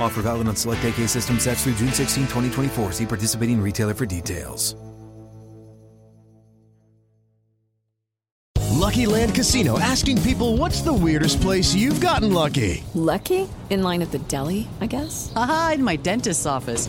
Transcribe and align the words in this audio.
Offer 0.00 0.22
valid 0.22 0.48
on 0.48 0.56
select 0.56 0.82
AK 0.86 1.06
system 1.06 1.38
sets 1.38 1.64
through 1.64 1.74
June 1.74 1.92
16, 1.92 2.22
2024. 2.24 2.92
See 2.92 3.06
participating 3.06 3.60
retailer 3.60 3.92
for 3.92 4.06
details. 4.06 4.74
Lucky 8.78 9.04
Land 9.06 9.34
Casino 9.34 9.78
asking 9.78 10.22
people 10.22 10.56
what's 10.56 10.80
the 10.80 10.92
weirdest 10.92 11.42
place 11.42 11.74
you've 11.74 12.00
gotten 12.00 12.32
lucky? 12.32 12.82
Lucky? 12.94 13.46
In 13.68 13.82
line 13.82 14.00
at 14.00 14.12
the 14.12 14.18
deli, 14.18 14.66
I 14.80 14.86
guess? 14.86 15.30
Aha, 15.36 15.72
in 15.74 15.84
my 15.84 15.96
dentist's 15.96 16.46
office. 16.46 16.88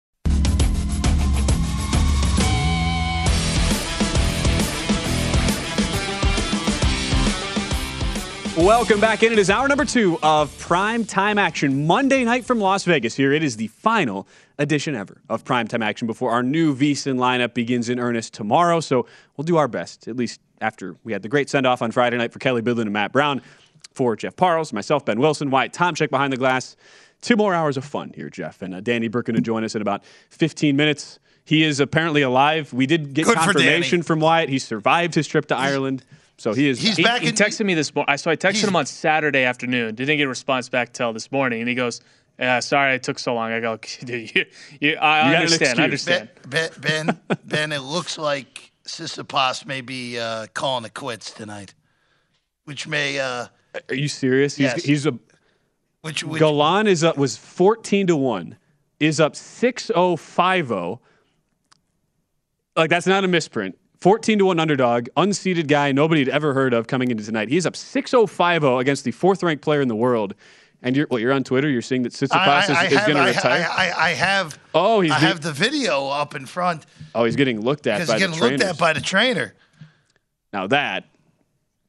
Welcome 8.57 8.99
back 8.99 9.23
in. 9.23 9.31
It 9.31 9.39
is 9.39 9.49
hour 9.49 9.69
number 9.69 9.85
two 9.85 10.19
of 10.21 10.55
Prime 10.59 11.05
Time 11.05 11.37
Action. 11.37 11.87
Monday 11.87 12.25
night 12.25 12.43
from 12.43 12.59
Las 12.59 12.83
Vegas 12.83 13.15
here. 13.15 13.31
It 13.31 13.43
is 13.43 13.55
the 13.55 13.67
final 13.67 14.27
edition 14.59 14.93
ever 14.93 15.21
of 15.29 15.45
Prime 15.45 15.69
Time 15.69 15.81
Action 15.81 16.05
before 16.05 16.31
our 16.31 16.43
new 16.43 16.75
VSIN 16.75 17.15
lineup 17.15 17.53
begins 17.53 17.87
in 17.87 17.97
earnest 17.97 18.33
tomorrow. 18.33 18.81
So 18.81 19.07
we'll 19.37 19.45
do 19.45 19.55
our 19.55 19.69
best, 19.69 20.09
at 20.09 20.17
least 20.17 20.41
after 20.59 20.97
we 21.05 21.13
had 21.13 21.21
the 21.21 21.29
great 21.29 21.49
send 21.49 21.65
off 21.65 21.81
on 21.81 21.91
Friday 21.91 22.17
night 22.17 22.33
for 22.33 22.39
Kelly 22.39 22.61
Bidlin 22.61 22.81
and 22.81 22.93
Matt 22.93 23.13
Brown, 23.13 23.41
for 23.93 24.17
Jeff 24.17 24.35
Parles, 24.35 24.73
myself, 24.73 25.05
Ben 25.05 25.19
Wilson, 25.19 25.49
Wyatt 25.49 25.71
Tomchek 25.71 26.09
behind 26.09 26.33
the 26.33 26.37
glass. 26.37 26.75
Two 27.21 27.37
more 27.37 27.53
hours 27.53 27.77
of 27.77 27.85
fun 27.85 28.11
here, 28.13 28.29
Jeff. 28.29 28.61
And 28.61 28.75
uh, 28.75 28.81
Danny 28.81 29.07
Burke 29.07 29.27
to 29.27 29.39
join 29.39 29.63
us 29.63 29.75
in 29.75 29.81
about 29.81 30.03
15 30.29 30.75
minutes. 30.75 31.19
He 31.45 31.63
is 31.63 31.79
apparently 31.79 32.21
alive. 32.21 32.73
We 32.73 32.85
did 32.85 33.13
get 33.13 33.25
Good 33.25 33.37
confirmation 33.37 34.03
from 34.03 34.19
Wyatt. 34.19 34.49
He 34.49 34.59
survived 34.59 35.15
his 35.15 35.25
trip 35.25 35.45
to 35.47 35.55
Ireland. 35.57 36.03
So 36.41 36.53
he 36.53 36.67
is 36.69 36.79
He's 36.79 36.97
he, 36.97 37.03
back 37.03 37.21
he 37.21 37.27
in- 37.29 37.35
texted 37.35 37.65
me 37.67 37.75
this 37.75 37.93
morning. 37.93 38.17
So 38.17 38.31
I 38.31 38.35
texted 38.35 38.67
him 38.67 38.75
on 38.75 38.87
Saturday 38.87 39.43
afternoon. 39.43 39.93
Didn't 39.93 40.17
get 40.17 40.23
a 40.23 40.27
response 40.29 40.69
back 40.69 40.91
till 40.91 41.13
this 41.13 41.31
morning, 41.31 41.59
and 41.59 41.69
he 41.69 41.75
goes, 41.75 42.01
"Yeah, 42.39 42.59
sorry, 42.61 42.95
it 42.95 43.03
took 43.03 43.19
so 43.19 43.35
long." 43.35 43.51
I 43.51 43.59
go, 43.59 43.77
Dude, 44.03 44.33
you, 44.35 44.45
you, 44.79 44.95
"I 44.95 45.29
You 45.31 45.37
understand. 45.37 45.79
I 45.79 45.85
excuse. 45.85 46.07
understand." 46.17 46.29
Ben, 46.49 46.69
ben, 46.81 47.19
ben, 47.29 47.37
ben, 47.45 47.71
it 47.71 47.81
looks 47.83 48.17
like 48.17 48.71
Tsitsipas 48.87 49.67
may 49.67 49.81
be 49.81 50.17
uh, 50.17 50.47
calling 50.55 50.83
it 50.85 50.95
quits 50.95 51.29
tonight, 51.31 51.75
which 52.65 52.87
may, 52.87 53.19
uh, 53.19 53.45
Are 53.89 53.95
you 53.95 54.07
serious? 54.07 54.55
He's, 54.55 54.63
Yes. 54.63 54.83
he's 54.83 55.05
a 55.05 55.13
which, 56.01 56.23
which 56.23 56.39
Galan 56.39 56.87
is 56.87 57.03
up 57.03 57.17
was 57.19 57.37
14 57.37 58.07
to 58.07 58.15
1, 58.15 58.57
is 58.99 59.19
up 59.19 59.33
6-0-5-0. 59.33 60.97
Like 62.75 62.89
that's 62.89 63.05
not 63.05 63.23
a 63.23 63.27
misprint. 63.27 63.77
14 64.01 64.39
to 64.39 64.45
1 64.45 64.59
underdog, 64.59 65.07
unseeded 65.15 65.67
guy 65.67 65.91
nobody 65.91 66.21
had 66.21 66.29
ever 66.29 66.53
heard 66.53 66.73
of 66.73 66.87
coming 66.87 67.11
into 67.11 67.23
tonight. 67.23 67.49
He's 67.49 67.67
up 67.67 67.73
6-0-5-0 67.73 68.81
against 68.81 69.03
the 69.03 69.11
fourth 69.11 69.43
ranked 69.43 69.63
player 69.63 69.79
in 69.81 69.87
the 69.87 69.95
world. 69.95 70.33
And 70.83 70.97
you're 70.97 71.05
what 71.07 71.21
you're 71.21 71.31
on 71.31 71.43
Twitter, 71.43 71.69
you're 71.69 71.83
seeing 71.83 72.01
that 72.01 72.11
Tsitsipas 72.11 72.31
I, 72.33 72.65
I, 72.73 72.81
I 72.81 72.85
is, 72.87 72.93
is 72.93 72.99
going 73.01 73.15
to 73.15 73.21
retire. 73.23 73.67
I, 73.69 73.89
I, 73.89 74.05
I 74.07 74.09
have, 74.13 74.57
oh, 74.73 75.01
he's 75.01 75.11
I 75.11 75.19
have 75.19 75.39
the 75.39 75.51
video 75.51 76.07
up 76.07 76.33
in 76.33 76.47
front 76.47 76.87
oh, 77.13 77.23
he's 77.23 77.35
getting 77.35 77.61
looked 77.61 77.85
at 77.85 77.93
by 77.93 77.99
he's 77.99 78.07
the 78.07 78.17
getting 78.17 78.39
looked 78.39 78.63
at 78.63 78.79
by 78.79 78.93
the 78.93 79.01
trainer. 79.01 79.53
now 80.51 80.65
that 80.65 81.05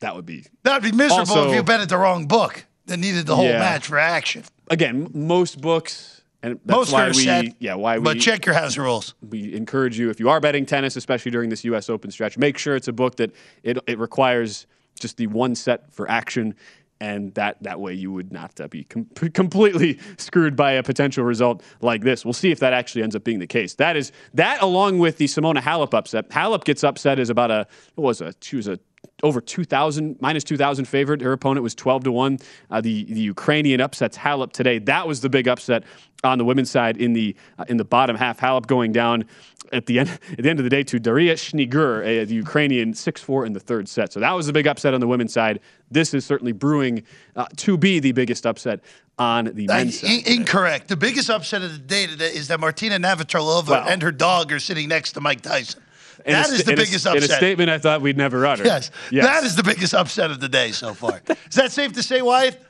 that 0.00 0.15
would 0.15 0.27
be 0.27 0.44
That'd 0.62 0.83
be 0.83 0.94
miserable 0.94 1.21
Also- 1.21 1.49
if 1.49 1.55
you 1.56 1.62
bet 1.62 1.81
at 1.81 1.89
the 1.89 1.97
wrong 1.97 2.27
book 2.27 2.67
that 2.84 2.99
needed 2.99 3.25
the 3.27 3.34
whole 3.34 3.47
Yeah. 3.47 3.61
match 3.61 3.87
for 3.87 3.99
action. 3.99 4.44
again, 4.69 5.09
most 5.15 5.59
books 5.62 6.22
and 6.43 6.59
that's 6.65 6.77
Most 6.77 6.93
why 6.93 7.09
we 7.09 7.15
set, 7.25 7.45
yeah, 7.61 7.75
why 7.75 7.99
we 7.99 8.05
But 8.05 8.21
check 8.21 8.45
your 8.47 8.55
house 8.55 8.77
rules. 8.77 9.15
we 9.29 9.55
encourage 9.55 9.99
you 9.99 10.11
if 10.11 10.19
you 10.19 10.29
are 10.29 10.41
betting 10.41 10.67
tennis, 10.67 10.97
especially 10.97 11.31
during 11.31 11.51
this 11.51 11.65
U.S. 11.65 11.89
Open 11.89 12.11
stretch, 12.11 12.37
make 12.37 12.59
sure 12.59 12.75
it's 12.75 12.89
a 12.89 12.93
book 12.93 13.17
that 13.17 13.33
it, 13.63 13.79
it 13.87 13.99
requires 13.99 14.67
just 14.99 15.17
the 15.17 15.27
one 15.29 15.55
set 15.55 15.93
for 15.93 16.11
action, 16.11 16.55
and 17.01 17.35
that 17.35 17.63
that 17.63 17.81
way 17.81 17.95
you 17.95 18.13
would 18.13 18.33
not 18.33 18.61
uh, 18.61 18.69
be 18.69 18.85
com- 18.85 19.07
completely 19.35 19.99
screwed 20.19 20.55
by 20.57 20.73
a 20.73 20.83
potential 20.83 21.25
result 21.25 21.63
like 21.81 22.03
this. 22.03 22.25
We'll 22.25 22.33
see 22.33 22.51
if 22.51 22.61
that 22.61 22.73
actually 22.73 23.03
ends 23.03 23.17
up 23.17 23.25
being 23.25 23.39
the 23.39 23.47
case. 23.47 23.75
That 23.75 23.97
is 23.97 24.13
that 24.35 24.63
along 24.63 24.99
with 24.99 25.19
the 25.19 25.27
Simona 25.27 25.59
Halep 25.61 25.95
upset. 25.95 26.29
Halep 26.31 26.65
gets 26.65 26.85
upset 26.85 27.19
is 27.19 27.31
about 27.31 27.51
a 27.51 27.67
what 27.95 28.05
was 28.05 28.21
a 28.21 28.35
she 28.41 28.57
was 28.57 28.69
a 28.69 28.79
over 29.23 29.41
2,000, 29.41 30.17
minus 30.21 30.43
2,000 30.45 30.85
favorite. 30.87 31.21
Her 31.21 31.33
opponent 31.33 31.63
was 31.63 31.75
12 31.75 32.05
to 32.05 32.13
1. 32.13 32.39
Uh, 32.71 32.81
the, 32.81 33.05
the 33.05 33.21
Ukrainian 33.21 33.81
upsets 33.81 34.19
Halep 34.19 34.53
today. 34.53 34.79
That 34.81 35.07
was 35.07 35.21
the 35.21 35.29
big 35.29 35.47
upset 35.49 35.85
on 36.25 36.39
the 36.39 36.45
women's 36.45 36.71
side 36.71 36.97
in 36.97 37.12
the 37.12 37.35
uh, 37.59 37.65
in 37.69 37.77
the 37.77 37.85
bottom 37.85 38.17
half. 38.17 38.39
Halep 38.41 38.67
going 38.67 38.93
down 38.93 39.25
at 39.73 39.87
the 39.87 39.99
end 40.01 40.09
at 40.33 40.39
the 40.43 40.49
end 40.51 40.59
of 40.59 40.65
the 40.65 40.71
day 40.71 40.83
to 40.85 40.99
Daria 40.99 41.35
Snigur, 41.35 42.01
uh, 42.23 42.25
the 42.25 42.35
Ukrainian 42.35 42.93
6-4 42.95 43.47
in 43.47 43.53
the 43.53 43.61
third 43.61 43.89
set. 43.89 44.12
So 44.12 44.21
that 44.21 44.33
was 44.33 44.47
the 44.47 44.53
big 44.53 44.67
upset 44.67 44.93
on 44.95 45.01
the 45.01 45.09
women's 45.09 45.33
side. 45.33 45.61
This 45.91 46.15
is 46.15 46.25
certainly 46.25 46.53
brewing 46.53 47.05
uh, 47.37 47.47
to 47.59 47.77
be 47.77 48.01
the 48.01 48.12
biggest 48.12 48.44
upset 48.47 48.81
on 49.19 49.44
the 49.55 49.69
Uh, 49.69 49.75
men's 49.75 50.00
side. 50.00 50.26
incorrect. 50.26 50.88
The 50.88 50.97
biggest 50.97 51.29
upset 51.31 51.62
of 51.62 51.73
the 51.73 51.79
day 51.79 52.06
today 52.06 52.31
is 52.35 52.49
that 52.49 52.59
Martina 52.61 52.99
Navratilova 52.99 53.69
Wow. 53.69 53.87
and 53.88 54.00
her 54.03 54.12
dog 54.12 54.53
are 54.53 54.61
sitting 54.61 54.88
next 54.88 55.12
to 55.12 55.21
Mike 55.21 55.43
Tyson. 55.43 55.81
In 56.25 56.33
That 56.33 56.47
sta- 56.47 56.55
is 56.55 56.65
the 56.65 56.75
biggest 56.77 57.07
a- 57.07 57.13
biggest 57.13 57.31
In 57.31 57.35
a 57.35 57.37
statement 57.37 57.71
I 57.71 57.79
thought 57.79 58.01
we'd 58.01 58.17
never 58.17 58.45
utter. 58.47 58.65
Yes. 58.65 58.91
Yes. 59.11 59.25
That 59.27 59.45
is 59.45 59.57
the 59.57 59.63
biggest 59.63 59.95
upset 59.95 60.31
of 60.31 60.41
the 60.41 60.49
day 60.49 60.73
so 60.73 60.95
far. 60.95 61.21
is 61.49 61.57
that 61.57 61.73
safe 61.73 61.93
to 61.95 62.03
say, 62.03 62.23
Wyatt? 62.23 62.61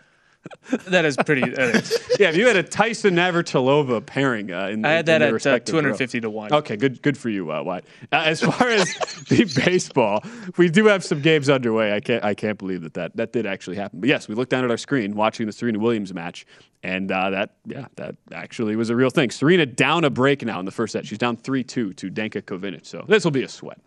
That 0.88 1.04
is 1.04 1.16
pretty. 1.16 1.48
that 1.50 1.76
is- 1.76 1.98
yeah, 2.18 2.30
if 2.30 2.36
you 2.36 2.48
had 2.48 2.56
a 2.56 2.64
Tyson 2.64 3.14
Navratilova 3.14 4.04
pairing, 4.04 4.52
uh, 4.52 4.66
in, 4.66 4.84
I 4.84 4.90
had 4.94 4.98
in 5.00 5.04
that 5.06 5.22
at 5.22 5.28
uh, 5.30 5.32
respective 5.34 5.72
row. 5.74 5.80
250 5.82 6.20
to 6.22 6.30
one. 6.30 6.52
Okay, 6.52 6.76
good, 6.76 7.00
good 7.00 7.16
for 7.16 7.28
you, 7.28 7.52
uh, 7.52 7.62
Wyatt. 7.62 7.84
Uh, 8.10 8.22
as 8.24 8.40
far 8.40 8.68
as 8.68 8.92
the 9.28 9.44
baseball, 9.64 10.24
we 10.56 10.68
do 10.68 10.86
have 10.86 11.04
some 11.04 11.20
games 11.20 11.48
underway. 11.48 11.94
I 11.94 12.00
can't, 12.00 12.24
I 12.24 12.34
can't 12.34 12.58
believe 12.58 12.82
that, 12.82 12.94
that 12.94 13.16
that 13.16 13.32
did 13.32 13.46
actually 13.46 13.76
happen. 13.76 14.00
But 14.00 14.08
yes, 14.08 14.26
we 14.26 14.34
looked 14.34 14.50
down 14.50 14.64
at 14.64 14.70
our 14.72 14.76
screen 14.76 15.14
watching 15.14 15.46
the 15.46 15.52
Serena 15.52 15.78
Williams 15.78 16.12
match, 16.12 16.44
and 16.82 17.10
uh, 17.10 17.30
that, 17.30 17.54
yeah, 17.64 17.86
that 17.96 18.16
actually 18.32 18.76
was 18.76 18.90
a 18.90 18.96
real 18.96 19.10
thing. 19.10 19.30
Serena 19.30 19.66
down 19.66 20.04
a 20.04 20.10
break 20.10 20.44
now 20.44 20.58
in 20.58 20.64
the 20.64 20.72
first 20.72 20.92
set. 20.92 21.06
She's 21.06 21.18
down 21.18 21.36
three 21.36 21.62
two 21.62 21.92
to 21.94 22.10
Danka 22.10 22.42
Kovinic. 22.42 22.86
So 22.86 23.04
this 23.08 23.24
will 23.24 23.30
be 23.30 23.42
a 23.42 23.48
sweat. 23.48 23.78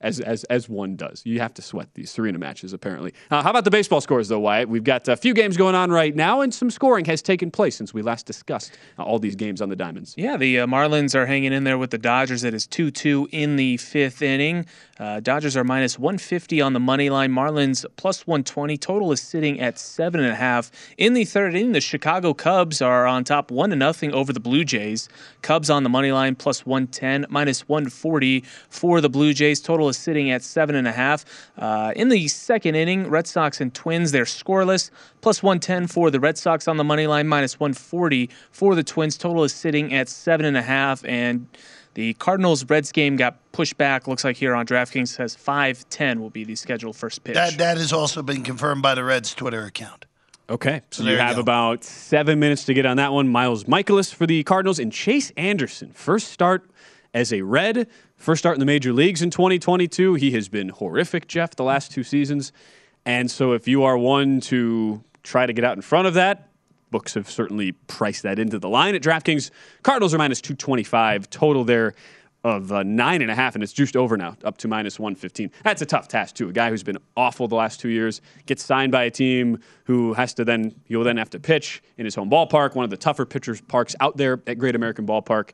As 0.00 0.20
as 0.20 0.44
as 0.44 0.68
one 0.68 0.96
does. 0.96 1.22
You 1.24 1.40
have 1.40 1.54
to 1.54 1.62
sweat 1.62 1.88
these 1.94 2.10
Serena 2.10 2.38
matches, 2.38 2.72
apparently. 2.72 3.14
Uh, 3.30 3.42
how 3.42 3.50
about 3.50 3.64
the 3.64 3.70
baseball 3.70 4.00
scores, 4.00 4.28
though, 4.28 4.38
Wyatt? 4.38 4.68
We've 4.68 4.84
got 4.84 5.08
a 5.08 5.16
few 5.16 5.34
games 5.34 5.56
going 5.56 5.74
on 5.74 5.90
right 5.90 6.14
now, 6.14 6.40
and 6.40 6.52
some 6.52 6.70
scoring 6.70 7.04
has 7.06 7.22
taken 7.22 7.50
place 7.50 7.76
since 7.76 7.92
we 7.92 8.02
last 8.02 8.26
discussed 8.26 8.76
uh, 8.98 9.02
all 9.02 9.18
these 9.18 9.36
games 9.36 9.60
on 9.60 9.68
the 9.68 9.76
Diamonds. 9.76 10.14
Yeah, 10.16 10.36
the 10.36 10.60
uh, 10.60 10.66
Marlins 10.66 11.14
are 11.14 11.26
hanging 11.26 11.52
in 11.52 11.64
there 11.64 11.78
with 11.78 11.90
the 11.90 11.98
Dodgers. 11.98 12.44
It 12.44 12.54
is 12.54 12.66
2 12.66 12.90
2 12.90 13.28
in 13.32 13.56
the 13.56 13.76
fifth 13.78 14.22
inning. 14.22 14.66
Uh, 14.98 15.20
Dodgers 15.20 15.56
are 15.56 15.64
minus 15.64 15.98
150 15.98 16.60
on 16.60 16.72
the 16.72 16.80
money 16.80 17.08
line. 17.10 17.32
Marlins 17.32 17.84
plus 17.96 18.26
120. 18.26 18.76
Total 18.76 19.12
is 19.12 19.20
sitting 19.20 19.60
at 19.60 19.76
7.5. 19.76 20.70
In 20.96 21.14
the 21.14 21.24
third 21.24 21.54
inning, 21.54 21.72
the 21.72 21.80
Chicago 21.80 22.34
Cubs 22.34 22.82
are 22.82 23.06
on 23.06 23.24
top 23.24 23.50
1 23.50 23.70
to 23.70 23.76
nothing 23.76 24.12
over 24.12 24.32
the 24.32 24.40
Blue 24.40 24.64
Jays. 24.64 25.08
Cubs 25.42 25.70
on 25.70 25.82
the 25.82 25.88
money 25.88 26.10
line 26.10 26.34
plus 26.34 26.66
110, 26.66 27.26
minus 27.28 27.68
140 27.68 28.44
for 28.68 29.00
the 29.00 29.08
Blue 29.08 29.32
Jays. 29.32 29.60
Total 29.60 29.87
is 29.88 29.96
sitting 29.96 30.30
at 30.30 30.42
7.5. 30.42 31.24
Uh, 31.56 31.92
in 31.96 32.08
the 32.08 32.28
second 32.28 32.74
inning, 32.74 33.08
Red 33.08 33.26
Sox 33.26 33.60
and 33.60 33.72
Twins, 33.74 34.12
they're 34.12 34.24
scoreless. 34.24 34.90
Plus 35.20 35.42
110 35.42 35.86
for 35.86 36.10
the 36.10 36.20
Red 36.20 36.38
Sox 36.38 36.68
on 36.68 36.76
the 36.76 36.84
money 36.84 37.06
line, 37.06 37.28
minus 37.28 37.58
140 37.58 38.30
for 38.50 38.74
the 38.74 38.82
Twins. 38.82 39.18
Total 39.18 39.44
is 39.44 39.54
sitting 39.54 39.94
at 39.94 40.06
7.5. 40.06 41.08
And 41.08 41.46
the 41.94 42.14
Cardinals 42.14 42.64
Reds 42.64 42.92
game 42.92 43.16
got 43.16 43.36
pushed 43.50 43.76
back. 43.76 44.06
Looks 44.06 44.22
like 44.22 44.36
here 44.36 44.54
on 44.54 44.66
DraftKings 44.66 45.08
says 45.08 45.34
5:10 45.34 46.20
will 46.20 46.30
be 46.30 46.44
the 46.44 46.54
scheduled 46.54 46.94
first 46.94 47.24
pitch. 47.24 47.34
That 47.34 47.58
that 47.58 47.76
has 47.76 47.92
also 47.92 48.22
been 48.22 48.44
confirmed 48.44 48.82
by 48.82 48.94
the 48.94 49.02
Reds 49.02 49.34
Twitter 49.34 49.64
account. 49.64 50.04
Okay, 50.50 50.80
so, 50.90 51.02
there 51.02 51.12
you 51.12 51.18
you 51.18 51.22
have 51.22 51.34
go. 51.34 51.42
about 51.42 51.84
seven 51.84 52.38
minutes 52.38 52.64
to 52.66 52.74
get 52.74 52.86
on 52.86 52.96
that 52.96 53.12
one. 53.12 53.28
Miles 53.28 53.64
Mikolas 53.64 54.14
for 54.14 54.26
the 54.26 54.42
Cardinals 54.44 54.78
and 54.78 54.92
Chase 54.92 55.30
Anderson, 55.36 55.90
first 55.92 56.28
start 56.28 56.70
as 57.12 57.32
a 57.32 57.42
Red, 57.42 57.88
first 58.18 58.40
start 58.40 58.56
in 58.56 58.60
the 58.60 58.66
major 58.66 58.92
leagues 58.92 59.22
in 59.22 59.30
2022. 59.30 60.14
He 60.14 60.32
has 60.32 60.48
been 60.48 60.68
horrific, 60.68 61.28
Jeff, 61.28 61.56
the 61.56 61.64
last 61.64 61.90
two 61.90 62.02
seasons. 62.02 62.52
And 63.06 63.30
so 63.30 63.52
if 63.52 63.66
you 63.66 63.84
are 63.84 63.96
one 63.96 64.40
to 64.42 65.02
try 65.22 65.46
to 65.46 65.52
get 65.52 65.64
out 65.64 65.76
in 65.76 65.82
front 65.82 66.06
of 66.06 66.14
that, 66.14 66.50
books 66.90 67.14
have 67.14 67.30
certainly 67.30 67.72
priced 67.72 68.22
that 68.24 68.38
into 68.38 68.58
the 68.58 68.68
line 68.68 68.94
at 68.94 69.02
DraftKings. 69.02 69.50
Cardinals 69.82 70.12
are 70.14 70.18
minus 70.18 70.40
225 70.40 71.30
total 71.30 71.64
there 71.64 71.94
of 72.44 72.72
uh, 72.72 72.82
nine 72.82 73.20
and 73.20 73.30
a 73.30 73.34
half, 73.34 73.54
and 73.54 73.64
it's 73.64 73.72
juiced 73.72 73.96
over 73.96 74.16
now 74.16 74.36
up 74.44 74.58
to 74.58 74.68
minus 74.68 74.98
115. 74.98 75.50
That's 75.64 75.82
a 75.82 75.86
tough 75.86 76.08
task 76.08 76.36
too. 76.36 76.48
A 76.48 76.52
guy 76.52 76.70
who's 76.70 76.82
been 76.82 76.98
awful 77.16 77.48
the 77.48 77.56
last 77.56 77.80
two 77.80 77.88
years 77.88 78.20
gets 78.46 78.64
signed 78.64 78.92
by 78.92 79.04
a 79.04 79.10
team 79.10 79.58
who 79.84 80.12
has 80.14 80.34
to 80.34 80.44
then 80.44 80.74
he'll 80.84 81.02
then 81.02 81.16
have 81.16 81.30
to 81.30 81.40
pitch 81.40 81.82
in 81.96 82.04
his 82.04 82.14
home 82.14 82.30
ballpark, 82.30 82.74
one 82.74 82.84
of 82.84 82.90
the 82.90 82.96
tougher 82.96 83.26
pitchers 83.26 83.60
parks 83.60 83.96
out 84.00 84.16
there 84.16 84.40
at 84.46 84.58
Great 84.58 84.76
American 84.76 85.06
Ballpark. 85.06 85.50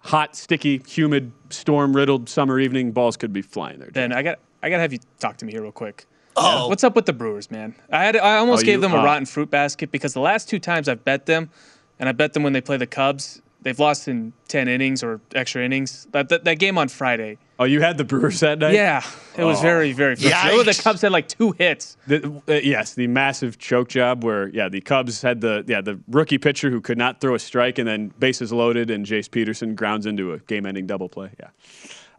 Hot, 0.00 0.36
sticky, 0.36 0.78
humid, 0.86 1.32
storm 1.50 1.94
riddled 1.94 2.28
summer 2.28 2.58
evening. 2.60 2.92
Balls 2.92 3.16
could 3.16 3.32
be 3.32 3.42
flying 3.42 3.78
there. 3.78 3.90
Ben, 3.90 4.12
I 4.12 4.22
got 4.22 4.38
I 4.62 4.70
got 4.70 4.76
to 4.76 4.82
have 4.82 4.92
you 4.92 4.98
talk 5.18 5.36
to 5.38 5.44
me 5.44 5.52
here 5.52 5.62
real 5.62 5.72
quick. 5.72 6.06
Oh. 6.36 6.68
What's 6.68 6.84
up 6.84 6.94
with 6.94 7.06
the 7.06 7.12
Brewers, 7.12 7.50
man? 7.50 7.74
I 7.90 8.04
had 8.04 8.16
I 8.16 8.36
almost 8.38 8.62
Oh, 8.62 8.64
gave 8.66 8.76
you- 8.76 8.80
them 8.82 8.92
a 8.94 8.98
uh, 8.98 9.04
rotten 9.04 9.26
fruit 9.26 9.50
basket 9.50 9.90
because 9.90 10.14
the 10.14 10.20
last 10.20 10.48
two 10.48 10.58
times 10.60 10.88
I've 10.88 11.04
bet 11.04 11.26
them, 11.26 11.50
and 11.98 12.08
I 12.08 12.12
bet 12.12 12.32
them 12.32 12.42
when 12.42 12.52
they 12.52 12.60
play 12.60 12.76
the 12.76 12.86
Cubs, 12.86 13.42
they've 13.62 13.78
lost 13.78 14.08
in 14.08 14.32
ten 14.48 14.68
innings 14.68 15.02
or 15.02 15.20
extra 15.34 15.64
innings. 15.64 16.06
That 16.12 16.28
that, 16.28 16.44
that 16.44 16.58
game 16.58 16.78
on 16.78 16.88
Friday. 16.88 17.38
Oh, 17.60 17.64
you 17.64 17.80
had 17.80 17.98
the 17.98 18.04
Brewers 18.04 18.38
that 18.40 18.60
night? 18.60 18.72
Yeah, 18.74 19.02
it 19.36 19.42
was 19.42 19.58
Oh. 19.58 19.62
very 19.62 19.92
very 19.92 20.14
frustrating. 20.14 20.64
The 20.64 20.80
Cubs 20.82 21.02
had 21.02 21.10
like 21.12 21.26
two 21.28 21.52
hits. 21.52 21.96
The, 22.06 22.40
uh, 22.48 22.52
yes, 22.54 22.94
the 22.94 23.06
massive 23.08 23.58
choke 23.58 23.88
job 23.88 24.22
where 24.24 24.48
yeah 24.48 24.68
the 24.68 24.80
Cubs 24.80 25.20
had 25.22 25.40
the 25.40 25.64
yeah 25.66 25.80
the 25.80 25.98
rookie 26.08 26.38
pitcher 26.38 26.70
who 26.70 26.80
could 26.80 26.98
not 26.98 27.20
throw 27.20 27.34
a 27.34 27.38
strike 27.38 27.78
and 27.78 27.88
then 27.88 28.08
bases 28.18 28.52
loaded 28.52 28.90
and 28.90 29.04
Jace 29.04 29.30
Peterson 29.30 29.74
grounds 29.74 30.06
into 30.06 30.32
a 30.32 30.38
game-ending 30.38 30.86
double 30.86 31.08
play. 31.08 31.30
Yeah. 31.40 31.48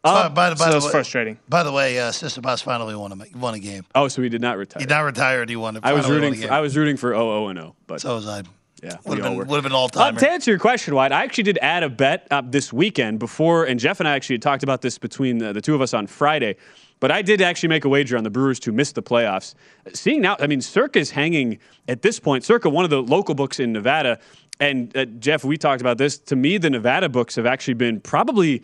by, 0.03 0.27
by, 0.29 0.49
the- 0.49 0.55
by 0.55 0.65
so 0.65 0.71
the 0.71 0.77
it's 0.77 0.85
way, 0.87 0.91
frustrating. 0.91 1.39
By 1.49 1.63
the 1.63 1.71
way, 1.71 1.99
uh, 1.99 2.09
Tsitsipas 2.11 2.61
finally 2.63 2.95
won 2.95 3.11
a 3.13 3.37
won 3.37 3.53
a 3.53 3.59
game. 3.59 3.85
Oh, 3.95 4.07
so 4.09 4.21
he 4.21 4.29
did 4.29 4.41
not 4.41 4.57
retire. 4.57 4.81
He 4.81 4.85
not 4.87 5.01
retired. 5.01 5.49
He 5.49 5.55
won 5.55 5.75
it. 5.77 5.83
I 5.85 5.93
was 5.93 6.09
rooting. 6.09 6.33
a 6.33 6.47
For. 6.47 6.53
I 6.53 6.59
was 6.59 6.75
rooting 6.77 6.97
for 6.97 7.11
0 7.11 7.47
and 7.47 7.57
0, 7.59 7.75
but 7.87 8.01
So 8.01 8.15
was 8.15 8.27
I. 8.27 8.43
yeah, 8.83 8.97
Would 9.05 9.19
have 9.19 9.27
been, 9.27 9.47
would 9.47 9.55
have 9.55 9.63
been 9.63 9.71
all 9.71 9.89
Uh, 9.95 10.11
to 10.11 10.29
answer 10.29 10.51
your 10.51 10.59
question, 10.59 10.95
Wyatt, 10.95 11.11
I 11.11 11.23
actually 11.23 11.43
did 11.43 11.59
add 11.61 11.83
a 11.83 11.89
bet 11.89 12.27
uh, 12.31 12.41
this 12.45 12.71
weekend 12.71 13.19
before, 13.19 13.65
and 13.65 13.79
Jeff 13.79 13.99
and 13.99 14.07
I 14.07 14.15
actually 14.15 14.35
had 14.35 14.41
talked 14.41 14.63
about 14.63 14.81
this 14.81 14.97
between 14.97 15.37
the, 15.37 15.53
the 15.53 15.61
two 15.61 15.75
of 15.75 15.81
us 15.81 15.93
on 15.93 16.07
Friday. 16.07 16.55
But 16.99 17.11
I 17.11 17.21
did 17.21 17.41
actually 17.41 17.69
make 17.69 17.85
a 17.85 17.89
wager 17.89 18.17
on 18.17 18.23
the 18.23 18.29
Brewers 18.29 18.59
to 18.61 18.71
miss 18.71 18.91
the 18.91 19.01
playoffs. 19.01 19.55
Seeing 19.93 20.21
now, 20.21 20.35
I 20.39 20.47
mean, 20.47 20.59
Circa's 20.59 21.11
hanging 21.11 21.59
at 21.87 22.01
this 22.01 22.19
point. 22.19 22.43
Circa, 22.43 22.69
one 22.69 22.83
of 22.83 22.89
the 22.89 23.01
local 23.01 23.35
books 23.35 23.59
in 23.59 23.71
Nevada, 23.71 24.19
and 24.59 24.95
uh, 24.97 25.05
Jeff, 25.05 25.45
we 25.45 25.57
talked 25.57 25.79
about 25.81 25.97
this. 25.97 26.17
To 26.17 26.35
me, 26.35 26.57
the 26.57 26.69
Nevada 26.69 27.07
books 27.07 27.35
have 27.35 27.45
actually 27.45 27.75
been 27.75 28.01
probably 28.01 28.63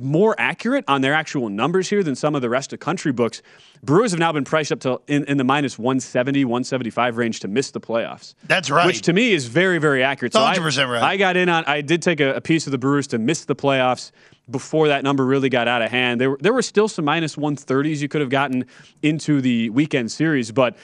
more 0.00 0.34
accurate 0.38 0.84
on 0.88 1.00
their 1.00 1.12
actual 1.14 1.48
numbers 1.48 1.88
here 1.90 2.02
than 2.02 2.14
some 2.14 2.34
of 2.34 2.42
the 2.42 2.48
rest 2.48 2.72
of 2.72 2.80
country 2.80 3.12
books. 3.12 3.42
Brewers 3.82 4.12
have 4.12 4.20
now 4.20 4.32
been 4.32 4.44
priced 4.44 4.72
up 4.72 4.80
to 4.80 5.00
in, 5.06 5.24
in 5.24 5.36
the 5.36 5.44
minus 5.44 5.78
170, 5.78 6.44
175 6.44 7.16
range 7.16 7.40
to 7.40 7.48
miss 7.48 7.70
the 7.70 7.80
playoffs. 7.80 8.34
That's 8.46 8.70
right. 8.70 8.86
Which 8.86 9.02
to 9.02 9.12
me 9.12 9.32
is 9.32 9.46
very, 9.46 9.78
very 9.78 10.02
accurate. 10.02 10.32
So 10.32 10.42
I- 10.42 10.56
100% 10.56 10.90
right. 10.90 11.02
I 11.02 11.16
got 11.16 11.36
in 11.36 11.48
on. 11.48 11.64
I 11.66 11.80
did 11.80 12.02
take 12.02 12.20
a, 12.20 12.34
a 12.34 12.40
piece 12.40 12.66
of 12.66 12.70
the 12.70 12.78
Brewers 12.78 13.06
to 13.08 13.18
miss 13.18 13.44
the 13.44 13.56
playoffs 13.56 14.12
before 14.48 14.88
that 14.88 15.02
number 15.02 15.26
really 15.26 15.48
got 15.48 15.68
out 15.68 15.82
of 15.82 15.90
hand. 15.90 16.20
There 16.20 16.30
were 16.30 16.38
there 16.40 16.52
were 16.52 16.62
still 16.62 16.88
some 16.88 17.04
minus 17.04 17.16
minus 17.16 17.36
one 17.36 17.56
thirties 17.56 18.00
you 18.00 18.08
could 18.08 18.20
have 18.20 18.30
gotten 18.30 18.64
into 19.02 19.40
the 19.40 19.70
weekend 19.70 20.12
series, 20.12 20.52
but. 20.52 20.76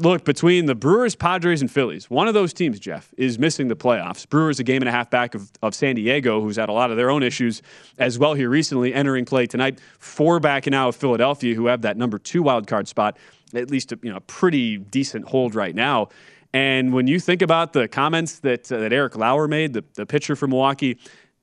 Look, 0.00 0.24
between 0.24 0.64
the 0.64 0.74
Brewers, 0.74 1.14
Padres, 1.14 1.60
and 1.60 1.70
Phillies, 1.70 2.08
one 2.08 2.26
of 2.26 2.32
those 2.32 2.54
teams, 2.54 2.80
Jeff, 2.80 3.12
is 3.18 3.38
missing 3.38 3.68
the 3.68 3.76
playoffs. 3.76 4.26
Brewers 4.26 4.58
a 4.58 4.64
game 4.64 4.80
and 4.80 4.88
a 4.88 4.92
half 4.92 5.10
back 5.10 5.34
of, 5.34 5.50
of 5.60 5.74
San 5.74 5.94
Diego, 5.94 6.40
who's 6.40 6.56
had 6.56 6.70
a 6.70 6.72
lot 6.72 6.90
of 6.90 6.96
their 6.96 7.10
own 7.10 7.22
issues 7.22 7.60
as 7.98 8.18
well 8.18 8.32
here 8.32 8.48
recently, 8.48 8.94
entering 8.94 9.26
play 9.26 9.44
tonight. 9.44 9.78
Four 9.98 10.40
back 10.40 10.66
now 10.68 10.88
of 10.88 10.96
Philadelphia, 10.96 11.54
who 11.54 11.66
have 11.66 11.82
that 11.82 11.98
number 11.98 12.18
two 12.18 12.42
wild 12.42 12.66
card 12.66 12.88
spot, 12.88 13.18
at 13.52 13.70
least 13.70 13.92
a, 13.92 13.98
you 14.02 14.08
know, 14.08 14.16
a 14.16 14.22
pretty 14.22 14.78
decent 14.78 15.28
hold 15.28 15.54
right 15.54 15.74
now. 15.74 16.08
And 16.54 16.94
when 16.94 17.06
you 17.06 17.20
think 17.20 17.42
about 17.42 17.74
the 17.74 17.86
comments 17.86 18.38
that 18.38 18.72
uh, 18.72 18.78
that 18.78 18.94
Eric 18.94 19.16
Lauer 19.16 19.48
made, 19.48 19.74
the, 19.74 19.84
the 19.94 20.06
pitcher 20.06 20.34
from 20.34 20.50
Milwaukee, 20.50 20.98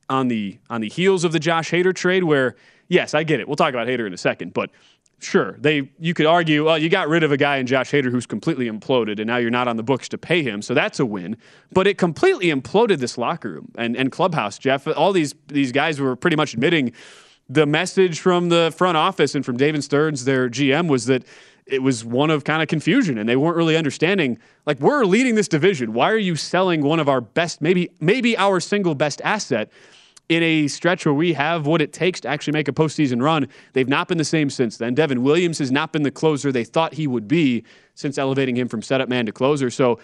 on 0.10 0.30
the 0.30 0.58
on 0.70 0.82
the 0.82 0.90
heels 0.90 1.24
of 1.24 1.32
the 1.32 1.40
Josh 1.40 1.70
Hader 1.70 1.94
trade, 1.94 2.24
where 2.24 2.56
yes, 2.88 3.14
I 3.14 3.22
get 3.24 3.40
it. 3.40 3.48
We'll 3.48 3.56
talk 3.56 3.70
about 3.70 3.88
Hader 3.88 4.08
in 4.08 4.14
a 4.14 4.18
second, 4.18 4.54
but 4.54 4.72
sure, 5.20 5.56
they 5.60 5.90
you 6.00 6.14
could 6.14 6.26
argue, 6.26 6.66
well, 6.66 6.78
you 6.78 6.90
got 6.90 7.08
rid 7.08 7.24
of 7.24 7.32
a 7.32 7.38
guy 7.38 7.58
in 7.58 7.68
Josh 7.68 7.92
Hader 7.92 8.12
who's 8.12 8.26
completely 8.26 8.70
imploded, 8.70 9.20
and 9.20 9.28
now 9.28 9.38
you're 9.38 9.52
not 9.52 9.68
on 9.68 9.78
the 9.78 9.84
books 9.84 10.08
to 10.10 10.18
pay 10.18 10.44
him, 10.44 10.62
so 10.62 10.74
that's 10.74 11.00
a 11.00 11.06
win. 11.06 11.38
But 11.72 11.88
it 11.88 11.98
completely 11.98 12.48
imploded 12.48 13.00
this 13.00 13.18
locker 13.18 13.52
room 13.52 13.72
and, 13.78 13.96
and 13.96 14.12
clubhouse, 14.12 14.58
Jeff. 14.58 14.88
All 14.88 15.12
these 15.12 15.36
these 15.48 15.72
guys 15.72 16.00
were 16.00 16.16
pretty 16.16 16.38
much 16.38 16.54
admitting 16.54 16.94
the 17.50 17.66
message 17.66 18.20
from 18.20 18.50
the 18.50 18.74
front 18.76 18.98
office 18.98 19.34
and 19.34 19.46
from 19.46 19.58
David 19.58 19.84
Stearns, 19.84 20.26
their 20.26 20.50
GM, 20.50 20.90
was 20.90 21.06
that 21.06 21.24
it 21.68 21.84
was 21.84 22.04
one 22.04 22.30
of 22.30 22.44
kind 22.44 22.62
of 22.62 22.68
confusion 22.68 23.18
and 23.18 23.28
they 23.28 23.36
weren't 23.36 23.58
really 23.58 23.76
understanding 23.76 24.38
like 24.66 24.80
we're 24.80 25.04
leading 25.06 25.36
this 25.36 25.48
division 25.48 25.94
why 25.94 26.10
are 26.10 26.18
you 26.18 26.36
selling 26.36 26.82
one 26.82 27.00
of 27.00 27.10
our 27.10 27.22
best 27.22 27.62
maybe 27.62 27.90
maybe 28.00 28.38
our 28.38 28.60
single 28.60 28.96
best 28.96 29.22
asset 29.24 29.70
in 30.30 30.44
a 30.44 30.68
stretch 30.68 31.06
where 31.06 31.14
we 31.14 31.34
have 31.34 31.66
what 31.68 31.82
it 31.82 31.94
takes 31.94 32.20
to 32.22 32.28
actually 32.28 32.54
make 32.54 32.68
a 32.68 32.74
postseason 32.74 33.22
run. 33.22 33.48
They've 33.74 33.88
not 33.88 34.08
been 34.08 34.18
the 34.18 34.26
same 34.26 34.50
since 34.50 34.78
then. 34.78 34.94
Devin 34.94 35.24
Williams 35.24 35.60
has 35.60 35.72
not 35.72 35.94
been 35.94 36.04
the 36.04 36.12
closer 36.12 36.52
they 36.52 36.66
thought 36.66 36.94
he 36.94 37.08
would 37.08 37.28
be 37.28 37.64
since 37.96 38.18
elevating 38.18 38.56
him 38.56 38.68
from 38.68 38.82
setup 38.82 39.08
man 39.10 39.26
to 39.26 39.32
closer. 39.32 39.70
So, 39.70 40.00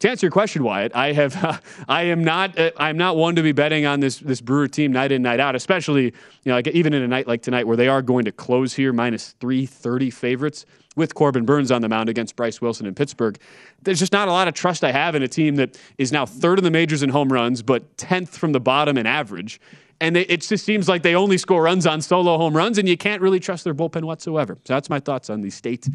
to 0.00 0.10
answer 0.10 0.26
your 0.26 0.30
question, 0.30 0.62
Wyatt, 0.62 0.94
I 0.94 1.12
have 1.12 1.62
I 1.88 2.04
am 2.04 2.22
not 2.22 2.58
uh, 2.58 2.70
I'm 2.76 2.98
not 2.98 3.16
one 3.16 3.36
to 3.36 3.42
be 3.42 3.52
betting 3.52 3.86
on 3.86 4.00
this 4.00 4.18
this 4.18 4.40
Brewer 4.40 4.68
team 4.68 4.92
night 4.92 5.12
in 5.12 5.22
night 5.22 5.40
out, 5.40 5.54
especially 5.54 6.04
you 6.04 6.12
know 6.44 6.54
like 6.54 6.68
even 6.68 6.92
in 6.92 7.02
a 7.02 7.08
night 7.08 7.26
like 7.26 7.42
tonight 7.42 7.66
where 7.66 7.76
they 7.76 7.88
are 7.88 8.02
going 8.02 8.24
to 8.26 8.32
close 8.32 8.74
here 8.74 8.92
minus 8.92 9.34
three 9.40 9.66
thirty 9.66 10.10
favorites 10.10 10.66
with 10.96 11.14
Corbin 11.14 11.44
Burnes 11.44 11.70
on 11.70 11.82
the 11.82 11.88
mound 11.88 12.08
against 12.08 12.36
Bryce 12.36 12.60
Wilson 12.60 12.86
in 12.86 12.94
Pittsburgh. 12.94 13.38
There's 13.82 13.98
just 13.98 14.12
not 14.12 14.28
a 14.28 14.32
lot 14.32 14.48
of 14.48 14.54
trust 14.54 14.82
I 14.82 14.92
have 14.92 15.14
in 15.14 15.22
a 15.22 15.28
team 15.28 15.56
that 15.56 15.78
is 15.98 16.10
now 16.10 16.24
third 16.26 16.58
in 16.58 16.64
the 16.64 16.70
majors 16.70 17.02
in 17.02 17.10
home 17.10 17.30
runs, 17.30 17.62
but 17.62 17.96
10th 17.98 18.30
from 18.30 18.52
the 18.52 18.60
bottom 18.60 18.96
in 18.96 19.06
average. 19.06 19.60
And 20.00 20.16
it 20.16 20.40
just 20.40 20.64
seems 20.64 20.88
like 20.88 21.02
they 21.02 21.14
only 21.14 21.38
score 21.38 21.62
runs 21.62 21.86
on 21.86 22.02
solo 22.02 22.36
home 22.36 22.56
runs, 22.56 22.76
and 22.76 22.88
you 22.88 22.96
can't 22.96 23.22
really 23.22 23.40
trust 23.40 23.64
their 23.64 23.74
bullpen 23.74 24.04
whatsoever. 24.04 24.58
So 24.64 24.74
that's 24.74 24.90
my 24.90 25.00
thoughts 25.00 25.30
on 25.30 25.40
the 25.40 25.50
state 25.50 25.86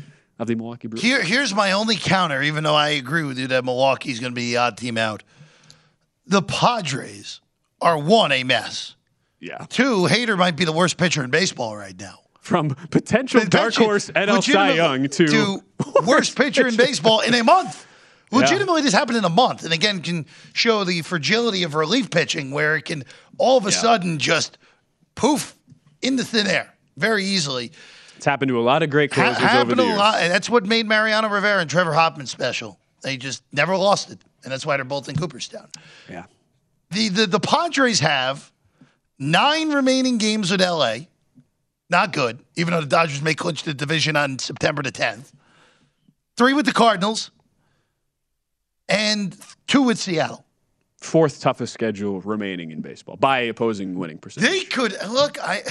of 0.42 0.48
the 0.48 0.56
Milwaukee 0.56 0.88
Brewers. 0.88 1.02
Here, 1.04 1.22
here's 1.22 1.54
my 1.54 1.72
only 1.74 1.96
counter, 1.96 2.42
even 2.42 2.64
though 2.64 2.76
I 2.76 2.90
agree 2.90 3.24
with 3.24 3.38
you 3.38 3.48
that 3.48 3.64
Milwaukee's 3.64 4.20
going 4.20 4.32
to 4.32 4.36
be 4.36 4.52
the 4.52 4.58
odd 4.58 4.76
team 4.76 4.98
out. 4.98 5.24
The 6.26 6.42
Padres 6.42 7.42
are 7.80 7.98
one, 7.98 8.32
a 8.32 8.44
mess. 8.44 8.96
Yeah. 9.40 9.66
Two, 9.70 10.08
Hader 10.08 10.38
might 10.38 10.56
be 10.56 10.66
the 10.66 10.72
worst 10.72 10.98
pitcher 10.98 11.24
in 11.24 11.30
baseball 11.30 11.78
right 11.78 11.98
now. 12.00 12.20
From 12.40 12.70
potential 12.90 13.42
dark 13.46 13.76
horse 13.76 14.10
NL 14.10 14.44
Cy 14.44 14.72
Young 14.74 15.08
to, 15.10 15.62
worst 16.06 16.36
pitcher 16.36 16.68
in 16.68 16.76
baseball 16.76 17.22
in 17.22 17.36
a 17.36 17.44
month. 17.44 17.86
Legitimately, 18.32 18.82
this 18.82 18.94
happened 18.94 19.18
in 19.18 19.26
a 19.26 19.30
month, 19.30 19.64
and 19.64 19.74
again, 19.74 20.02
can 20.02 20.26
show 20.54 20.84
the 20.86 21.02
fragility 21.02 21.64
of 21.64 21.76
relief 21.76 22.10
pitching, 22.10 22.50
where 22.52 22.78
it 22.78 22.86
can 22.86 23.04
all 23.38 23.58
of 23.58 23.66
a 23.68 23.70
Yeah. 23.70 23.76
sudden 23.78 24.18
just 24.18 24.58
poof 25.16 25.56
into 26.02 26.24
thin 26.24 26.48
air 26.48 26.74
very 26.98 27.26
easily. 27.26 27.72
It's 28.22 28.26
happened 28.28 28.50
to 28.50 28.60
a 28.60 28.62
lot 28.62 28.84
of 28.84 28.92
great 28.92 29.12
Ha- 29.16 29.20
closers 29.20 29.38
over 29.40 29.48
happened 29.48 29.80
the 29.80 29.84
a 29.84 29.88
years. 29.88 29.98
lot, 29.98 30.22
and 30.22 30.32
that's 30.32 30.48
what 30.48 30.64
made 30.64 30.86
Mariano 30.86 31.28
Rivera 31.28 31.60
and 31.60 31.68
Trevor 31.68 31.92
Hoffman 31.94 32.28
special. 32.28 32.78
They 33.02 33.18
just 33.18 33.42
never 33.52 33.76
lost 33.76 34.12
it, 34.12 34.20
and 34.44 34.52
that's 34.54 34.64
why 34.64 34.78
they're 34.78 34.84
both 34.86 35.10
in 35.10 35.16
Cooperstown. 35.16 35.70
Yeah. 36.08 36.26
The 36.92 37.10
the, 37.10 37.26
the 37.26 37.40
Padres 37.40 38.00
have 38.02 38.52
nine 39.18 39.72
remaining 39.74 40.20
games 40.20 40.52
with 40.52 40.62
LA, 40.62 40.98
Not 41.90 42.14
good, 42.14 42.38
even 42.56 42.76
though 42.76 42.82
the 42.82 42.86
Dodgers 42.86 43.24
may 43.24 43.34
clinch 43.34 43.64
the 43.64 43.74
division 43.74 44.16
on 44.16 44.38
September 44.38 44.84
the 44.84 44.92
10th. 44.92 45.32
Three 46.38 46.54
with 46.54 46.68
the 46.68 46.74
Cardinals, 46.74 47.32
and 48.88 49.36
two 49.66 49.82
with 49.82 49.98
Seattle. 49.98 50.46
Fourth 50.98 51.42
toughest 51.42 51.74
schedule 51.74 52.22
remaining 52.22 52.70
in 52.70 52.82
baseball 52.82 53.16
by 53.16 53.40
opposing 53.40 53.98
winning 53.98 54.20
percentage. 54.20 54.48
They 54.48 54.64
could 54.66 54.96
look. 55.10 55.40
I. 55.42 55.64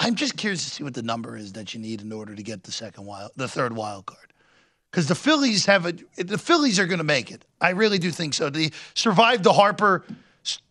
I'm 0.00 0.14
just 0.14 0.38
curious 0.38 0.64
to 0.64 0.70
see 0.70 0.82
what 0.82 0.94
the 0.94 1.02
number 1.02 1.36
is 1.36 1.52
that 1.52 1.74
you 1.74 1.80
need 1.80 2.00
in 2.00 2.10
order 2.10 2.34
to 2.34 2.42
get 2.42 2.64
the 2.64 2.72
second 2.72 3.04
wild, 3.04 3.32
the 3.36 3.46
third 3.46 3.76
wild 3.76 4.06
card, 4.06 4.32
because 4.90 5.06
the 5.06 5.14
Phillies 5.14 5.66
have 5.66 5.84
a. 5.84 5.92
The 6.16 6.38
Phillies 6.38 6.78
are 6.78 6.86
going 6.86 6.98
to 6.98 7.04
make 7.04 7.30
it. 7.30 7.44
I 7.60 7.70
really 7.70 7.98
do 7.98 8.10
think 8.10 8.32
so. 8.32 8.48
They 8.48 8.70
survived 8.94 9.44
the 9.44 9.52
Harper 9.52 10.06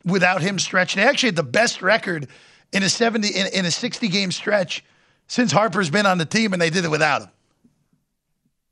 without 0.03 0.41
him 0.41 0.57
stretch. 0.57 0.95
They 0.95 1.03
actually 1.03 1.27
had 1.27 1.35
the 1.35 1.43
best 1.43 1.83
record 1.83 2.27
in 2.73 2.81
a 2.81 2.89
70 2.89 3.27
in, 3.27 3.47
in 3.53 3.65
a 3.65 3.71
60 3.71 4.07
game 4.07 4.31
stretch 4.31 4.83
since 5.27 5.51
Harper's 5.51 5.91
been 5.91 6.07
on 6.07 6.17
the 6.17 6.25
team, 6.25 6.51
and 6.53 6.61
they 6.61 6.71
did 6.71 6.83
it 6.83 6.89
without 6.91 7.21
him. 7.21 7.29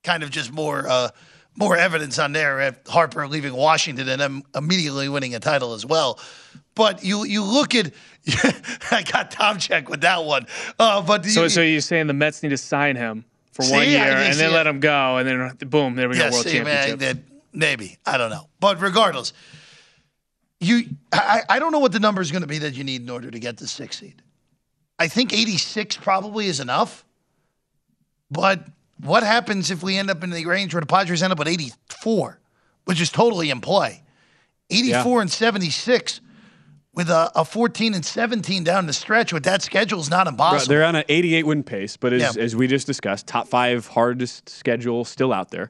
Kind 0.03 0.23
of 0.23 0.31
just 0.31 0.51
more. 0.51 0.87
Uh, 0.89 1.09
more 1.59 1.75
evidence 1.75 2.19
on 2.19 2.33
there 2.33 2.61
at 2.61 2.87
Harper 2.87 3.27
leaving 3.27 3.51
Washington 3.51 4.07
and 4.07 4.21
them 4.21 4.43
immediately 4.55 5.09
winning 5.09 5.33
a 5.33 5.39
title 5.39 5.73
as 5.73 5.83
well. 5.83 6.19
But 6.77 7.03
you 7.03 7.25
you 7.25 7.43
look 7.43 7.73
at 7.73 7.91
I 8.91 9.01
got 9.01 9.31
Tomchek 9.31 9.89
with 9.89 10.01
that 10.01 10.23
one. 10.23 10.45
Uh, 10.77 11.01
but 11.01 11.25
so 11.25 11.43
you, 11.43 11.49
so 11.49 11.61
you're 11.61 11.81
saying 11.81 12.05
the 12.05 12.13
Mets 12.13 12.43
need 12.43 12.49
to 12.49 12.57
sign 12.57 12.95
him 12.95 13.25
for 13.51 13.63
See, 13.63 13.73
one 13.73 13.89
year 13.89 13.99
and 14.03 14.35
see 14.35 14.41
then 14.41 14.53
let 14.53 14.67
him 14.67 14.79
go 14.79 15.17
and 15.17 15.27
then 15.27 15.69
boom 15.69 15.95
there 15.95 16.07
we 16.07 16.17
yeah, 16.17 16.29
go 16.29 16.35
world 16.35 16.45
see, 16.45 16.61
man, 16.61 16.89
championship. 16.89 16.99
that- 16.99 17.33
maybe 17.51 17.97
I 18.05 18.19
don't 18.19 18.29
know. 18.29 18.47
But 18.59 18.79
regardless, 18.79 19.33
you 20.59 20.83
I, 21.11 21.41
I 21.49 21.57
don't 21.57 21.71
know 21.71 21.79
what 21.79 21.93
the 21.93 21.99
number 21.99 22.21
is 22.21 22.31
going 22.31 22.43
to 22.43 22.47
be 22.47 22.59
that 22.59 22.75
you 22.75 22.83
need 22.83 23.01
in 23.01 23.09
order 23.09 23.31
to 23.31 23.39
get 23.39 23.57
the 23.57 23.67
six 23.67 23.97
seed. 23.99 24.21
I 24.99 25.07
think 25.07 25.33
86 25.33 25.97
probably 25.97 26.45
is 26.45 26.59
enough. 26.59 27.05
But 28.29 28.67
what 29.01 29.23
happens 29.23 29.71
if 29.71 29.81
we 29.81 29.97
end 29.97 30.11
up 30.11 30.23
in 30.23 30.29
the 30.29 30.45
range 30.45 30.75
where 30.75 30.81
the 30.81 30.87
Padres 30.87 31.23
end 31.23 31.33
up 31.33 31.39
at 31.39 31.47
84, 31.47 32.39
which 32.85 33.01
is 33.01 33.09
totally 33.09 33.49
in 33.49 33.61
play? 33.61 34.03
84 34.69 35.21
and 35.21 35.31
76 35.31 36.21
with 36.97 37.09
a, 37.11 37.31
a 37.35 37.45
14 37.45 37.93
and 37.93 38.03
17 38.03 38.63
down 38.63 38.87
the 38.87 38.91
stretch 38.93 39.31
with 39.31 39.43
that 39.43 39.61
schedule 39.61 39.99
is 39.99 40.09
not 40.09 40.25
impossible. 40.27 40.67
They're 40.67 40.83
on 40.83 40.95
an 40.95 41.03
88 41.07 41.43
win 41.45 41.63
pace, 41.63 41.95
but 41.95 42.11
as, 42.11 42.35
Yeah. 42.35 42.41
as 42.43 42.55
we 42.55 42.67
just 42.67 42.87
discussed, 42.87 43.27
top 43.27 43.47
five 43.47 43.85
hardest 43.87 44.49
schedule 44.49 45.05
still 45.05 45.31
out 45.31 45.51
there. 45.51 45.69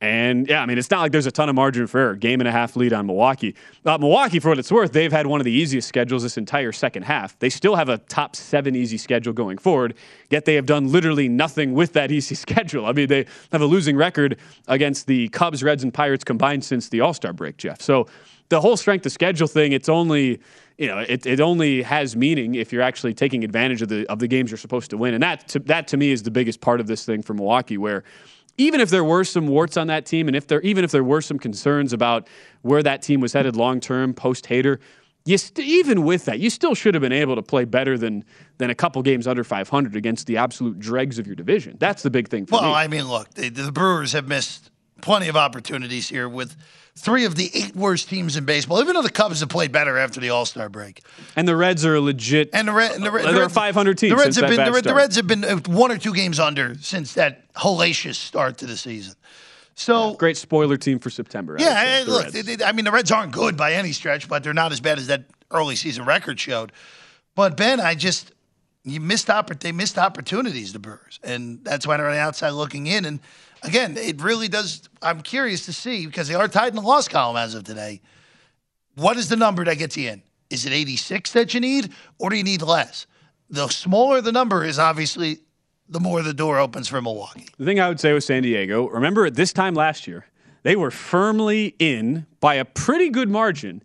And 0.00 0.46
yeah, 0.46 0.60
I 0.60 0.66
mean, 0.66 0.76
it's 0.76 0.90
not 0.90 1.00
like 1.00 1.12
there's 1.12 1.24
a 1.26 1.30
ton 1.30 1.48
of 1.48 1.54
margin 1.54 1.86
for 1.86 1.98
error. 1.98 2.16
Game 2.16 2.40
and 2.40 2.48
a 2.48 2.52
half 2.52 2.76
lead 2.76 2.92
on 2.92 3.06
Milwaukee. 3.06 3.54
Uh, 3.84 3.96
Milwaukee, 3.96 4.40
for 4.40 4.48
what 4.50 4.58
it's 4.58 4.70
worth, 4.70 4.92
they've 4.92 5.10
had 5.12 5.26
one 5.26 5.40
of 5.40 5.44
the 5.46 5.52
easiest 5.52 5.88
schedules 5.88 6.22
this 6.22 6.36
entire 6.36 6.70
second 6.72 7.04
half. 7.04 7.38
They 7.38 7.48
still 7.48 7.76
have 7.76 7.88
a 7.88 7.96
top 7.98 8.36
seven 8.36 8.76
easy 8.76 8.98
schedule 8.98 9.32
going 9.32 9.56
forward, 9.56 9.94
yet 10.30 10.44
they 10.44 10.54
have 10.56 10.66
done 10.66 10.92
literally 10.92 11.28
nothing 11.30 11.72
with 11.72 11.94
that 11.94 12.10
easy 12.12 12.34
schedule. 12.44 12.84
I 12.86 12.92
mean, 12.92 13.06
they 13.06 13.24
have 13.52 13.62
a 13.62 13.66
losing 13.66 13.96
record 13.96 14.36
against 14.68 15.06
the 15.06 15.28
Cubs, 15.28 15.62
Reds, 15.62 15.82
and 15.82 15.94
Pirates 15.94 16.24
combined 16.24 16.62
since 16.64 16.88
the 16.90 17.00
All 17.00 17.14
Star 17.14 17.32
break, 17.32 17.56
Jeff. 17.56 17.80
So 17.80 18.06
the 18.48 18.60
whole 18.60 18.76
strength 18.76 19.04
of 19.06 19.12
schedule 19.12 19.48
thing, 19.48 19.72
it's 19.72 19.88
only 19.88 20.40
you 20.78 20.88
know, 20.88 20.98
it, 20.98 21.24
it 21.24 21.40
only 21.40 21.82
has 21.82 22.16
meaning 22.16 22.54
if 22.54 22.70
you're 22.72 22.82
actually 22.82 23.14
taking 23.14 23.44
advantage 23.44 23.80
of 23.82 23.88
the 23.88 24.06
of 24.08 24.18
the 24.18 24.28
games 24.28 24.50
you're 24.50 24.58
supposed 24.58 24.90
to 24.90 24.98
win, 24.98 25.14
and 25.14 25.22
that 25.22 25.48
to, 25.48 25.58
that 25.60 25.88
to 25.88 25.96
me 25.96 26.10
is 26.10 26.22
the 26.22 26.30
biggest 26.30 26.60
part 26.60 26.80
of 26.80 26.86
this 26.86 27.04
thing 27.04 27.22
for 27.22 27.34
Milwaukee, 27.34 27.78
where 27.78 28.04
even 28.58 28.80
if 28.80 28.90
there 28.90 29.04
were 29.04 29.24
some 29.24 29.46
warts 29.46 29.76
on 29.76 29.86
that 29.86 30.06
team, 30.06 30.28
and 30.28 30.36
if 30.36 30.46
there 30.46 30.60
even 30.60 30.84
if 30.84 30.90
there 30.90 31.04
were 31.04 31.22
some 31.22 31.38
concerns 31.38 31.92
about 31.92 32.28
where 32.62 32.82
that 32.82 33.02
team 33.02 33.20
was 33.20 33.32
headed 33.32 33.56
long 33.56 33.80
term 33.80 34.12
post 34.12 34.46
Hader, 34.46 34.78
you 35.24 35.38
st- 35.38 35.66
even 35.66 36.04
with 36.04 36.26
that, 36.26 36.40
you 36.40 36.50
still 36.50 36.74
should 36.74 36.94
have 36.94 37.00
been 37.00 37.12
able 37.12 37.36
to 37.36 37.42
play 37.42 37.64
better 37.64 37.96
than 37.96 38.24
than 38.58 38.68
a 38.68 38.74
couple 38.74 39.02
games 39.02 39.26
under 39.26 39.44
500 39.44 39.96
against 39.96 40.26
the 40.26 40.36
absolute 40.36 40.78
dregs 40.78 41.18
of 41.18 41.26
your 41.26 41.36
division. 41.36 41.76
That's 41.80 42.02
the 42.02 42.10
big 42.10 42.28
thing 42.28 42.44
for 42.44 42.56
Well, 42.60 42.70
me. 42.70 42.74
I 42.74 42.88
mean, 42.88 43.08
look, 43.08 43.32
the, 43.34 43.48
the 43.48 43.72
Brewers 43.72 44.12
have 44.12 44.28
missed 44.28 44.70
plenty 45.00 45.28
of 45.28 45.36
opportunities 45.36 46.08
here 46.08 46.28
with 46.28 46.56
three 46.94 47.24
of 47.24 47.34
the 47.34 47.50
eight 47.54 47.76
worst 47.76 48.08
teams 48.08 48.36
in 48.36 48.44
baseball, 48.44 48.80
even 48.80 48.94
though 48.94 49.02
the 49.02 49.10
Cubs 49.10 49.40
have 49.40 49.48
played 49.50 49.70
better 49.72 49.98
after 49.98 50.20
the 50.20 50.30
All 50.30 50.46
Star 50.46 50.68
break. 50.68 51.02
and 51.36 51.46
the 51.46 51.54
Reds 51.56 51.84
are 51.84 51.94
a 51.94 52.00
legit. 52.00 52.50
And 52.52 52.68
the, 52.68 52.72
and 52.76 53.02
the, 53.04 53.10
Red- 53.10 53.24
They're 53.26 53.32
the 53.32 53.38
a 53.38 53.42
Reds- 53.42 53.54
500 53.54 53.98
team 53.98 54.10
The 54.10 54.16
Reds 54.16 54.36
have 54.36 54.48
been 54.50 54.72
the, 54.72 54.80
the. 54.80 54.94
Reds 54.94 55.16
have 55.16 55.26
been 55.26 55.44
uh, 55.44 55.56
one 55.66 55.92
or 55.92 55.98
two 55.98 56.14
games 56.14 56.40
under 56.40 56.74
since 56.80 57.14
that 57.14 57.52
hellacious 57.54 58.14
start 58.14 58.58
to 58.58 58.66
the 58.66 58.76
season. 58.76 59.14
So 59.74 60.14
Great 60.14 60.38
spoiler 60.38 60.78
team 60.78 60.98
for 60.98 61.10
September. 61.10 61.56
Yeah, 61.58 61.74
would 61.74 61.78
say, 61.98 62.04
the 62.04 62.10
look, 62.10 62.28
they- 62.46 62.56
they- 62.56 62.64
I 62.64 62.72
mean, 62.72 62.86
the 62.86 62.92
Reds 62.92 63.10
aren't 63.12 63.32
good 63.32 63.56
by 63.56 63.74
any 63.74 63.92
stretch, 63.92 64.26
but 64.28 64.42
they're 64.42 64.54
not 64.54 64.72
as 64.72 64.80
bad 64.80 64.98
as 64.98 65.08
that 65.08 65.24
early 65.50 65.76
season 65.76 66.06
record 66.06 66.40
showed. 66.40 66.72
But 67.34 67.56
Ben, 67.58 67.78
I 67.80 67.94
just 67.94 68.32
you 68.84 69.00
missed 69.00 69.26
oppor- 69.26 69.58
they 69.60 69.72
missed 69.72 69.98
opportunities, 69.98 70.72
the 70.72 70.78
Brewers, 70.78 71.20
and 71.22 71.62
that's 71.64 71.86
why 71.86 71.96
they're 71.98 72.06
on 72.06 72.14
the 72.14 72.18
outside 72.20 72.50
looking 72.50 72.86
in. 72.86 73.04
And 73.04 73.20
again, 73.66 73.96
it 73.96 74.22
really 74.22 74.48
does. 74.48 74.88
I'm 75.02 75.20
curious 75.20 75.66
to 75.66 75.72
see 75.72 76.06
because 76.06 76.28
they 76.28 76.34
are 76.34 76.48
tied 76.48 76.68
in 76.68 76.76
the 76.76 76.82
loss 76.82 77.08
column 77.08 77.36
as 77.36 77.54
of 77.54 77.64
today. 77.64 78.00
What 78.94 79.16
is 79.16 79.28
the 79.28 79.36
number 79.36 79.64
that 79.64 79.76
gets 79.76 79.96
you 79.96 80.10
in? 80.10 80.22
Is 80.48 80.64
it 80.64 80.72
86 80.72 81.32
that 81.32 81.54
you 81.54 81.60
need, 81.60 81.92
or 82.18 82.30
do 82.30 82.36
you 82.36 82.44
need 82.44 82.62
less? 82.62 83.06
The 83.50 83.68
smaller 83.68 84.20
the 84.20 84.32
number 84.32 84.64
is, 84.64 84.78
obviously, 84.78 85.38
the 85.88 86.00
more 86.00 86.22
the 86.22 86.34
door 86.34 86.58
opens 86.58 86.88
for 86.88 87.00
Milwaukee. 87.00 87.46
The 87.58 87.64
thing 87.64 87.80
I 87.80 87.88
would 87.88 88.00
say 88.00 88.12
with 88.12 88.24
San 88.24 88.42
Diego, 88.42 88.88
remember 88.88 89.26
at 89.26 89.34
this 89.34 89.52
time 89.52 89.74
last 89.74 90.06
year, 90.06 90.26
they 90.62 90.76
were 90.76 90.90
firmly 90.90 91.74
in 91.78 92.26
by 92.40 92.54
a 92.54 92.64
pretty 92.64 93.08
good 93.10 93.28
margin. 93.28 93.82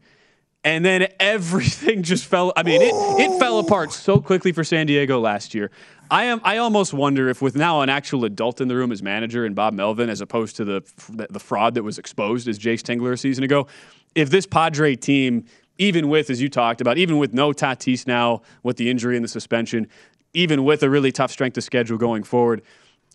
And 0.64 0.86
then 0.86 1.08
everything 1.20 2.04
just 2.04 2.26
fell. 2.26 2.54
I 2.56 2.64
mean, 2.64 2.82
it, 2.82 2.94
it 2.94 3.40
fell 3.40 3.60
apart 3.60 3.92
so 3.92 4.20
quickly 4.20 4.52
for 4.52 4.64
San 4.64 4.88
Diego 4.88 5.20
last 5.20 5.54
year. 5.54 5.72
I 6.10 6.26
am. 6.26 6.42
I 6.44 6.58
almost 6.58 6.94
wonder 6.94 7.30
if, 7.30 7.42
with 7.42 7.56
now 7.56 7.82
an 7.82 7.90
actual 7.90 8.26
adult 8.26 8.60
in 8.60 8.68
the 8.68 8.76
room 8.76 8.92
as 8.92 9.02
manager 9.02 9.46
and 9.46 9.56
Bob 9.56 9.74
Melvin, 9.74 10.10
as 10.10 10.20
opposed 10.20 10.58
to 10.58 10.66
the 10.66 10.84
the 11.30 11.40
fraud 11.40 11.74
that 11.76 11.84
was 11.84 11.98
exposed 11.98 12.48
as 12.48 12.60
Jayce 12.60 12.82
Tingler 12.82 13.14
a 13.14 13.18
season 13.18 13.44
ago, 13.44 13.68
if 14.14 14.30
this 14.30 14.46
Padre 14.46 14.96
team, 14.96 15.46
even 15.78 16.10
with 16.10 16.30
as 16.30 16.42
you 16.42 16.50
talked 16.50 16.82
about, 16.82 16.98
even 16.98 17.18
with 17.18 17.34
no 17.34 17.54
Tatis 17.54 18.06
now 18.06 18.42
with 18.62 18.76
the 18.76 18.90
injury 18.90 19.16
and 19.16 19.24
the 19.24 19.30
suspension, 19.30 19.88
even 20.34 20.66
with 20.66 20.84
a 20.84 20.90
really 20.90 21.14
tough 21.14 21.32
strength 21.32 21.58
of 21.58 21.64
schedule 21.64 21.98
going 21.98 22.24
forward, 22.24 22.62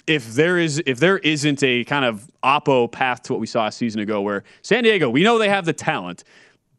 if 0.07 0.35
there 0.35 0.59
is 0.59 0.83
if 0.87 0.99
there 0.99 1.19
isn't 1.19 1.63
a 1.63 1.85
kind 1.85 2.05
of 2.05 2.31
oppo 2.43 2.91
path 2.91 3.23
to 3.25 3.33
what 3.33 3.41
we 3.41 3.47
saw 3.47 3.67
a 3.67 3.73
season 3.73 4.01
ago, 4.01 4.21
where 4.21 4.45
San 4.63 4.85
Diego, 4.85 5.11
we 5.11 5.23
know 5.23 5.39
they 5.39 5.49
have 5.49 5.65
the 5.65 5.73
talent. 5.73 6.25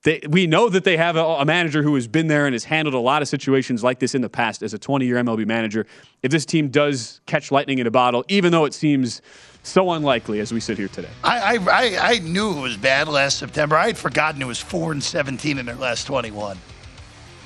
They, 0.08 0.22
we 0.30 0.48
know 0.48 0.70
that 0.70 0.86
they 0.86 0.96
have 0.96 1.18
a, 1.18 1.22
a 1.22 1.44
manager 1.44 1.84
who 1.84 1.94
has 1.96 2.08
been 2.08 2.28
there 2.28 2.46
and 2.46 2.54
has 2.54 2.64
handled 2.64 2.96
a 2.96 3.00
lot 3.00 3.22
of 3.22 3.28
situations 3.28 3.84
like 3.84 4.00
this 4.00 4.16
in 4.16 4.22
the 4.22 4.30
past 4.30 4.64
as 4.64 4.74
a 4.74 4.80
20 4.80 5.06
year 5.06 5.18
MLB 5.18 5.46
manager. 5.46 5.86
If 6.24 6.32
this 6.32 6.46
team 6.46 6.70
does 6.70 7.20
catch 7.26 7.52
lightning 7.52 7.80
in 7.80 7.88
a 7.88 7.92
bottle, 7.92 8.24
even 8.30 8.54
though 8.54 8.64
it 8.64 8.74
seems 8.74 9.22
so 9.64 9.92
unlikely 9.92 10.40
as 10.40 10.54
we 10.54 10.62
sit 10.62 10.78
here 10.78 10.88
today. 10.88 11.10
I, 11.26 11.58
I, 11.58 11.98
I, 12.14 12.20
knew 12.20 12.58
it 12.58 12.62
was 12.62 12.78
bad 12.78 13.10
last 13.10 13.38
September. 13.38 13.76
I 13.76 13.88
had 13.88 13.98
forgotten 13.98 14.42
it 14.42 14.46
was 14.46 14.62
four 14.62 14.94
and 14.94 15.04
seventeen 15.04 15.58
in 15.58 15.66
their 15.66 15.76
last 15.76 16.08
twenty-one. 16.08 16.58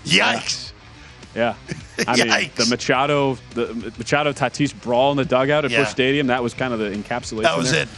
Yikes! 0.05 0.71
Yeah. 1.33 1.55
I 2.07 2.15
mean, 2.15 2.27
Yikes. 2.27 2.53
the 2.53 2.65
Machado, 2.67 3.39
the 3.55 3.73
Machado 3.97 4.33
Tatis 4.33 4.79
brawl 4.79 5.09
in 5.09 5.17
the 5.17 5.25
dugout 5.25 5.65
at 5.65 5.71
Yeah. 5.71 5.79
Busch 5.79 5.89
Stadium, 5.89 6.27
that 6.27 6.43
was 6.43 6.53
kind 6.53 6.73
of 6.73 6.79
the 6.79 6.91
encapsulation. 6.91 7.41
That 7.41 7.57
was 7.57 7.71
there. 7.71 7.83
it. 7.83 7.89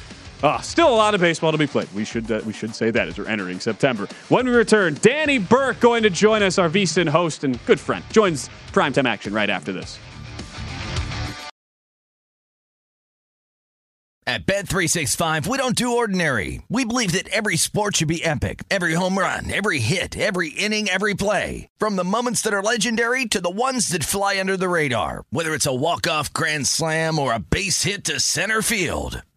Ah, 0.44 0.60
still 0.60 0.90
a 0.90 0.92
lot 0.94 1.16
of 1.16 1.22
baseball 1.22 1.54
to 1.54 1.58
be 1.58 1.68
played. 1.68 1.92
We 1.94 2.04
should 2.04 2.30
uh, 2.30 2.42
we 2.46 2.52
should 2.52 2.76
say 2.76 2.92
that 2.92 3.08
as 3.08 3.18
we're 3.18 3.28
entering 3.28 3.62
September. 3.62 4.08
When 4.28 4.46
we 4.46 4.52
return, 4.52 4.96
Danny 4.96 5.38
Burke 5.38 5.80
going 5.80 6.04
to 6.04 6.10
join 6.10 6.44
us, 6.44 6.60
our 6.60 6.70
VSIN 6.70 7.08
host 7.08 7.46
and 7.46 7.64
good 7.66 7.80
friend, 7.80 8.04
joins 8.12 8.50
primetime 8.74 9.08
action 9.08 9.34
right 9.34 9.50
after 9.50 9.72
this. 9.72 9.98
At 14.26 14.46
Bet365, 14.46 15.48
we 15.48 15.58
don't 15.58 15.76
do 15.76 15.98
ordinary. 15.98 16.62
We 16.70 16.86
believe 16.86 17.12
that 17.12 17.28
every 17.28 17.58
sport 17.58 17.98
should 17.98 18.08
be 18.08 18.24
epic. 18.24 18.64
Every 18.70 18.94
home 18.94 19.18
run, 19.18 19.52
every 19.52 19.80
hit, 19.80 20.18
every 20.18 20.50
inning, 20.50 20.88
every 20.88 21.14
play. 21.14 21.68
From 21.78 21.98
the 21.98 22.06
moments 22.06 22.42
that 22.42 22.54
are 22.54 22.64
legendary 22.64 23.26
to 23.26 23.42
the 23.42 23.50
ones 23.50 23.90
that 23.90 24.06
fly 24.06 24.40
under 24.40 24.56
the 24.56 24.70
radar. 24.70 25.26
Whether 25.30 25.54
it's 25.54 25.68
a 25.68 25.76
walk-off 25.76 26.32
grand 26.32 26.68
slam 26.68 27.20
or 27.20 27.34
a 27.34 27.40
base 27.40 27.84
hit 27.84 28.06
to 28.06 28.20
center 28.22 28.62
field. 28.62 29.24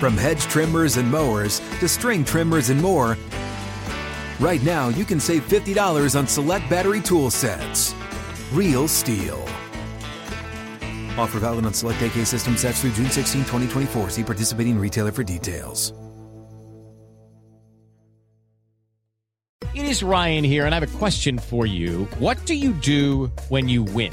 From 0.00 0.16
hedge 0.16 0.42
trimmers 0.42 0.96
and 0.96 1.10
mowers 1.10 1.60
to 1.78 1.88
string 1.88 2.24
trimmers 2.24 2.68
and 2.70 2.82
more, 2.82 3.16
right 4.40 4.62
now 4.64 4.88
you 4.88 5.04
can 5.04 5.20
save 5.20 5.46
$50 5.48 6.18
on 6.18 6.26
select 6.26 6.68
battery 6.68 7.00
tool 7.00 7.30
sets. 7.30 7.94
Real 8.52 8.88
STIHL. 8.88 9.40
Offer 11.16 11.38
valid 11.38 11.64
on 11.64 11.72
select 11.72 12.02
AK 12.02 12.26
system 12.26 12.56
sets 12.56 12.80
through 12.80 12.90
June 12.90 13.10
16, 13.10 13.42
2024. 13.42 14.10
See 14.10 14.24
participating 14.24 14.78
retailer 14.78 15.12
for 15.12 15.22
details. 15.22 15.92
It 19.74 19.86
is 19.86 20.02
Ryan 20.02 20.44
here, 20.44 20.66
and 20.66 20.74
I 20.74 20.78
have 20.78 20.94
a 20.94 20.98
question 20.98 21.38
for 21.38 21.66
you. 21.66 22.04
What 22.18 22.44
do 22.46 22.54
you 22.54 22.72
do 22.72 23.26
when 23.48 23.68
you 23.68 23.82
win? 23.82 24.12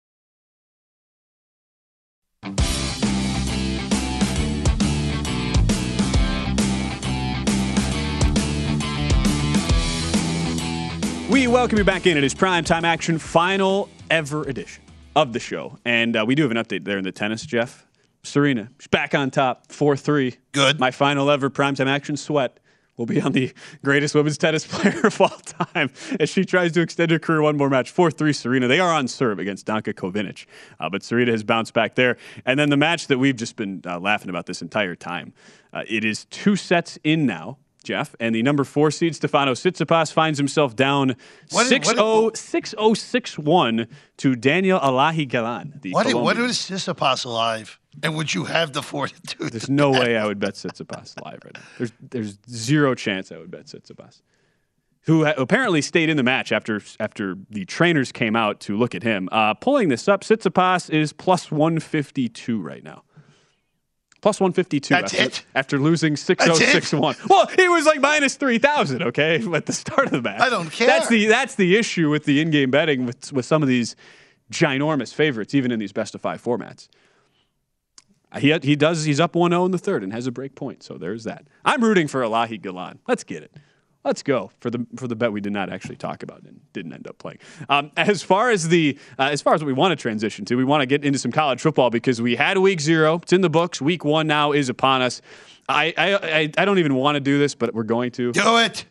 We 11.31 11.47
welcome 11.47 11.77
you 11.77 11.85
back 11.85 12.07
in. 12.07 12.17
It 12.17 12.25
is 12.25 12.33
prime 12.33 12.65
time 12.65 12.83
action, 12.83 13.17
final 13.17 13.87
ever 14.09 14.43
edition 14.43 14.83
of 15.15 15.31
the 15.31 15.39
show. 15.39 15.79
And 15.85 16.17
uh, 16.17 16.25
we 16.27 16.35
do 16.35 16.41
have 16.41 16.51
an 16.51 16.57
update 16.57 16.83
there 16.83 16.97
in 16.97 17.05
the 17.05 17.13
tennis, 17.13 17.45
Jeff. 17.45 17.87
Serena, 18.21 18.69
she's 18.79 18.87
back 18.87 19.15
on 19.15 19.31
top, 19.31 19.71
4 19.71 19.95
3. 19.95 20.35
Good. 20.51 20.77
My 20.77 20.91
final 20.91 21.31
ever 21.31 21.49
primetime 21.49 21.87
action 21.87 22.17
sweat 22.17 22.59
will 22.97 23.05
be 23.05 23.21
on 23.21 23.31
the 23.31 23.53
greatest 23.81 24.13
women's 24.13 24.37
tennis 24.37 24.67
player 24.69 25.07
of 25.07 25.21
all 25.21 25.29
time 25.29 25.89
as 26.19 26.29
she 26.29 26.43
tries 26.43 26.73
to 26.73 26.81
extend 26.81 27.11
her 27.11 27.19
career 27.19 27.41
one 27.41 27.55
more 27.55 27.69
match. 27.69 27.91
4 27.91 28.11
3 28.11 28.33
Serena. 28.33 28.67
They 28.67 28.81
are 28.81 28.93
on 28.93 29.07
serve 29.07 29.39
against 29.39 29.65
Danka 29.65 29.93
Kovinic, 29.93 30.47
uh, 30.81 30.89
but 30.89 31.01
Serena 31.01 31.31
has 31.31 31.43
bounced 31.43 31.73
back 31.73 31.95
there. 31.95 32.17
And 32.45 32.59
then 32.59 32.69
the 32.69 32.75
match 32.75 33.07
that 33.07 33.19
we've 33.19 33.37
just 33.37 33.55
been 33.55 33.81
uh, 33.85 34.01
laughing 34.01 34.29
about 34.29 34.47
this 34.47 34.61
entire 34.61 34.97
time. 34.97 35.31
Uh, 35.71 35.83
it 35.87 36.03
is 36.03 36.25
two 36.25 36.57
sets 36.57 36.99
in 37.05 37.25
now. 37.25 37.57
Jeff, 37.83 38.15
and 38.19 38.35
the 38.35 38.43
number 38.43 38.63
four 38.63 38.91
seed 38.91 39.15
Stefano 39.15 39.53
Tsitsipas 39.53 40.13
finds 40.13 40.37
himself 40.37 40.75
down 40.75 41.15
What- 41.49 41.65
6 41.67 41.87
what- 41.87 41.95
0 41.95 42.31
6 42.35 42.69
0 42.71 42.93
6 42.93 43.39
1 43.39 43.87
to 44.17 44.35
Daniel 44.35 44.79
Elahi 44.79 45.27
Galan. 45.27 45.79
What, 45.91 46.13
what 46.13 46.37
is 46.37 46.57
Tsitsipas 46.57 47.25
alive? 47.25 47.79
And 48.03 48.15
would 48.15 48.33
you 48.33 48.45
have 48.45 48.73
the 48.73 48.81
fortitude? 48.81 49.51
There's 49.51 49.69
no 49.69 49.91
way 49.91 50.17
I 50.17 50.25
would 50.25 50.39
bet 50.39 50.53
Tsitsipas 50.53 51.21
live 51.23 51.39
right 51.43 51.53
now. 51.53 51.61
There's 51.77 51.91
there's 52.11 52.37
zero 52.49 52.95
chance 52.95 53.31
I 53.31 53.37
would 53.37 53.51
bet 53.51 53.65
Tsitsipas, 53.65 54.21
who 55.01 55.25
apparently 55.25 55.81
stayed 55.81 56.09
in 56.09 56.15
the 56.17 56.23
match 56.23 56.51
after 56.51 56.81
after 56.99 57.35
the 57.49 57.65
trainers 57.65 58.11
came 58.11 58.35
out 58.35 58.59
to 58.61 58.77
look 58.77 58.95
at 58.95 59.03
him. 59.03 59.27
Uh, 59.31 59.55
pulling 59.55 59.89
this 59.89 60.07
up, 60.07 60.21
Tsitsipas 60.21 60.89
is 60.89 61.11
plus 61.11 61.51
152 61.51 62.61
right 62.61 62.83
now. 62.83 63.03
Plus 64.21 64.39
152 64.39 64.93
That's 64.93 65.13
after, 65.13 65.25
it? 65.25 65.45
after 65.55 65.79
losing 65.79 66.15
6 66.15 66.43
0 66.43 66.55
That's 66.55 66.69
it? 66.69 66.83
6 66.83 66.93
1. 66.93 67.15
Well, 67.27 67.47
he 67.47 67.67
was 67.67 67.85
like 67.85 67.99
minus 67.99 68.35
3,000, 68.35 69.01
okay, 69.01 69.43
at 69.53 69.65
the 69.65 69.73
start 69.73 70.05
of 70.05 70.11
the 70.11 70.21
match. 70.21 70.39
I 70.39 70.49
don't 70.49 70.71
care. 70.71 70.87
That's 70.87 71.07
the, 71.07 71.25
that's 71.25 71.55
the 71.55 71.75
issue 71.75 72.09
with 72.09 72.25
the 72.25 72.39
in 72.39 72.51
game 72.51 72.69
betting 72.69 73.05
with, 73.05 73.33
with 73.33 73.45
some 73.45 73.63
of 73.63 73.67
these 73.67 73.95
ginormous 74.51 75.13
favorites, 75.13 75.55
even 75.55 75.71
in 75.71 75.79
these 75.79 75.91
best 75.91 76.13
of 76.13 76.21
five 76.21 76.41
formats. 76.43 76.87
Uh, 78.31 78.39
he, 78.39 78.57
he 78.61 78.75
does. 78.75 79.05
He's 79.05 79.19
up 79.19 79.33
1-0 79.33 79.65
in 79.65 79.71
the 79.71 79.77
third 79.77 80.03
and 80.03 80.13
has 80.13 80.27
a 80.27 80.31
break 80.31 80.53
point. 80.53 80.83
So 80.83 80.97
there's 80.97 81.23
that. 81.23 81.47
I'm 81.65 81.83
rooting 81.83 82.07
for 82.07 82.21
Elahi 82.21 82.61
Galan. 82.61 82.99
Let's 83.07 83.23
get 83.23 83.41
it. 83.43 83.55
Let's 84.03 84.23
go 84.23 84.51
for 84.59 84.71
the 84.71 84.85
for 84.95 85.07
the 85.07 85.15
bet 85.15 85.31
we 85.31 85.41
did 85.41 85.53
not 85.53 85.71
actually 85.71 85.95
talk 85.95 86.23
about 86.23 86.41
and 86.43 86.59
didn't 86.73 86.93
end 86.93 87.07
up 87.07 87.19
playing. 87.19 87.37
Um, 87.69 87.91
as 87.97 88.23
far 88.23 88.49
as 88.49 88.69
the 88.69 88.97
uh, 89.19 89.29
as 89.31 89.41
far 89.41 89.53
as 89.53 89.61
what 89.61 89.67
we 89.67 89.73
want 89.73 89.91
to 89.91 89.95
transition 89.95 90.43
to, 90.45 90.55
we 90.55 90.63
want 90.63 90.81
to 90.81 90.87
get 90.87 91.05
into 91.05 91.19
some 91.19 91.31
college 91.31 91.61
football 91.61 91.89
because 91.91 92.21
we 92.21 92.35
had 92.35 92.57
week 92.57 92.81
zero. 92.81 93.19
It's 93.21 93.33
in 93.33 93.41
the 93.41 93.49
books. 93.49 93.79
Week 93.79 94.03
one 94.03 94.25
now 94.25 94.53
is 94.53 94.69
upon 94.69 95.01
us. 95.01 95.21
I 95.69 95.93
I, 95.97 96.13
I, 96.15 96.51
I 96.57 96.65
don't 96.65 96.79
even 96.79 96.95
want 96.95 97.15
to 97.15 97.19
do 97.19 97.37
this, 97.37 97.53
but 97.53 97.75
we're 97.75 97.83
going 97.83 98.11
to 98.13 98.31
do 98.31 98.57
it. 98.57 98.85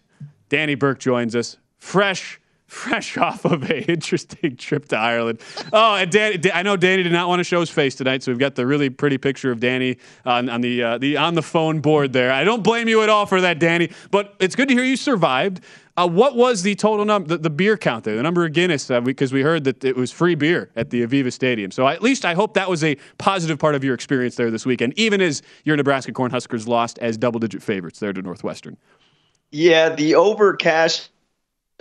Danny 0.48 0.74
Burke 0.76 1.00
joins 1.00 1.34
us, 1.34 1.56
fresh 1.78 2.40
fresh 2.70 3.16
off 3.18 3.44
of 3.44 3.68
a 3.70 3.90
interesting 3.90 4.56
trip 4.56 4.88
to 4.88 4.96
Ireland. 4.96 5.40
Oh, 5.72 5.96
and 5.96 6.10
Danny, 6.10 6.52
I 6.52 6.62
know 6.62 6.76
Danny 6.76 7.02
did 7.02 7.12
not 7.12 7.28
want 7.28 7.40
to 7.40 7.44
show 7.44 7.60
his 7.60 7.70
face 7.70 7.94
tonight, 7.94 8.22
so 8.22 8.30
we've 8.30 8.38
got 8.38 8.54
the 8.54 8.66
really 8.66 8.90
pretty 8.90 9.18
picture 9.18 9.50
of 9.50 9.60
Danny 9.60 9.98
on, 10.24 10.48
on 10.48 10.60
the 10.60 10.82
uh, 10.82 10.98
the 10.98 11.16
on 11.16 11.34
the 11.34 11.42
phone 11.42 11.80
board 11.80 12.12
there. 12.12 12.32
I 12.32 12.44
don't 12.44 12.62
blame 12.62 12.88
you 12.88 13.02
at 13.02 13.08
all 13.08 13.26
for 13.26 13.40
that, 13.40 13.58
Danny, 13.58 13.90
but 14.10 14.34
it's 14.38 14.54
good 14.54 14.68
to 14.68 14.74
hear 14.74 14.84
you 14.84 14.96
survived. 14.96 15.60
Uh, 15.96 16.06
what 16.06 16.36
was 16.36 16.62
the 16.62 16.74
total 16.76 17.04
number, 17.04 17.28
the, 17.28 17.38
the 17.38 17.50
beer 17.50 17.76
count 17.76 18.04
there, 18.04 18.16
the 18.16 18.22
number 18.22 18.46
of 18.46 18.52
Guinness? 18.52 18.86
Because 19.04 19.32
we 19.32 19.42
heard 19.42 19.64
that 19.64 19.84
it 19.84 19.96
was 19.96 20.10
free 20.10 20.34
beer 20.34 20.70
at 20.76 20.88
the 20.88 21.04
Aviva 21.04 21.32
Stadium. 21.32 21.70
So 21.70 21.86
at 21.88 22.00
least 22.00 22.24
I 22.24 22.32
hope 22.32 22.54
that 22.54 22.70
was 22.70 22.82
a 22.84 22.96
positive 23.18 23.58
part 23.58 23.74
of 23.74 23.84
your 23.84 23.94
experience 23.94 24.36
there 24.36 24.50
this 24.50 24.64
weekend, 24.64 24.94
even 24.96 25.20
as 25.20 25.42
your 25.64 25.76
Nebraska 25.76 26.12
Cornhuskers 26.12 26.66
lost 26.66 26.98
as 27.00 27.18
double-digit 27.18 27.62
favorites 27.62 27.98
there 27.98 28.12
to 28.12 28.22
Northwestern. 28.22 28.78
Yeah, 29.50 29.90
the 29.90 30.14
over 30.14 30.54
cash 30.54 31.10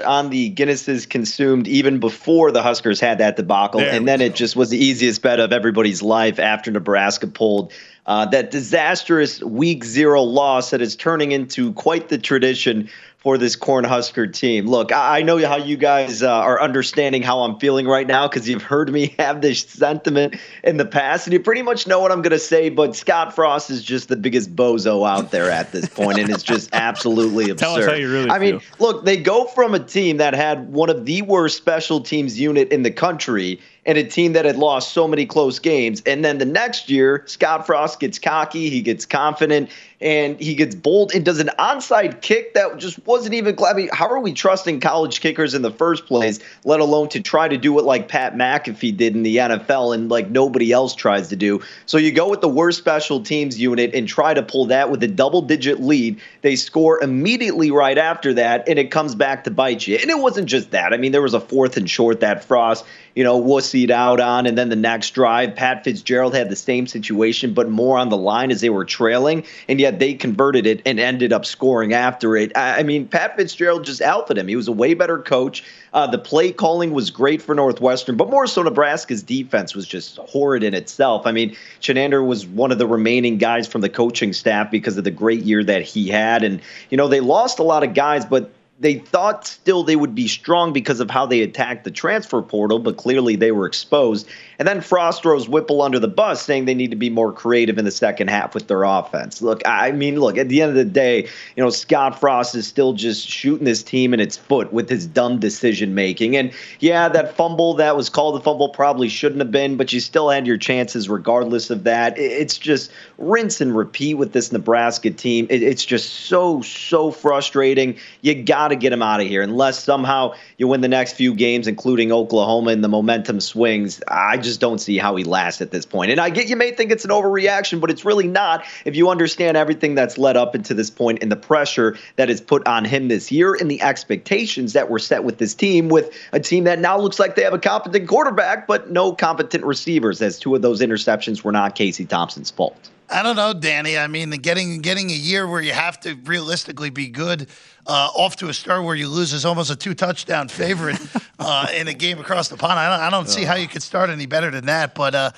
on 0.05 0.29
the 0.29 0.51
Guinnesses 0.51 1.07
consumed 1.07 1.67
even 1.67 1.99
before 1.99 2.51
the 2.51 2.61
Huskers 2.61 2.99
had 2.99 3.17
that 3.17 3.35
debacle, 3.35 3.79
There 3.79 3.93
and 3.93 4.07
then 4.07 4.21
it 4.21 4.35
just 4.35 4.55
was 4.55 4.69
the 4.69 4.77
easiest 4.77 5.21
bet 5.21 5.39
of 5.39 5.51
everybody's 5.51 6.01
life 6.01 6.39
after 6.39 6.71
Nebraska 6.71 7.27
pulled 7.27 7.71
uh, 8.05 8.25
that 8.27 8.51
disastrous 8.51 9.41
Week 9.43 9.83
Zero 9.83 10.21
loss 10.23 10.71
that 10.71 10.81
is 10.81 10.95
turning 10.95 11.31
into 11.31 11.73
quite 11.73 12.09
the 12.09 12.17
tradition 12.17 12.89
for 13.19 13.37
this 13.37 13.57
Cornhusker 13.57 14.31
team. 14.33 14.65
Look, 14.65 14.93
I, 14.93 15.19
I 15.19 15.21
know 15.23 15.45
how 15.45 15.57
you 15.57 15.75
guys 15.75 16.23
uh, 16.23 16.31
are 16.31 16.61
understanding 16.61 17.21
how 17.21 17.41
I'm 17.41 17.59
feeling 17.59 17.85
right 17.85 18.07
now 18.07 18.29
because 18.29 18.47
you've 18.47 18.63
heard 18.63 18.91
me 18.91 19.13
have 19.19 19.41
this 19.41 19.61
sentiment 19.61 20.37
in 20.63 20.77
the 20.77 20.85
past, 20.85 21.27
and 21.27 21.33
you 21.33 21.39
pretty 21.41 21.61
much 21.61 21.85
know 21.85 21.99
what 21.99 22.11
I'm 22.13 22.21
going 22.21 22.31
to 22.31 22.39
say. 22.39 22.69
But 22.69 22.95
Scott 22.95 23.35
Frost 23.35 23.69
is 23.69 23.83
just 23.83 24.07
the 24.07 24.15
biggest 24.15 24.55
bozo 24.55 25.07
out 25.07 25.31
there 25.31 25.51
at 25.51 25.71
this 25.73 25.87
point, 25.89 26.17
and 26.17 26.29
it's 26.29 26.43
just 26.43 26.69
absolutely 26.71 27.49
absurd. 27.49 27.59
Tell 27.59 27.75
us 27.75 27.85
how 27.85 27.93
you 27.93 28.09
really 28.09 28.29
I 28.29 28.39
mean, 28.39 28.59
feel. 28.59 28.77
look, 28.79 29.05
they 29.05 29.17
go 29.17 29.45
from 29.45 29.73
a 29.73 29.79
team 29.79 30.17
that 30.17 30.33
had 30.33 30.71
one 30.71 30.89
of 30.89 31.05
the 31.05 31.21
worst 31.21 31.57
special 31.57 31.99
teams 31.99 32.39
unit 32.39 32.71
in 32.71 32.83
the 32.83 32.91
country 32.91 33.59
and 33.85 33.97
a 33.97 34.03
team 34.03 34.33
that 34.33 34.45
had 34.45 34.55
lost 34.55 34.93
so 34.93 35.07
many 35.07 35.25
close 35.25 35.57
games. 35.57 36.03
And 36.05 36.23
then 36.23 36.37
the 36.37 36.45
next 36.45 36.89
year, 36.89 37.23
Scott 37.25 37.65
Frost 37.65 37.99
gets 37.99 38.19
cocky, 38.19 38.69
he 38.69 38.81
gets 38.81 39.05
confident, 39.05 39.71
and 40.01 40.39
he 40.39 40.55
gets 40.55 40.75
bold 40.75 41.11
and 41.13 41.25
does 41.25 41.39
an 41.39 41.49
onside 41.59 42.21
kick 42.21 42.53
that 42.53 42.77
just 42.77 43.05
wasn't 43.05 43.33
even. 43.33 43.57
I 43.63 43.73
mean, 43.73 43.89
how 43.91 44.07
are 44.07 44.19
we 44.19 44.33
trusting 44.33 44.79
college 44.79 45.19
kickers 45.21 45.53
in 45.53 45.61
the 45.61 45.71
first 45.71 46.05
place, 46.05 46.39
let 46.63 46.79
alone 46.79 47.09
to 47.09 47.21
try 47.21 47.47
to 47.47 47.57
do 47.57 47.77
it 47.79 47.83
like 47.83 48.07
Pat 48.07 48.35
McAfee 48.35 48.95
did 48.95 49.15
in 49.15 49.23
the 49.23 49.37
NFL 49.37 49.93
and 49.93 50.09
like 50.09 50.29
nobody 50.29 50.71
else 50.71 50.95
tries 50.95 51.27
to 51.29 51.35
do? 51.35 51.61
So 51.85 51.97
you 51.97 52.11
go 52.11 52.29
with 52.29 52.41
the 52.41 52.49
worst 52.49 52.77
special 52.77 53.21
teams 53.21 53.59
unit 53.59 53.93
and 53.93 54.07
try 54.07 54.33
to 54.33 54.43
pull 54.43 54.65
that 54.67 54.89
with 54.89 55.03
a 55.03 55.07
double 55.07 55.41
digit 55.41 55.81
lead. 55.81 56.19
They 56.41 56.55
score 56.55 57.01
immediately 57.01 57.71
right 57.71 57.97
after 57.97 58.33
that, 58.35 58.67
and 58.69 58.79
it 58.79 58.91
comes 58.91 59.15
back 59.15 59.43
to 59.43 59.51
bite 59.51 59.85
you. 59.85 59.97
And 59.97 60.09
it 60.09 60.19
wasn't 60.19 60.47
just 60.47 60.71
that. 60.71 60.93
I 60.93 60.97
mean, 60.97 61.11
there 61.11 61.21
was 61.21 61.33
a 61.33 61.39
fourth 61.39 61.75
and 61.75 61.89
short 61.89 62.21
that 62.21 62.43
Frost, 62.43 62.85
you 63.15 63.23
know, 63.23 63.41
wussied 63.41 63.89
out 63.89 64.19
on. 64.19 64.45
And 64.45 64.57
then 64.57 64.69
the 64.69 64.75
next 64.75 65.11
drive, 65.11 65.55
Pat 65.55 65.83
Fitzgerald 65.83 66.33
had 66.33 66.49
the 66.49 66.55
same 66.55 66.87
situation, 66.87 67.53
but 67.53 67.69
more 67.69 67.97
on 67.97 68.09
the 68.09 68.17
line 68.17 68.51
as 68.51 68.61
they 68.61 68.69
were 68.69 68.85
trailing. 68.85 69.43
And 69.67 69.79
yet 69.79 69.88
they 69.91 70.13
converted 70.13 70.67
it 70.67 70.81
and 70.85 70.99
ended 70.99 71.33
up 71.33 71.45
scoring 71.45 71.93
after 71.93 72.35
it. 72.37 72.55
I 72.55 72.79
I 72.79 72.83
mean, 72.83 73.07
Pat 73.07 73.35
Fitzgerald 73.35 73.83
just 73.83 74.01
alphaed 74.01 74.37
him. 74.37 74.47
He 74.47 74.55
was 74.55 74.67
a 74.67 74.71
way 74.71 74.93
better 74.93 75.17
coach. 75.17 75.63
Uh, 75.93 76.05
the 76.07 76.17
play 76.19 76.51
calling 76.51 76.91
was 76.91 77.09
great 77.09 77.41
for 77.41 77.55
Northwestern, 77.55 78.15
but 78.15 78.29
more 78.29 78.47
so 78.47 78.61
Nebraska's 78.61 79.23
defense 79.23 79.75
was 79.75 79.87
just 79.87 80.17
horrid 80.17 80.63
in 80.63 80.73
itself. 80.73 81.25
I 81.25 81.31
mean, 81.31 81.55
Chinander 81.81 82.25
was 82.25 82.45
one 82.45 82.71
of 82.71 82.77
the 82.77 82.87
remaining 82.87 83.37
guys 83.37 83.67
from 83.67 83.81
the 83.81 83.89
coaching 83.89 84.33
staff 84.33 84.69
because 84.69 84.97
of 84.97 85.03
the 85.03 85.11
great 85.11 85.41
year 85.41 85.63
that 85.63 85.81
he 85.81 86.07
had. 86.07 86.43
And, 86.43 86.61
you 86.89 86.97
know, 86.97 87.07
they 87.07 87.21
lost 87.21 87.59
a 87.59 87.63
lot 87.63 87.83
of 87.83 87.93
guys, 87.93 88.25
but 88.25 88.51
they 88.79 88.95
thought 88.95 89.45
still 89.45 89.83
they 89.83 89.97
would 89.97 90.15
be 90.15 90.27
strong 90.27 90.71
because 90.71 91.01
of 91.01 91.11
how 91.11 91.25
they 91.25 91.41
attacked 91.41 91.83
the 91.83 91.91
transfer 91.91 92.41
portal, 92.41 92.79
but 92.79 92.95
clearly 92.95 93.35
they 93.35 93.51
were 93.51 93.65
exposed. 93.65 94.27
And 94.57 94.67
then 94.67 94.79
Frost 94.79 95.21
throws 95.21 95.49
Whipple 95.49 95.81
under 95.81 95.99
the 95.99 96.07
bus, 96.07 96.41
saying 96.41 96.65
they 96.65 96.73
need 96.73 96.91
to 96.91 96.97
be 96.97 97.09
more 97.09 97.33
creative 97.33 97.77
in 97.77 97.83
the 97.83 97.91
second 97.91 98.29
half 98.29 98.53
with 98.53 98.67
their 98.67 98.83
offense. 98.83 99.41
Look, 99.41 99.61
I 99.65 99.91
mean, 99.91 100.19
look, 100.19 100.37
at 100.37 100.47
the 100.47 100.61
end 100.61 100.69
of 100.69 100.75
the 100.75 100.85
day, 100.85 101.23
you 101.55 101.63
know, 101.63 101.69
Scott 101.69 102.19
Frost 102.19 102.55
is 102.55 102.67
still 102.67 102.93
just 102.93 103.27
shooting 103.27 103.65
this 103.65 103.83
team 103.83 104.13
in 104.13 104.21
its 104.21 104.37
foot 104.37 104.71
with 104.71 104.89
his 104.89 105.05
dumb 105.05 105.39
decision 105.39 105.93
making. 105.93 106.37
And 106.37 106.53
yeah, 106.79 107.09
that 107.09 107.35
fumble 107.35 107.73
that 107.75 107.97
was 107.97 108.09
called 108.09 108.39
a 108.39 108.43
fumble 108.43 108.69
probably 108.69 109.09
shouldn't 109.09 109.39
have 109.39 109.51
been, 109.51 109.75
but 109.75 109.91
you 109.91 109.99
still 109.99 110.29
had 110.29 110.47
your 110.47 110.57
chances 110.57 111.09
regardless 111.09 111.69
of 111.69 111.83
that. 111.83 112.17
It's 112.17 112.57
just 112.57 112.91
rinse 113.17 113.59
and 113.59 113.75
repeat 113.75 114.15
with 114.15 114.31
this 114.31 114.53
Nebraska 114.53 115.11
team. 115.11 115.47
It's 115.49 115.83
just 115.83 116.27
so, 116.27 116.61
so 116.61 117.11
frustrating. 117.11 117.97
You 118.21 118.41
got 118.41 118.68
to 118.69 118.75
get 118.75 118.93
him 118.93 119.01
out 119.01 119.21
of 119.21 119.27
here 119.27 119.41
unless 119.41 119.83
somehow 119.83 120.33
you 120.57 120.67
win 120.67 120.81
the 120.81 120.87
next 120.87 121.13
few 121.13 121.33
games, 121.33 121.67
including 121.67 122.11
Oklahoma, 122.11 122.71
and 122.71 122.83
the 122.83 122.87
momentum 122.87 123.39
swings. 123.39 124.01
I 124.07 124.37
just 124.37 124.59
don't 124.59 124.79
see 124.79 124.97
how 124.97 125.15
he 125.15 125.23
lasts 125.23 125.61
at 125.61 125.71
this 125.71 125.85
point. 125.85 126.11
And 126.11 126.19
I 126.19 126.29
get 126.29 126.47
you 126.47 126.55
may 126.55 126.71
think 126.71 126.91
it's 126.91 127.05
an 127.05 127.11
overreaction, 127.11 127.81
but 127.81 127.89
it's 127.89 128.05
really 128.05 128.27
not 128.27 128.63
if 128.85 128.95
you 128.95 129.09
understand 129.09 129.57
everything 129.57 129.95
that's 129.95 130.17
led 130.17 130.37
up 130.37 130.55
into 130.55 130.73
this 130.73 130.89
point 130.89 131.19
and 131.21 131.31
the 131.31 131.35
pressure 131.35 131.97
that 132.15 132.29
is 132.29 132.41
put 132.41 132.67
on 132.67 132.85
him 132.85 133.07
this 133.07 133.31
year 133.31 133.55
and 133.55 133.69
the 133.69 133.81
expectations 133.81 134.73
that 134.73 134.89
were 134.89 134.99
set 134.99 135.23
with 135.23 135.37
this 135.37 135.53
team, 135.53 135.89
with 135.89 136.11
a 136.31 136.39
team 136.39 136.63
that 136.65 136.79
now 136.79 136.97
looks 136.99 137.19
like 137.19 137.35
they 137.35 137.43
have 137.43 137.53
a 137.53 137.59
competent 137.59 138.07
quarterback, 138.07 138.67
but 138.67 138.91
no 138.91 139.13
competent 139.13 139.63
receivers, 139.63 140.21
as 140.21 140.39
two 140.39 140.55
of 140.55 140.61
those 140.61 140.81
interceptions 140.81 141.43
were 141.43 141.51
not 141.51 141.75
Casey 141.75 142.05
Thompson's 142.05 142.51
fault. 142.51 142.89
I 143.11 143.23
don't 143.23 143.35
know, 143.35 143.53
Danny. 143.53 143.97
I 143.97 144.07
mean, 144.07 144.29
getting 144.29 144.81
getting 144.81 145.09
a 145.09 145.15
year 145.15 145.47
where 145.47 145.61
you 145.61 145.71
have 145.71 145.99
to 146.01 146.13
realistically 146.25 146.91
be 146.91 147.07
good 147.07 147.49
uh, 147.87 148.09
off 148.13 148.35
to 148.37 148.49
a 148.49 148.53
start 148.53 148.83
where 148.83 148.95
you 148.95 149.07
lose 149.07 149.33
is 149.33 149.45
almost 149.45 149.71
a 149.71 149.75
two 149.75 149.95
touchdown 149.95 150.47
favorite 150.47 150.99
uh, 151.39 151.67
in 151.75 151.87
a 151.87 151.93
game 151.93 152.19
across 152.19 152.49
the 152.49 152.57
pond. 152.57 152.79
I 152.79 152.89
don't, 152.89 153.07
I 153.07 153.09
don't 153.09 153.27
see 153.27 153.43
how 153.43 153.55
you 153.55 153.67
could 153.67 153.81
start 153.81 154.11
any 154.11 154.27
better 154.27 154.51
than 154.51 154.65
that. 154.67 154.93
But 154.93 155.15
uh, 155.15 155.31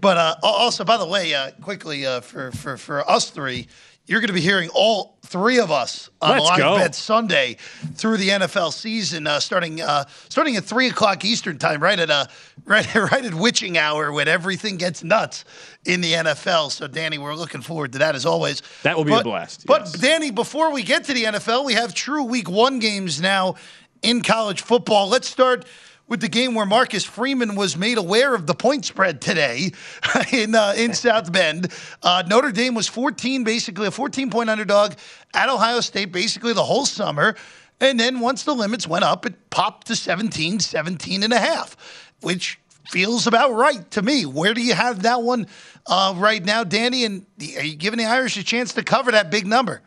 but 0.00 0.16
uh, 0.16 0.36
also, 0.42 0.84
by 0.84 0.96
the 0.96 1.06
way, 1.06 1.34
uh, 1.34 1.50
quickly 1.60 2.06
uh, 2.06 2.22
for 2.22 2.50
for 2.52 2.78
for 2.78 3.08
us 3.08 3.28
three, 3.28 3.68
you're 4.08 4.20
going 4.20 4.28
to 4.28 4.34
be 4.34 4.40
hearing 4.40 4.70
all 4.74 5.18
three 5.22 5.58
of 5.58 5.70
us 5.70 6.08
on 6.22 6.30
Let's 6.30 6.44
Live 6.48 6.58
go. 6.58 6.76
Bet 6.78 6.94
Sunday 6.94 7.58
through 7.94 8.16
the 8.16 8.30
NFL 8.30 8.72
season, 8.72 9.26
uh, 9.26 9.38
starting 9.38 9.80
uh, 9.82 10.06
starting 10.28 10.56
at 10.56 10.64
three 10.64 10.88
o'clock 10.88 11.24
Eastern 11.24 11.58
time, 11.58 11.82
right 11.82 11.98
at 11.98 12.10
uh, 12.10 12.26
right 12.64 12.92
right 12.94 13.24
at 13.24 13.34
witching 13.34 13.76
hour 13.76 14.10
when 14.10 14.26
everything 14.26 14.78
gets 14.78 15.04
nuts 15.04 15.44
in 15.84 16.00
the 16.00 16.12
NFL. 16.14 16.70
So, 16.70 16.86
Danny, 16.88 17.18
we're 17.18 17.34
looking 17.34 17.60
forward 17.60 17.92
to 17.92 17.98
that 17.98 18.14
as 18.14 18.24
always. 18.26 18.62
That 18.82 18.96
will 18.96 19.04
be 19.04 19.12
a 19.12 19.16
But- 19.16 19.24
blast, 19.24 19.66
But 19.66 19.92
Danny, 20.00 20.30
before 20.30 20.72
we 20.72 20.82
get 20.82 21.04
to 21.04 21.12
the 21.12 21.24
NFL, 21.24 21.64
we 21.66 21.74
have 21.74 21.94
true 21.94 22.24
Week 22.24 22.48
One 22.48 22.78
games 22.78 23.20
now 23.20 23.56
in 24.02 24.22
college 24.22 24.62
football. 24.62 25.08
Let's 25.08 25.28
start 25.28 25.66
with 26.08 26.20
the 26.20 26.28
game 26.28 26.54
where 26.54 26.66
Marcus 26.66 27.04
Freeman 27.04 27.54
was 27.54 27.76
made 27.76 27.98
aware 27.98 28.34
of 28.34 28.46
the 28.46 28.54
point 28.54 28.84
spread 28.84 29.20
today 29.20 29.70
in 30.32 30.54
uh, 30.54 30.74
in 30.76 30.94
South 30.94 31.30
Bend. 31.30 31.72
Uh, 32.02 32.22
Notre 32.26 32.50
Dame 32.50 32.74
was 32.74 32.88
14, 32.88 33.44
basically 33.44 33.86
a 33.86 33.90
14 33.90 34.30
point 34.30 34.50
underdog 34.50 34.94
at 35.34 35.48
Ohio 35.48 35.80
State, 35.80 36.10
basically 36.12 36.52
the 36.52 36.64
whole 36.64 36.86
summer. 36.86 37.36
And 37.80 38.00
then 38.00 38.18
once 38.20 38.42
the 38.42 38.54
limits 38.54 38.88
went 38.88 39.04
up, 39.04 39.24
it 39.24 39.50
popped 39.50 39.86
to 39.86 39.94
17, 39.94 40.58
17 40.58 41.22
and 41.22 41.32
a 41.32 41.38
half, 41.38 41.76
which 42.22 42.58
feels 42.88 43.26
about 43.26 43.52
right 43.52 43.88
to 43.92 44.02
me. 44.02 44.24
Where 44.26 44.54
do 44.54 44.62
you 44.62 44.74
have 44.74 45.02
that 45.02 45.22
one 45.22 45.46
uh, 45.86 46.14
right 46.16 46.44
now, 46.44 46.64
Danny? 46.64 47.04
And 47.04 47.24
are 47.56 47.64
you 47.64 47.76
giving 47.76 47.98
the 47.98 48.06
Irish 48.06 48.36
a 48.36 48.42
chance 48.42 48.72
to 48.74 48.82
cover 48.82 49.12
that 49.12 49.30
big 49.30 49.46
number? 49.46 49.82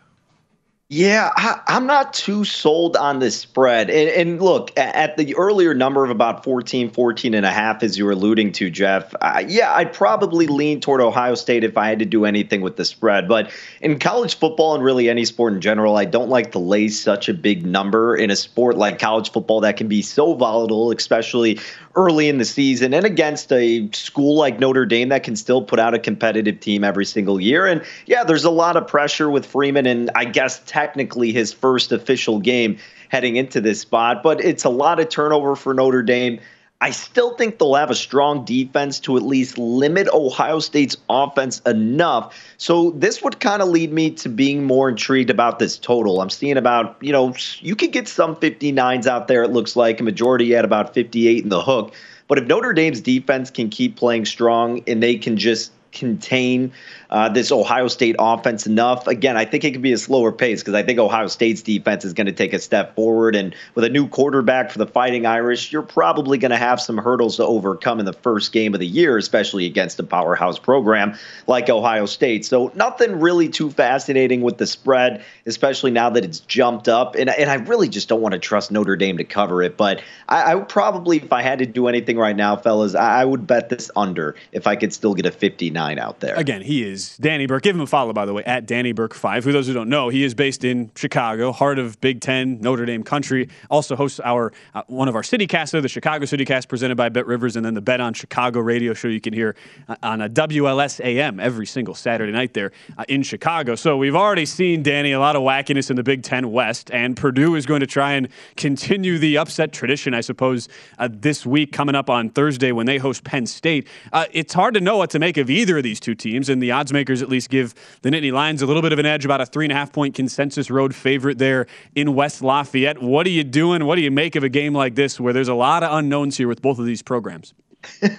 Yeah, 0.93 1.31
I, 1.37 1.61
I'm 1.69 1.87
not 1.87 2.13
too 2.13 2.43
sold 2.43 2.97
on 2.97 3.19
this 3.19 3.39
spread. 3.39 3.89
And, 3.89 4.09
and 4.09 4.41
look, 4.41 4.77
at 4.77 5.15
the 5.15 5.33
earlier 5.37 5.73
number 5.73 6.03
of 6.03 6.09
about 6.09 6.43
14, 6.43 6.89
14 6.89 7.33
and 7.33 7.45
a 7.45 7.49
half, 7.49 7.81
as 7.81 7.97
you 7.97 8.03
were 8.03 8.11
alluding 8.11 8.51
to, 8.51 8.69
Jeff, 8.69 9.15
uh, 9.21 9.41
yeah, 9.47 9.73
I'd 9.73 9.93
probably 9.93 10.47
lean 10.47 10.81
toward 10.81 10.99
Ohio 10.99 11.35
State 11.35 11.63
if 11.63 11.77
I 11.77 11.87
had 11.87 11.99
to 11.99 12.05
do 12.05 12.25
anything 12.25 12.59
with 12.59 12.75
the 12.75 12.83
spread. 12.83 13.29
But 13.29 13.51
in 13.79 13.99
college 13.99 14.35
football 14.35 14.75
and 14.75 14.83
really 14.83 15.09
any 15.09 15.23
sport 15.23 15.53
in 15.53 15.61
general, 15.61 15.95
I 15.95 16.03
don't 16.03 16.27
like 16.27 16.51
to 16.51 16.59
lay 16.59 16.89
such 16.89 17.29
a 17.29 17.33
big 17.33 17.65
number 17.65 18.13
in 18.13 18.29
a 18.29 18.35
sport 18.35 18.75
like 18.75 18.99
college 18.99 19.31
football 19.31 19.61
that 19.61 19.77
can 19.77 19.87
be 19.87 20.01
so 20.01 20.33
volatile, 20.33 20.91
especially 20.91 21.57
early 21.95 22.29
in 22.29 22.37
the 22.37 22.45
season 22.45 22.93
and 22.93 23.05
against 23.05 23.51
a 23.51 23.89
school 23.91 24.37
like 24.37 24.59
Notre 24.59 24.85
Dame 24.85 25.09
that 25.09 25.23
can 25.23 25.35
still 25.35 25.61
put 25.61 25.79
out 25.79 25.93
a 25.93 25.99
competitive 25.99 26.59
team 26.59 26.83
every 26.83 27.05
single 27.05 27.39
year. 27.39 27.65
And 27.65 27.83
yeah, 28.05 28.23
there's 28.23 28.43
a 28.43 28.49
lot 28.49 28.77
of 28.77 28.87
pressure 28.87 29.29
with 29.29 29.45
Freeman, 29.45 29.85
and 29.85 30.09
I 30.15 30.25
guess 30.25 30.59
technically 30.81 31.31
his 31.31 31.53
first 31.53 31.91
official 31.91 32.39
game 32.39 32.77
heading 33.09 33.35
into 33.35 33.61
this 33.61 33.81
spot, 33.81 34.23
but 34.23 34.41
it's 34.41 34.63
a 34.63 34.69
lot 34.69 34.99
of 34.99 35.09
turnover 35.09 35.55
for 35.55 35.75
Notre 35.75 36.01
Dame. 36.01 36.39
I 36.83 36.89
still 36.89 37.35
think 37.35 37.59
they'll 37.59 37.75
have 37.75 37.91
a 37.91 37.95
strong 37.95 38.43
defense 38.43 38.99
to 39.01 39.15
at 39.15 39.21
least 39.21 39.59
limit 39.59 40.07
Ohio 40.11 40.57
State's 40.57 40.97
offense 41.07 41.59
enough. 41.67 42.35
So 42.57 42.89
this 42.91 43.21
would 43.21 43.39
kind 43.39 43.61
of 43.61 43.67
lead 43.67 43.93
me 43.93 44.09
to 44.11 44.29
being 44.29 44.63
more 44.63 44.89
intrigued 44.89 45.29
about 45.29 45.59
this 45.59 45.77
total. 45.77 46.19
I'm 46.19 46.31
seeing 46.31 46.57
about, 46.57 46.97
you 46.99 47.11
know, 47.11 47.35
you 47.59 47.75
could 47.75 47.91
get 47.91 48.07
some 48.07 48.35
59s 48.35 49.05
out 49.05 49.27
there, 49.27 49.43
it 49.43 49.51
looks 49.51 49.75
like. 49.75 49.99
A 49.99 50.03
majority 50.03 50.55
at 50.55 50.65
about 50.65 50.95
58 50.95 51.43
in 51.43 51.49
the 51.49 51.61
hook. 51.61 51.93
But 52.27 52.39
if 52.39 52.45
Notre 52.45 52.73
Dame's 52.73 53.01
defense 53.01 53.51
can 53.51 53.69
keep 53.69 53.95
playing 53.95 54.25
strong 54.25 54.81
and 54.87 55.03
they 55.03 55.17
can 55.17 55.37
just 55.37 55.71
contain 55.91 56.71
uh, 57.11 57.27
this 57.27 57.51
Ohio 57.51 57.87
State 57.87 58.15
offense 58.19 58.65
enough. 58.65 59.05
Again, 59.07 59.35
I 59.35 59.43
think 59.43 59.63
it 59.63 59.71
could 59.71 59.81
be 59.81 59.91
a 59.91 59.97
slower 59.97 60.31
pace 60.31 60.61
because 60.61 60.73
I 60.73 60.83
think 60.83 60.97
Ohio 60.97 61.27
State's 61.27 61.61
defense 61.61 62.05
is 62.05 62.13
going 62.13 62.27
to 62.27 62.33
take 62.33 62.53
a 62.53 62.59
step 62.59 62.95
forward. 62.95 63.35
And 63.35 63.53
with 63.75 63.83
a 63.83 63.89
new 63.89 64.07
quarterback 64.07 64.71
for 64.71 64.77
the 64.77 64.87
Fighting 64.87 65.25
Irish, 65.25 65.71
you're 65.71 65.81
probably 65.81 66.37
going 66.37 66.51
to 66.51 66.57
have 66.57 66.79
some 66.79 66.97
hurdles 66.97 67.35
to 67.37 67.45
overcome 67.45 67.99
in 67.99 68.05
the 68.05 68.13
first 68.13 68.53
game 68.53 68.73
of 68.73 68.79
the 68.79 68.87
year, 68.87 69.17
especially 69.17 69.65
against 69.65 69.99
a 69.99 70.03
powerhouse 70.03 70.57
program 70.57 71.15
like 71.47 71.69
Ohio 71.69 72.05
State. 72.05 72.45
So 72.45 72.71
nothing 72.75 73.19
really 73.19 73.49
too 73.49 73.69
fascinating 73.69 74.41
with 74.41 74.57
the 74.57 74.67
spread, 74.67 75.23
especially 75.45 75.91
now 75.91 76.09
that 76.11 76.23
it's 76.23 76.39
jumped 76.39 76.87
up. 76.87 77.15
And, 77.15 77.29
and 77.29 77.49
I 77.49 77.55
really 77.55 77.89
just 77.89 78.07
don't 78.07 78.21
want 78.21 78.33
to 78.33 78.39
trust 78.39 78.71
Notre 78.71 78.95
Dame 78.95 79.17
to 79.17 79.25
cover 79.25 79.61
it. 79.61 79.75
But 79.75 80.01
I, 80.29 80.43
I 80.43 80.55
would 80.55 80.69
probably, 80.69 81.17
if 81.17 81.33
I 81.33 81.41
had 81.41 81.59
to 81.59 81.65
do 81.65 81.87
anything 81.87 82.17
right 82.17 82.35
now, 82.35 82.55
fellas, 82.55 82.95
I, 82.95 83.21
I 83.21 83.25
would 83.25 83.45
bet 83.45 83.67
this 83.67 83.91
under 83.97 84.35
if 84.53 84.65
I 84.65 84.77
could 84.77 84.93
still 84.93 85.13
get 85.13 85.25
a 85.25 85.31
59 85.31 85.99
out 85.99 86.21
there. 86.21 86.35
Again, 86.35 86.61
he 86.61 86.83
is 86.83 87.00
Danny 87.17 87.45
Burke. 87.45 87.63
Give 87.63 87.75
him 87.75 87.81
a 87.81 87.87
follow, 87.87 88.13
by 88.13 88.25
the 88.25 88.33
way, 88.33 88.43
at 88.43 88.65
Danny 88.65 88.91
Burke 88.91 89.13
five. 89.13 89.43
For 89.43 89.51
those 89.51 89.67
who 89.67 89.73
don't 89.73 89.89
know, 89.89 90.09
he 90.09 90.23
is 90.23 90.33
based 90.33 90.63
in 90.63 90.91
Chicago, 90.95 91.51
heart 91.51 91.79
of 91.79 91.99
Big 92.01 92.21
Ten 92.21 92.59
Notre 92.61 92.85
Dame 92.85 93.03
country. 93.03 93.49
Also 93.69 93.95
hosts 93.95 94.19
our 94.21 94.51
uh, 94.73 94.83
one 94.87 95.07
of 95.07 95.15
our 95.15 95.23
city 95.23 95.47
casts, 95.47 95.71
the 95.71 95.87
Chicago 95.87 96.25
City 96.25 96.45
Cast, 96.45 96.67
presented 96.67 96.95
by 96.95 97.09
Bet 97.09 97.25
Rivers, 97.25 97.55
and 97.55 97.65
then 97.65 97.73
the 97.73 97.81
Bet 97.81 98.01
on 98.01 98.13
Chicago 98.13 98.59
radio 98.59 98.93
show 98.93 99.07
you 99.07 99.21
can 99.21 99.33
hear 99.33 99.55
uh, 99.87 99.95
on 100.03 100.21
a 100.21 100.29
WLS 100.29 101.03
AM 101.03 101.39
every 101.39 101.65
single 101.65 101.95
Saturday 101.95 102.31
night 102.31 102.53
there 102.53 102.71
uh, 102.97 103.05
in 103.07 103.23
Chicago. 103.23 103.75
So 103.75 103.97
we've 103.97 104.15
already 104.15 104.45
seen 104.45 104.83
Danny 104.83 105.11
a 105.11 105.19
lot 105.19 105.35
of 105.35 105.41
wackiness 105.41 105.89
in 105.89 105.95
the 105.95 106.03
Big 106.03 106.23
Ten 106.23 106.51
West, 106.51 106.91
and 106.91 107.15
Purdue 107.15 107.55
is 107.55 107.65
going 107.65 107.81
to 107.81 107.87
try 107.87 108.13
and 108.13 108.27
continue 108.57 109.17
the 109.17 109.37
upset 109.37 109.71
tradition, 109.71 110.13
I 110.13 110.21
suppose, 110.21 110.67
uh, 110.99 111.09
this 111.11 111.45
week 111.45 111.71
coming 111.71 111.95
up 111.95 112.09
on 112.09 112.29
Thursday 112.29 112.71
when 112.71 112.85
they 112.85 112.97
host 112.97 113.23
Penn 113.23 113.45
State. 113.45 113.87
Uh, 114.11 114.25
it's 114.31 114.53
hard 114.53 114.73
to 114.73 114.81
know 114.81 114.97
what 114.97 115.09
to 115.11 115.19
make 115.19 115.37
of 115.37 115.49
either 115.49 115.77
of 115.77 115.83
these 115.83 115.99
two 115.99 116.15
teams, 116.15 116.49
and 116.49 116.61
the 116.61 116.71
odds 116.71 116.90
makers 116.91 117.21
at 117.21 117.29
least 117.29 117.49
give 117.49 117.73
the 118.01 118.09
Nittany 118.09 118.31
Lions 118.31 118.61
a 118.61 118.65
little 118.65 118.81
bit 118.81 118.93
of 118.93 118.99
an 118.99 119.05
edge, 119.05 119.25
about 119.25 119.41
a 119.41 119.45
three 119.45 119.65
and 119.65 119.71
a 119.71 119.75
half 119.75 119.91
point 119.91 120.15
consensus 120.15 120.69
road 120.69 120.95
favorite 120.95 121.37
there 121.37 121.67
in 121.95 122.15
West 122.15 122.41
Lafayette. 122.41 123.01
What 123.01 123.25
are 123.25 123.31
you 123.31 123.43
doing? 123.43 123.85
What 123.85 123.95
do 123.95 124.01
you 124.01 124.11
make 124.11 124.35
of 124.35 124.43
a 124.43 124.49
game 124.49 124.73
like 124.73 124.95
this 124.95 125.19
where 125.19 125.33
there's 125.33 125.47
a 125.47 125.55
lot 125.55 125.83
of 125.83 125.91
unknowns 125.93 126.37
here 126.37 126.47
with 126.47 126.61
both 126.61 126.79
of 126.79 126.85
these 126.85 127.01
programs? 127.01 127.53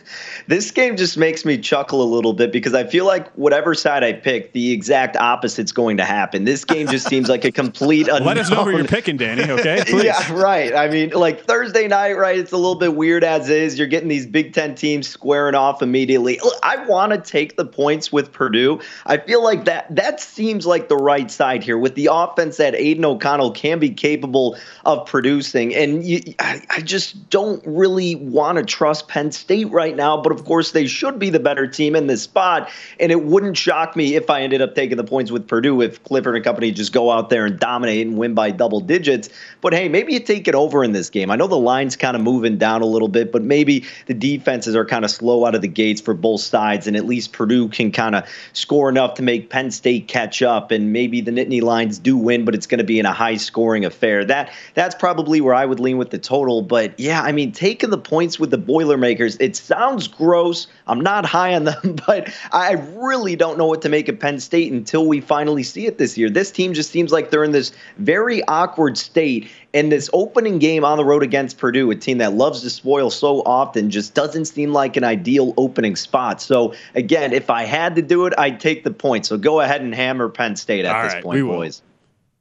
This 0.49 0.71
game 0.73 0.97
just 0.97 1.17
makes 1.17 1.45
me 1.45 1.57
chuckle 1.57 2.03
a 2.03 2.05
little 2.05 2.33
bit 2.33 2.51
because 2.53 2.75
I 2.75 2.85
feel 2.85 3.07
like 3.07 3.31
whatever 3.35 3.75
side 3.75 4.03
I 4.03 4.13
pick, 4.13 4.53
the 4.53 4.73
exact 4.73 5.17
opposite's 5.17 5.71
going 5.71 5.97
to 5.99 6.05
happen. 6.05 6.45
This 6.45 6.65
game 6.65 6.89
just 6.89 7.07
seems 7.07 7.29
like 7.29 7.45
a 7.45 7.53
complete 7.53 8.09
unknown. 8.09 8.27
Let 8.27 8.39
us 8.39 8.51
know 8.51 8.65
who 8.65 8.77
you're 8.77 8.85
picking, 8.85 9.17
Danny, 9.17 9.51
okay? 9.51 9.85
Yeah, 10.03 10.33
right. 10.33 10.75
I 10.75 10.89
mean, 10.89 11.11
like 11.11 11.45
Thursday 11.45 11.87
night, 11.87 12.15
right? 12.15 12.37
It's 12.37 12.51
a 12.51 12.57
little 12.57 12.75
bit 12.75 12.97
weird 12.97 13.23
as 13.23 13.49
is. 13.49 13.79
You're 13.79 13.87
getting 13.87 14.09
these 14.09 14.27
Big 14.27 14.53
Ten 14.53 14.75
teams 14.75 15.07
squaring 15.07 15.55
off 15.55 15.81
immediately. 15.81 16.41
I 16.65 16.85
want 16.87 17.13
to 17.13 17.19
take 17.19 17.57
the 17.57 17.65
points 17.65 18.11
with 18.11 18.33
Purdue. 18.33 18.81
I 19.07 19.19
feel 19.19 19.45
like 19.45 19.65
that 19.67 19.95
that 19.95 20.21
seems 20.21 20.67
like 20.67 20.89
the 20.89 20.97
right 20.97 21.31
side 21.31 21.63
here 21.63 21.79
with 21.79 21.95
the 21.95 22.09
offense 22.11 22.57
that 22.57 22.75
Aidan 22.75 23.05
O'Connell 23.05 23.53
can 23.53 23.79
be 23.79 23.91
capable 23.91 24.57
of 24.85 25.07
producing. 25.07 25.73
And 25.73 26.05
you, 26.05 26.21
I, 26.41 26.63
I 26.71 26.81
just 26.81 27.31
don't 27.31 27.63
really 27.65 28.17
want 28.17 28.59
to 28.59 28.65
trust 28.65 29.07
Penn 29.07 29.31
State 29.31 29.52
State 29.53 29.71
right 29.71 29.95
now, 29.95 30.17
but 30.17 30.33
of 30.33 30.47
course 30.47 30.71
they 30.71 30.87
should 30.87 31.19
be 31.19 31.29
the 31.29 31.39
better 31.39 31.67
team 31.67 31.95
in 31.95 32.07
this 32.07 32.23
spot. 32.23 32.71
And 32.99 33.13
it 33.13 33.23
wouldn't 33.23 33.55
shock 33.55 33.95
me 33.95 34.15
if 34.15 34.31
I 34.31 34.41
ended 34.41 34.63
up 34.63 34.75
taking 34.75 34.97
the 34.97 35.05
points 35.05 35.31
with 35.31 35.47
Purdue 35.47 35.83
if 35.83 36.03
Clifford 36.05 36.37
and 36.37 36.43
company 36.43 36.71
just 36.71 36.95
go 36.95 37.11
out 37.11 37.29
there 37.29 37.45
and 37.45 37.59
dominate 37.59 38.07
and 38.07 38.17
win 38.17 38.33
by 38.33 38.51
double 38.51 38.81
digits. 38.81 39.29
But 39.61 39.75
hey, 39.75 39.91
maybe 39.91 40.15
you 40.15 40.21
take 40.21 40.49
it 40.49 40.55
over 40.55 40.83
in 40.83 40.93
this 40.93 41.11
game. 41.11 41.31
I 41.31 41.37
know 41.37 41.49
the 41.49 41.59
line's 41.59 41.97
kind 41.97 42.17
of 42.17 42.23
moving 42.23 42.57
down 42.57 42.81
a 42.81 42.87
little 42.87 43.09
bit, 43.09 43.31
but 43.31 43.43
maybe 43.43 43.85
the 44.07 44.15
defenses 44.15 44.75
are 44.75 44.87
kind 44.87 45.05
of 45.05 45.11
slow 45.11 45.45
out 45.45 45.55
of 45.55 45.61
the 45.61 45.69
gates 45.69 46.01
for 46.01 46.15
both 46.15 46.41
sides, 46.41 46.87
and 46.87 46.97
at 46.97 47.05
least 47.05 47.35
Purdue 47.35 47.69
can 47.69 47.93
kind 47.93 48.15
of 48.15 48.27
score 48.55 48.89
enough 48.89 49.13
to 49.17 49.23
make 49.23 49.51
Penn 49.51 49.71
State 49.71 50.09
catch 50.09 50.41
up. 50.41 50.71
And 50.71 50.95
maybe 50.95 51.21
the 51.21 51.31
Nittany 51.31 51.61
Lions 51.61 51.99
do 51.99 52.17
win, 52.17 52.47
but 52.47 52.55
it's 52.55 52.67
going 52.67 52.79
to 52.79 52.85
be 52.85 52.99
in 52.99 53.05
a 53.05 53.13
high 53.13 53.37
scoring 53.37 53.85
affair. 53.85 54.25
That 54.25 54.51
that's 54.73 54.95
probably 54.95 55.43
where 55.43 55.55
I 55.55 55.67
would 55.67 55.79
lean 55.79 55.99
with 55.99 56.09
the 56.09 56.19
total. 56.19 56.63
But 56.63 56.99
yeah, 56.99 57.21
I 57.21 57.33
mean, 57.33 57.53
taking 57.53 57.91
the 57.91 57.99
points 57.99 58.41
with 58.41 58.51
the 58.51 58.59
Boilermakers, 58.59 59.37
it 59.43 59.57
sounds 59.57 60.07
gross. 60.07 60.69
I'm 60.87 61.01
not 61.01 61.27
high 61.27 61.55
on 61.55 61.65
them, 61.65 61.97
but 62.07 62.33
I 62.53 62.73
really 62.95 63.35
don't 63.35 63.59
know 63.59 63.67
what 63.67 63.83
to 63.83 63.89
make 63.89 64.09
of 64.09 64.19
Penn 64.19 64.39
State 64.39 64.73
until 64.73 65.07
we 65.07 65.21
finally 65.21 65.65
see 65.65 65.87
it 65.87 65.99
this 65.99 66.17
year. 66.17 66.31
This 66.31 66.53
team 66.53 66.73
just 66.73 66.91
seems 66.91 67.11
like 67.11 67.31
they're 67.31 67.43
in 67.43 67.53
this 67.53 67.73
very 67.99 68.43
awkward 68.45 68.97
state. 68.97 69.51
And 69.75 69.91
this 69.91 70.11
opening 70.13 70.59
game 70.59 70.85
on 70.85 70.99
the 70.99 71.05
road 71.05 71.23
against 71.23 71.57
Purdue, 71.57 71.91
a 71.91 71.97
team 71.97 72.19
that 72.19 72.35
loves 72.35 72.61
to 72.61 72.69
spoil 72.69 73.09
so 73.09 73.41
often, 73.47 73.89
just 73.89 74.13
doesn't 74.13 74.45
seem 74.45 74.73
like 74.75 74.99
an 74.99 75.05
ideal 75.05 75.55
opening 75.57 75.97
spot. 75.97 76.43
So, 76.43 76.75
again, 76.95 77.33
if 77.33 77.49
I 77.49 77.65
had 77.65 77.97
to 77.97 78.03
do 78.03 78.27
it, 78.27 78.35
I'd 78.37 78.61
take 78.61 78.85
the 78.85 78.91
point. 78.91 79.25
So 79.25 79.39
go 79.39 79.61
ahead 79.61 79.81
and 79.81 79.95
hammer 79.95 80.29
Penn 80.29 80.57
State 80.57 80.85
at 80.85 80.95
All 80.95 81.03
this 81.05 81.15
right, 81.15 81.23
point, 81.23 81.37
we 81.37 81.43
will. 81.43 81.57
boys. 81.57 81.81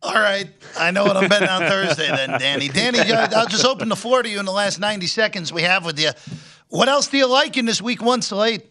All 0.04 0.14
right. 0.14 0.50
I 0.78 0.92
know 0.92 1.04
what 1.06 1.16
I'm 1.16 1.30
betting 1.30 1.48
on 1.48 1.62
Thursday 1.62 2.08
then, 2.08 2.40
Danny. 2.40 2.68
Danny, 2.68 3.00
I'll 3.00 3.48
just 3.48 3.66
open 3.66 3.88
the 3.88 3.96
floor 3.96 4.24
to 4.24 4.30
you 4.30 4.40
in 4.40 4.46
the 4.46 4.52
last 4.52 4.80
90 4.80 5.06
seconds 5.08 5.54
we 5.54 5.62
have 5.62 5.86
with 5.86 6.00
you. 6.00 6.10
What 6.71 6.88
else 6.88 7.07
do 7.07 7.17
you 7.17 7.27
like 7.27 7.57
in 7.57 7.65
this 7.65 7.81
week 7.81 8.01
one 8.01 8.21
slate? 8.21 8.70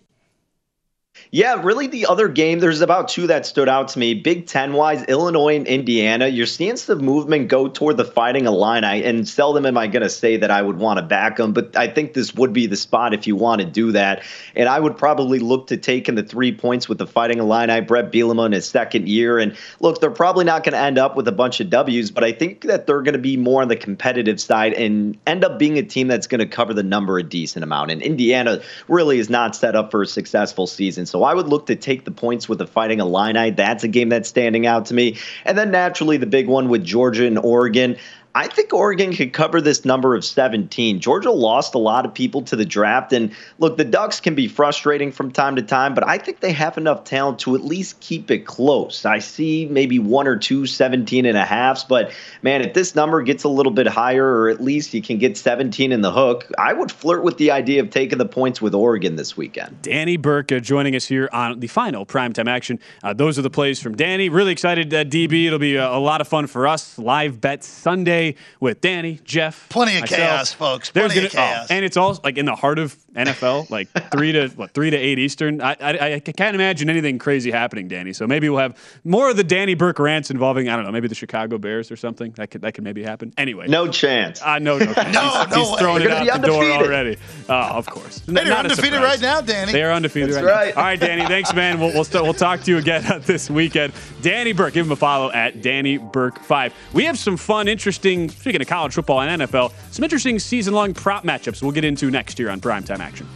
Yeah, 1.33 1.61
really 1.62 1.87
the 1.87 2.07
other 2.07 2.29
game, 2.29 2.59
there's 2.59 2.81
about 2.81 3.09
two 3.09 3.29
that 3.29 3.46
stood 3.46 3.68
out 3.68 3.88
to 3.88 3.99
me. 3.99 4.14
Big 4.14 4.46
Ten 4.46 4.73
wise, 4.73 5.05
Illinois 5.05 5.55
and 5.55 5.66
Indiana. 5.66 6.27
You're 6.27 6.46
seeing 6.46 6.77
movement 6.88 7.49
go 7.49 7.68
toward 7.68 7.96
the 7.96 8.05
fighting 8.05 8.46
Illini, 8.46 9.05
and 9.05 9.29
seldom 9.29 9.66
am 9.66 9.77
I 9.77 9.87
going 9.87 10.03
to 10.03 10.09
say 10.09 10.37
that 10.37 10.51
I 10.51 10.62
would 10.62 10.79
want 10.79 10.99
to 10.99 11.05
back 11.05 11.37
them, 11.37 11.53
but 11.53 11.77
I 11.77 11.88
think 11.88 12.14
this 12.14 12.35
would 12.35 12.53
be 12.53 12.66
the 12.66 12.77
spot 12.77 13.14
if 13.14 13.27
you 13.27 13.37
want 13.37 13.61
to 13.61 13.66
do 13.66 13.92
that. 13.92 14.23
And 14.57 14.68
I 14.68 14.81
would 14.81 14.96
probably 14.96 15.38
look 15.38 15.68
to 15.68 15.77
take 15.77 16.09
in 16.09 16.14
the 16.16 16.23
three 16.23 16.53
points 16.53 16.88
with 16.88 16.99
the 16.99 17.07
fighting 17.07 17.38
Illini, 17.38 17.81
Bret 17.81 18.11
Bielema 18.11 18.46
in 18.46 18.53
his 18.53 18.66
second 18.66 19.09
year. 19.09 19.38
And 19.38 19.57
look, 19.81 20.01
they're 20.01 20.11
probably 20.11 20.44
not 20.44 20.64
going 20.64 20.73
to 20.73 20.81
end 20.81 20.99
up 20.99 21.16
with 21.16 21.29
a 21.29 21.33
bunch 21.33 21.61
of 21.61 21.70
W's, 21.70 22.11
but 22.11 22.25
I 22.25 22.33
think 22.33 22.62
that 22.62 22.87
they're 22.87 23.03
going 23.03 23.14
to 23.14 23.18
be 23.18 23.37
more 23.37 23.62
on 23.62 23.68
the 23.68 23.77
competitive 23.77 24.40
side 24.40 24.75
and 24.75 25.16
end 25.27 25.44
up 25.44 25.59
being 25.59 25.79
a 25.79 25.83
team 25.83 26.09
that's 26.09 26.27
going 26.27 26.40
to 26.40 26.46
cover 26.46 26.75
the 26.75 26.83
number 26.83 27.18
a 27.18 27.23
decent 27.23 27.62
amount. 27.62 27.90
And 27.90 28.03
Indiana 28.03 28.61
really 28.88 29.18
is 29.18 29.31
not 29.31 29.55
set 29.55 29.77
up 29.77 29.90
for 29.90 30.03
a 30.03 30.07
successful 30.07 30.66
season. 30.66 31.07
So 31.11 31.25
I 31.25 31.35
would 31.35 31.49
look 31.49 31.66
to 31.66 31.77
take 31.77 32.05
the 32.05 32.11
points 32.11 32.49
with 32.49 32.59
the 32.59 32.66
Fighting 32.66 33.01
Illini. 33.01 33.51
That's 33.51 33.85
a 33.85 33.88
game 33.88 34.09
that's 34.09 34.29
standing 34.29 34.66
out 34.66 34.87
to 34.87 34.94
me. 34.94 35.18
And 35.44 35.59
then 35.59 35.70
naturally 35.70 36.16
the 36.16 36.27
big 36.27 36.46
one 36.46 36.68
with 36.68 36.85
Georgia 36.85 37.27
and 37.27 37.38
Oregon. 37.38 37.96
I 38.35 38.47
think 38.47 38.73
Oregon 38.73 39.12
could 39.12 39.33
cover 39.33 39.61
this 39.61 39.85
number 39.85 40.14
of 40.14 40.25
17. 40.25 41.01
Georgia 41.01 41.33
lost 41.33 41.75
a 41.75 41.79
lot 41.79 42.07
of 42.07 42.14
people 42.14 42.43
to 42.43 42.55
the 42.55 42.64
draft. 42.64 43.12
And 43.12 43.35
look, 43.59 43.77
the 43.77 43.85
Ducks 43.85 44.21
can 44.21 44.37
be 44.37 44.47
frustrating 44.47 45.11
from 45.11 45.33
time 45.33 45.57
to 45.57 45.62
time, 45.62 45.95
but 45.95 46.07
I 46.07 46.19
think 46.19 46.38
they 46.38 46.53
have 46.53 46.79
enough 46.79 47.03
talent 47.03 47.40
to 47.40 47.57
at 47.57 47.62
least 47.62 47.99
keep 47.99 48.31
it 48.31 48.47
close. 48.47 49.05
I 49.05 49.19
see 49.19 49.66
maybe 49.66 49.99
one 49.99 50.29
or 50.29 50.37
two 50.37 50.66
17 50.66 51.27
and 51.27 51.37
a 51.37 51.45
halves, 51.45 51.83
but 51.83 52.12
man, 52.43 52.62
if 52.62 52.73
this 52.73 52.95
number 52.95 53.21
gets 53.23 53.43
a 53.43 53.49
little 53.49 53.73
bit 53.73 53.88
higher, 53.88 54.25
or 54.25 54.49
at 54.49 54.61
least 54.61 54.95
you 54.95 55.03
can 55.03 55.19
get 55.19 55.37
17 55.37 55.90
in 55.90 56.01
the 56.01 56.12
hook, 56.12 56.47
I 56.57 56.73
would 56.73 56.93
flirt 56.93 57.25
with 57.25 57.37
the 57.37 57.51
idea 57.51 57.83
of 57.83 57.90
taking 57.90 58.19
the 58.19 58.27
points 58.27 58.62
with 58.62 58.77
Oregon 58.77 59.16
this 59.16 59.37
weekend. 59.37 59.83
Danny 59.83 60.16
Burke 60.16 60.53
uh, 60.53 60.61
joining 60.61 60.95
us 60.95 61.07
here 61.07 61.29
on 61.33 61.59
the 61.59 61.66
final 61.66 62.07
primetime 62.07 62.49
action. 62.49 62.79
Uh, 63.03 63.12
those 63.12 63.40
are 63.40 63.43
the 63.43 63.51
plays 63.51 63.83
from 63.83 63.97
Danny. 63.97 64.29
Really 64.29 64.53
excited, 64.53 64.95
uh, 64.95 65.05
DB. 65.05 65.47
It'll 65.47 65.59
be 65.59 65.75
a, 65.75 65.90
a 65.90 65.99
lot 65.99 66.21
of 66.21 66.29
fun 66.29 66.47
for 66.47 66.69
us. 66.69 66.97
Live 66.97 67.40
bet 67.40 67.64
Sunday 67.64 68.19
with 68.61 68.80
Danny, 68.80 69.20
Jeff, 69.24 69.68
Plenty 69.68 69.96
of 69.96 70.02
myself. 70.02 70.18
chaos, 70.20 70.52
folks. 70.52 70.90
There's 70.90 71.12
Plenty 71.12 71.28
gonna, 71.28 71.44
of 71.44 71.50
oh, 71.52 71.54
chaos. 71.56 71.70
and 71.70 71.85
it's 71.85 71.96
all 71.96 72.18
like 72.24 72.37
in 72.38 72.46
the 72.46 72.54
heart 72.54 72.78
of 72.78 72.96
NFL, 73.14 73.70
like 73.70 73.88
three 74.12 74.33
to 74.33 74.48
what 74.50 74.72
three 74.72 74.90
to 74.90 74.96
eight 74.96 75.18
Eastern. 75.18 75.61
I, 75.61 75.76
I 75.80 76.12
I 76.14 76.20
can't 76.20 76.54
imagine 76.54 76.88
anything 76.90 77.18
crazy 77.18 77.50
happening, 77.50 77.88
Danny. 77.88 78.12
So 78.12 78.26
maybe 78.26 78.48
we'll 78.48 78.61
have 78.61 78.76
more 79.04 79.30
of 79.30 79.37
the 79.37 79.44
Danny 79.44 79.74
Burke 79.74 79.98
rants 79.98 80.30
involving 80.30 80.68
I 80.68 80.76
don't 80.76 80.85
know, 80.85 80.92
maybe 80.92 81.09
the 81.09 81.14
Chicago 81.14 81.59
Bears 81.59 81.90
or 81.90 81.96
something. 81.96 82.33
That 82.33 82.50
could 82.50 82.62
that 82.62 82.74
could 82.74 82.85
maybe 82.85 83.02
happen. 83.02 83.33
Anyway, 83.38 83.66
No 83.68 83.88
chance. 83.88 84.40
uh, 84.42 84.59
no, 84.59 84.78
no, 84.78 84.85
No, 84.92 84.92
he's, 84.92 85.14
no 85.14 85.46
he's 85.56 85.70
way. 85.70 85.76
throwing 85.78 85.98
They're 86.02 86.09
it 86.22 86.28
out 86.28 86.37
be 86.37 86.40
the 86.40 86.46
door 86.46 86.64
already. 86.64 87.16
Oh, 87.48 87.54
of 87.54 87.87
course. 87.87 88.20
They're 88.26 88.44
Not 88.44 88.64
undefeated 88.66 89.00
right 89.00 89.20
now, 89.20 89.40
Danny. 89.40 89.72
They 89.72 89.83
are 89.83 89.92
undefeated 89.92 90.30
That's 90.35 90.44
right, 90.44 90.52
right. 90.66 90.74
now. 90.74 90.80
All 90.80 90.87
right, 90.87 91.00
Danny. 91.00 91.26
Thanks, 91.26 91.52
man. 91.54 91.78
We'll 91.80 91.92
we'll, 91.92 92.04
st- 92.04 92.22
we'll 92.24 92.35
talk 92.35 92.61
to 92.62 92.70
you 92.70 92.78
again 92.78 93.22
this 93.26 93.50
weekend. 93.50 93.92
Danny 94.22 94.52
Burke. 94.52 94.74
Give 94.74 94.87
him 94.87 94.92
a 94.92 94.96
follow 94.96 95.30
at 95.33 95.62
Danny 95.62 95.98
Burke 95.98 96.38
Five. 96.40 96.72
We 96.92 97.04
have 97.04 97.18
some 97.18 97.37
fun, 97.37 97.66
interesting. 97.68 98.10
Speaking 98.11 98.61
of 98.61 98.66
college 98.66 98.94
football 98.94 99.20
and 99.20 99.42
NFL, 99.42 99.73
some 99.90 100.03
interesting 100.05 100.38
season-long 100.38 100.94
prop 100.94 101.25
matchups. 101.25 101.62
We'll 101.62 101.73
get 101.73 101.85
into 101.85 102.11
next 102.11 102.38
year 102.38 102.51
on 102.51 102.61
Primetime 102.61 102.99
Action. 102.99 103.27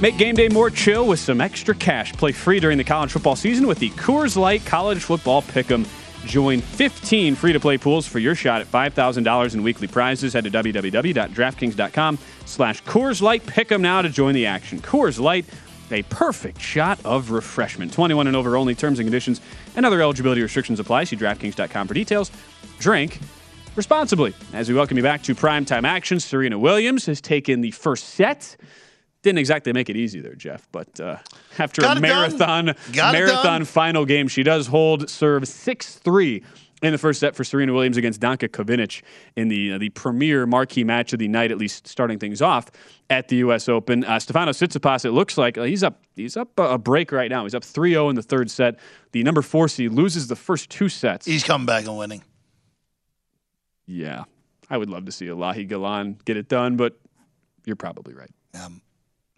Make 0.00 0.18
game 0.18 0.34
day 0.34 0.48
more 0.48 0.68
chill 0.68 1.06
with 1.06 1.18
some 1.18 1.40
extra 1.40 1.74
cash. 1.74 2.12
Play 2.12 2.32
free 2.32 2.60
during 2.60 2.76
the 2.76 2.84
college 2.84 3.12
football 3.12 3.36
season 3.36 3.66
with 3.66 3.78
the 3.78 3.88
Coors 3.90 4.36
Light 4.36 4.62
College 4.66 5.02
Football 5.02 5.40
Pick'em. 5.40 5.86
Join 6.26 6.60
15 6.60 7.34
free-to-play 7.34 7.78
pools 7.78 8.06
for 8.06 8.18
your 8.18 8.34
shot 8.34 8.60
at 8.60 8.66
$5,000 8.66 9.54
in 9.54 9.62
weekly 9.62 9.86
prizes. 9.86 10.32
Head 10.32 10.44
to 10.44 10.50
www.draftkings.com 10.50 12.18
slash 12.46 12.82
Coors 12.84 13.22
Light 13.22 13.44
Pick'em 13.46 13.80
now 13.80 14.02
to 14.02 14.08
join 14.08 14.34
the 14.34 14.46
action. 14.46 14.80
Coors 14.80 15.20
Light, 15.20 15.44
a 15.90 16.02
perfect 16.04 16.60
shot 16.60 16.98
of 17.04 17.30
refreshment. 17.30 17.92
21 17.92 18.26
and 18.26 18.36
over 18.36 18.56
only. 18.56 18.74
Terms 18.74 18.98
and 18.98 19.06
conditions 19.06 19.40
and 19.76 19.86
other 19.86 20.00
eligibility 20.00 20.42
restrictions 20.42 20.80
apply. 20.80 21.04
See 21.04 21.16
DraftKings.com 21.16 21.88
for 21.88 21.94
details. 21.94 22.30
Drink 22.78 23.20
responsibly. 23.76 24.34
As 24.52 24.68
we 24.68 24.74
welcome 24.74 24.96
you 24.96 25.02
back 25.02 25.22
to 25.24 25.34
primetime 25.34 25.84
action, 25.84 26.20
Serena 26.20 26.58
Williams 26.58 27.06
has 27.06 27.20
taken 27.20 27.60
the 27.60 27.70
first 27.70 28.10
set. 28.10 28.56
Didn't 29.24 29.38
exactly 29.38 29.72
make 29.72 29.88
it 29.88 29.96
easy 29.96 30.20
there, 30.20 30.34
Jeff, 30.34 30.68
but 30.70 31.00
uh, 31.00 31.16
after 31.58 31.80
Got 31.80 31.96
a 31.96 32.00
marathon 32.00 32.74
marathon 32.94 33.64
final 33.64 34.04
game, 34.04 34.28
she 34.28 34.42
does 34.42 34.66
hold 34.66 35.08
serve 35.08 35.44
6-3 35.44 36.44
in 36.82 36.92
the 36.92 36.98
first 36.98 37.20
set 37.20 37.34
for 37.34 37.42
Serena 37.42 37.72
Williams 37.72 37.96
against 37.96 38.20
Danka 38.20 38.50
Kovinic 38.50 39.00
in 39.34 39.48
the 39.48 39.72
uh, 39.72 39.78
the 39.78 39.88
premier 39.88 40.44
marquee 40.44 40.84
match 40.84 41.14
of 41.14 41.20
the 41.20 41.26
night, 41.26 41.50
at 41.50 41.56
least 41.56 41.88
starting 41.88 42.18
things 42.18 42.42
off 42.42 42.70
at 43.08 43.28
the 43.28 43.36
U.S. 43.36 43.66
Open. 43.66 44.04
Uh, 44.04 44.18
Stefano 44.18 44.52
Tsitsipas, 44.52 45.06
it 45.06 45.12
looks 45.12 45.38
like 45.38 45.56
uh, 45.56 45.62
he's 45.62 45.82
up 45.82 46.04
he's 46.14 46.36
up 46.36 46.50
a, 46.58 46.76
break 46.76 47.10
right 47.10 47.30
now. 47.30 47.44
He's 47.44 47.54
up 47.54 47.62
3-0 47.62 48.10
in 48.10 48.16
the 48.16 48.22
third 48.22 48.50
set. 48.50 48.78
The 49.12 49.22
number 49.22 49.40
four 49.40 49.68
seed 49.68 49.92
loses 49.92 50.26
the 50.26 50.36
first 50.36 50.68
two 50.68 50.90
sets. 50.90 51.24
He's 51.24 51.44
coming 51.44 51.64
back 51.64 51.86
and 51.86 51.96
winning. 51.96 52.22
Yeah, 53.86 54.24
I 54.68 54.76
would 54.76 54.90
love 54.90 55.06
to 55.06 55.12
see 55.12 55.26
Elahi 55.28 55.66
Galan 55.66 56.18
get 56.26 56.36
it 56.36 56.50
done, 56.50 56.76
but 56.76 57.00
you're 57.64 57.76
probably 57.76 58.12
right. 58.12 58.30
Um, 58.52 58.82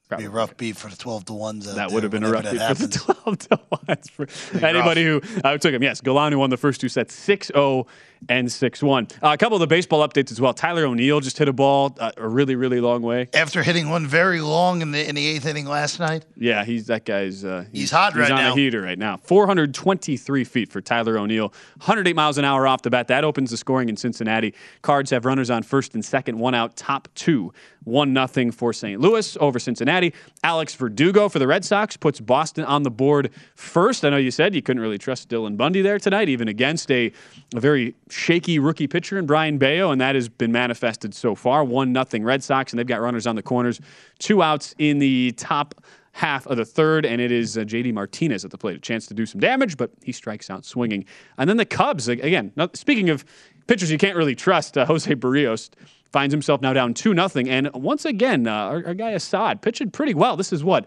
be 0.09 0.25
a 0.25 0.31
rough 0.31 0.57
beat 0.57 0.77
for 0.77 0.89
the 0.89 0.97
12 0.97 1.25
to 1.27 1.33
1s. 1.33 1.75
That 1.75 1.91
would 1.91 2.03
have 2.03 2.13
been 2.13 2.25
a 2.25 2.31
rough 2.31 2.51
beat 2.51 2.59
that 2.59 2.77
for 2.77 2.87
the 2.87 2.99
12 3.25 3.39
to 3.39 3.61
1s 3.89 4.11
for 4.11 4.65
anybody 4.65 5.05
who 5.05 5.21
uh, 5.45 5.59
took 5.59 5.75
him. 5.75 5.83
Yes, 5.83 6.01
Galan 6.01 6.33
who 6.33 6.39
won 6.39 6.51
the 6.51 6.57
first 6.57 6.81
two 6.81 6.89
sets 6.89 7.15
6 7.15 7.49
0 7.49 7.87
and 8.29 8.51
6 8.51 8.83
1. 8.83 9.09
Uh, 9.23 9.29
a 9.29 9.37
couple 9.37 9.57
of 9.57 9.61
the 9.61 9.67
baseball 9.67 10.07
updates 10.07 10.31
as 10.31 10.41
well. 10.41 10.53
Tyler 10.55 10.87
O'Neill 10.87 11.21
just 11.21 11.39
hit 11.39 11.49
a 11.49 11.53
ball 11.53 11.97
uh, 11.99 12.13
a 12.17 12.29
really, 12.29 12.57
really 12.57 12.81
long 12.81 13.03
way. 13.03 13.29
After 13.35 13.63
hitting 13.63 13.89
one 13.91 14.07
very 14.07 14.41
long 14.41 14.83
in 14.83 14.91
the 14.93 15.09
in 15.09 15.15
the 15.15 15.27
eighth 15.27 15.47
inning 15.47 15.67
last 15.67 16.01
night. 16.01 16.25
Yeah, 16.37 16.65
he's 16.65 16.87
that 16.87 17.05
guy's. 17.05 17.45
Uh, 17.45 17.65
He's 17.73 17.91
hot 17.91 18.13
he's 18.13 18.21
right 18.23 18.31
on 18.31 18.37
now. 18.39 18.53
a 18.53 18.57
heater 18.57 18.81
right 18.81 18.99
now. 18.99 19.17
423 19.19 20.45
feet 20.45 20.71
for 20.71 20.81
Tyler 20.81 21.19
O'Neill. 21.19 21.49
108 21.79 22.15
miles 22.17 22.39
an 22.39 22.45
hour 22.45 22.67
off 22.67 22.83
the 22.83 22.91
bat. 22.91 23.09
That 23.09 23.25
opens 23.25 23.51
the 23.51 23.57
scoring 23.57 23.89
in 23.89 23.97
Cincinnati. 23.97 24.55
Cards 24.83 25.11
have 25.11 25.25
runners 25.25 25.51
on 25.51 25.63
first 25.63 25.95
and 25.95 26.05
second, 26.05 26.39
one 26.39 26.55
out, 26.55 26.77
top 26.77 27.09
two. 27.15 27.53
One 27.85 28.13
nothing 28.13 28.51
for 28.51 28.73
St. 28.73 29.01
Louis 29.01 29.37
over 29.41 29.59
Cincinnati. 29.61 30.13
Alex 30.43 30.75
Verdugo 30.75 31.29
for 31.29 31.39
the 31.39 31.47
Red 31.47 31.65
Sox 31.65 31.97
puts 31.97 32.19
Boston 32.21 32.65
on 32.65 32.83
the 32.83 32.91
board 32.91 33.31
first. 33.55 34.05
I 34.05 34.11
know 34.11 34.17
you 34.17 34.33
said 34.33 34.55
you 34.57 34.63
couldn't 34.63 34.83
really 34.83 34.99
trust 34.99 35.29
Dylan 35.29 35.57
Bundy 35.57 35.83
there 35.83 35.99
tonight, 36.01 36.29
even 36.29 36.49
against 36.49 36.91
a, 36.91 37.13
a 37.55 37.61
very 37.61 37.95
shaky 38.09 38.59
rookie 38.59 38.87
pitcher 38.87 39.19
in 39.19 39.27
Brayan 39.27 39.59
Bello, 39.59 39.91
and 39.91 40.01
that 40.01 40.15
has 40.15 40.29
been 40.29 40.53
manifested 40.53 41.15
so 41.15 41.35
far. 41.35 41.65
One 41.65 41.93
nothing 41.93 42.25
Red 42.25 42.43
Sox, 42.43 42.73
and 42.73 42.79
they've 42.79 42.87
got 42.87 43.01
runners 43.01 43.27
on 43.27 43.37
the 43.37 43.43
corners, 43.43 43.81
two 44.19 44.43
outs 44.43 44.75
in 44.79 44.99
the 44.99 45.33
top 45.33 45.75
half 46.13 46.47
of 46.47 46.57
the 46.57 46.65
third, 46.65 47.05
and 47.05 47.21
it 47.21 47.31
is 47.31 47.59
uh, 47.59 47.61
JD 47.61 47.93
Martinez 47.93 48.45
at 48.45 48.51
the 48.51 48.57
plate. 48.57 48.77
A 48.77 48.81
chance 48.81 49.07
to 49.07 49.15
do 49.15 49.27
some 49.27 49.41
damage, 49.41 49.77
but 49.77 49.91
he 50.03 50.13
strikes 50.13 50.49
out 50.49 50.65
swinging. 50.65 51.05
And 51.37 51.49
then 51.49 51.59
the 51.59 51.67
Cubs, 51.67 52.09
again, 52.09 52.53
not, 52.57 52.77
speaking 52.77 53.11
of 53.11 53.25
pitchers 53.67 53.91
you 53.91 53.99
can't 53.99 54.17
really 54.17 54.35
trust, 54.35 54.79
uh, 54.79 54.87
Jose 54.87 55.15
Berrios 55.15 55.69
finds 56.13 56.33
himself 56.33 56.63
now 56.63 56.73
down 56.73 56.95
2 56.95 57.13
nothing. 57.13 57.51
And 57.51 57.71
once 57.75 58.07
again, 58.07 58.47
uh, 58.47 58.53
our, 58.53 58.87
our 58.87 58.95
guy 58.95 59.11
Assad 59.11 59.61
pitching 59.61 59.91
pretty 59.91 60.15
well. 60.15 60.37
This 60.37 60.53
is 60.53 60.65
what? 60.65 60.87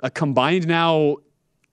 A 0.00 0.10
combined 0.10 0.66
now 0.66 1.18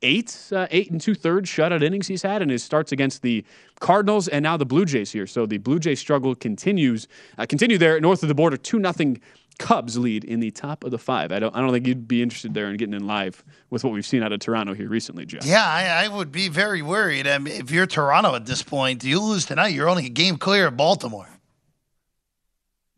eight, 0.01 0.37
uh, 0.51 0.67
eight 0.71 0.91
and 0.91 0.99
two 0.99 1.15
thirds 1.15 1.49
shutout 1.49 1.83
innings 1.83 2.07
he's 2.07 2.23
had, 2.23 2.41
and 2.41 2.51
his 2.51 2.63
starts 2.63 2.91
against 2.91 3.21
the 3.21 3.43
Cardinals 3.79 4.27
and 4.27 4.43
now 4.43 4.57
the 4.57 4.65
Blue 4.65 4.85
Jays 4.85 5.11
here. 5.11 5.27
So 5.27 5.45
the 5.45 5.57
Blue 5.57 5.79
Jays 5.79 5.99
struggle 5.99 6.35
continues, 6.35 7.07
uh, 7.37 7.45
continue 7.47 7.77
there 7.77 7.99
north 7.99 8.23
of 8.23 8.29
the 8.29 8.35
border, 8.35 8.57
two 8.57 8.79
nothing 8.79 9.21
Cubs 9.59 9.95
lead 9.95 10.23
in 10.23 10.39
the 10.39 10.49
top 10.49 10.83
of 10.83 10.89
the 10.89 10.97
five. 10.97 11.31
I 11.31 11.37
don't, 11.37 11.55
I 11.55 11.61
don't 11.61 11.71
think 11.71 11.85
you'd 11.85 12.07
be 12.07 12.23
interested 12.23 12.53
there 12.55 12.67
in 12.67 12.77
getting 12.77 12.95
in 12.95 13.05
live 13.05 13.43
with 13.69 13.83
what 13.83 13.93
we've 13.93 14.05
seen 14.05 14.23
out 14.23 14.31
of 14.31 14.39
Toronto 14.39 14.73
here 14.73 14.89
recently, 14.89 15.25
Jeff. 15.25 15.45
Yeah, 15.45 15.63
I, 15.63 16.05
I 16.05 16.07
would 16.07 16.31
be 16.31 16.47
very 16.47 16.81
worried. 16.81 17.27
I 17.27 17.37
mean, 17.37 17.61
if 17.61 17.69
you're 17.69 17.85
Toronto 17.85 18.33
at 18.33 18.47
this 18.47 18.63
point, 18.63 19.03
you 19.03 19.21
lose 19.21 19.45
tonight, 19.45 19.69
you're 19.69 19.89
only 19.89 20.07
a 20.07 20.09
game 20.09 20.37
clear 20.37 20.67
of 20.67 20.77
Baltimore. 20.77 21.29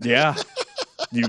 Yeah. 0.06 0.36
you 1.12 1.26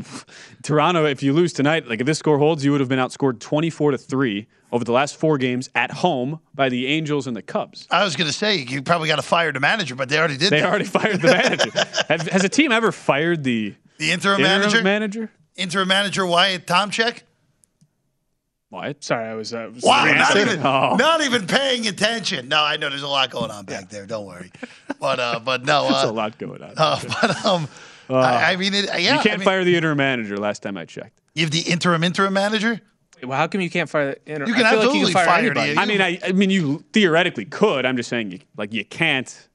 Toronto, 0.62 1.04
if 1.06 1.22
you 1.22 1.32
lose 1.32 1.52
tonight, 1.52 1.88
like 1.88 2.00
if 2.00 2.06
this 2.06 2.18
score 2.18 2.38
holds, 2.38 2.64
you 2.64 2.72
would 2.72 2.80
have 2.80 2.88
been 2.88 2.98
outscored 2.98 3.38
24 3.40 3.92
to 3.92 3.98
3 3.98 4.46
over 4.72 4.84
the 4.84 4.92
last 4.92 5.16
four 5.16 5.38
games 5.38 5.68
at 5.74 5.90
home 5.90 6.40
by 6.54 6.68
the 6.68 6.86
Angels 6.86 7.26
and 7.26 7.36
the 7.36 7.42
Cubs. 7.42 7.86
I 7.90 8.02
was 8.04 8.16
going 8.16 8.26
to 8.26 8.32
say 8.32 8.56
you 8.56 8.82
probably 8.82 9.08
got 9.08 9.16
to 9.16 9.22
fire 9.22 9.52
the 9.52 9.60
manager, 9.60 9.94
but 9.94 10.08
they 10.08 10.18
already 10.18 10.36
did. 10.36 10.50
They 10.50 10.60
that. 10.60 10.68
already 10.68 10.84
fired 10.86 11.20
the 11.20 11.28
manager. 11.28 11.70
Have, 12.08 12.22
has 12.28 12.44
a 12.44 12.48
team 12.48 12.72
ever 12.72 12.90
fired 12.92 13.44
the 13.44 13.74
the 13.98 14.10
interim, 14.10 14.40
interim 14.40 14.60
manager. 14.60 14.82
manager? 14.82 15.30
Interim 15.56 15.86
manager 15.88 16.26
Wyatt 16.26 16.66
Tomchek. 16.66 17.20
What? 18.70 19.04
Sorry, 19.04 19.28
I 19.28 19.34
was. 19.34 19.54
Uh, 19.54 19.70
was 19.72 19.84
Wow, 19.84 20.04
not 20.06 20.36
even, 20.36 20.58
Oh. 20.66 20.96
not 20.96 21.20
even 21.20 21.46
paying 21.46 21.86
attention. 21.86 22.48
No, 22.48 22.60
I 22.60 22.76
know 22.76 22.90
there's 22.90 23.02
a 23.02 23.08
lot 23.08 23.30
going 23.30 23.52
on 23.52 23.64
back 23.66 23.88
there. 23.88 24.04
Don't 24.04 24.26
worry. 24.26 24.50
But 24.98 25.20
uh, 25.20 25.38
but 25.44 25.64
no, 25.64 25.82
There's 25.90 26.04
uh, 26.04 26.10
a 26.10 26.12
lot 26.12 26.36
going 26.38 26.60
on. 26.60 26.72
uh, 26.76 26.98
but 27.22 27.44
um, 27.46 27.68
I, 28.10 28.52
I 28.52 28.56
mean, 28.56 28.74
it, 28.74 28.86
yeah, 28.86 28.96
you 29.16 29.20
can't 29.20 29.26
I 29.26 29.36
mean, 29.38 29.44
fire 29.44 29.64
the 29.64 29.76
interim 29.76 29.98
manager. 29.98 30.36
Last 30.36 30.62
time 30.62 30.76
I 30.76 30.84
checked. 30.84 31.20
You 31.34 31.42
have 31.42 31.50
the 31.50 31.60
interim 31.60 32.04
interim 32.04 32.32
manager. 32.34 32.80
Well, 33.22 33.38
how 33.38 33.46
come 33.46 33.60
you 33.60 33.70
can't 33.70 33.88
fire? 33.88 34.14
The 34.24 34.26
interim? 34.32 34.48
You 34.48 34.54
can 34.54 34.66
I 34.66 34.70
feel 34.70 34.78
like 34.80 34.94
you 34.94 35.02
absolutely 35.06 35.12
can 35.14 35.14
fire, 35.14 35.26
fire 35.26 35.44
anybody. 35.44 35.74
the- 35.74 35.80
I 35.80 35.84
mean, 35.86 36.00
I, 36.00 36.18
I 36.28 36.32
mean, 36.32 36.50
you 36.50 36.84
theoretically 36.92 37.44
could. 37.46 37.86
I'm 37.86 37.96
just 37.96 38.08
saying, 38.10 38.32
you, 38.32 38.40
like, 38.56 38.72
you 38.72 38.84
can't. 38.84 39.48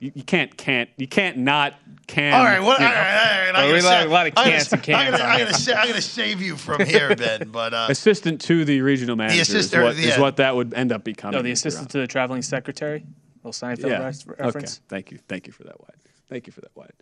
You, 0.00 0.12
you 0.14 0.22
can't. 0.22 0.56
Can't. 0.56 0.88
You 0.96 1.06
can't 1.06 1.36
not. 1.38 1.74
Can. 2.06 2.34
All 2.34 2.44
right, 2.44 2.60
what? 2.60 2.80
you 2.80 2.86
All 2.86 2.92
know. 2.92 2.96
right, 2.98 3.46
all 3.48 3.52
right. 3.52 3.52
Well, 3.54 3.62
I'm 3.64 3.68
gonna 3.70 3.82
sa- 3.82 4.04
a 4.04 4.08
lot 4.08 4.26
of 4.26 4.32
I'm 4.36 4.44
gonna- 4.44 4.56
and 4.72 4.82
cans 4.82 4.98
I'm 5.06 5.12
gonna, 5.12 5.22
on 5.24 5.30
I'm 5.30 5.36
here. 5.38 5.44
gonna, 5.46 5.56
sa- 5.58 5.72
I'm 5.74 5.88
gonna 5.88 6.00
save 6.02 6.42
you 6.42 6.56
from 6.56 6.84
here, 6.84 7.14
Ben. 7.16 7.48
But 7.52 7.72
uh, 7.72 7.86
assistant 7.88 8.40
to 8.42 8.64
the 8.64 8.80
regional 8.82 9.16
manager 9.16 9.40
is, 9.40 9.48
assistant- 9.48 9.84
what, 9.84 9.92
is 9.96 10.04
yeah. 10.06 10.20
what 10.20 10.36
that 10.36 10.54
would 10.56 10.74
end 10.74 10.92
up 10.92 11.02
becoming. 11.04 11.36
No, 11.38 11.42
the 11.42 11.52
assistant 11.52 11.90
to 11.90 11.98
the 11.98 12.06
traveling 12.06 12.42
secretary. 12.42 13.04
Little 13.42 13.52
Seinfeld 13.52 13.88
Yeah. 13.90 14.04
ref- 14.38 14.54
Okay. 14.56 14.66
Thank 14.88 15.10
you. 15.12 15.18
Thank 15.28 15.46
you 15.46 15.52
for 15.52 15.64
that, 15.64 15.78
Wyatt. 15.80 15.94
Thank 16.28 16.46
you 16.46 16.52
for 16.52 16.60
that, 16.62 16.70
Wyatt. 16.74 16.94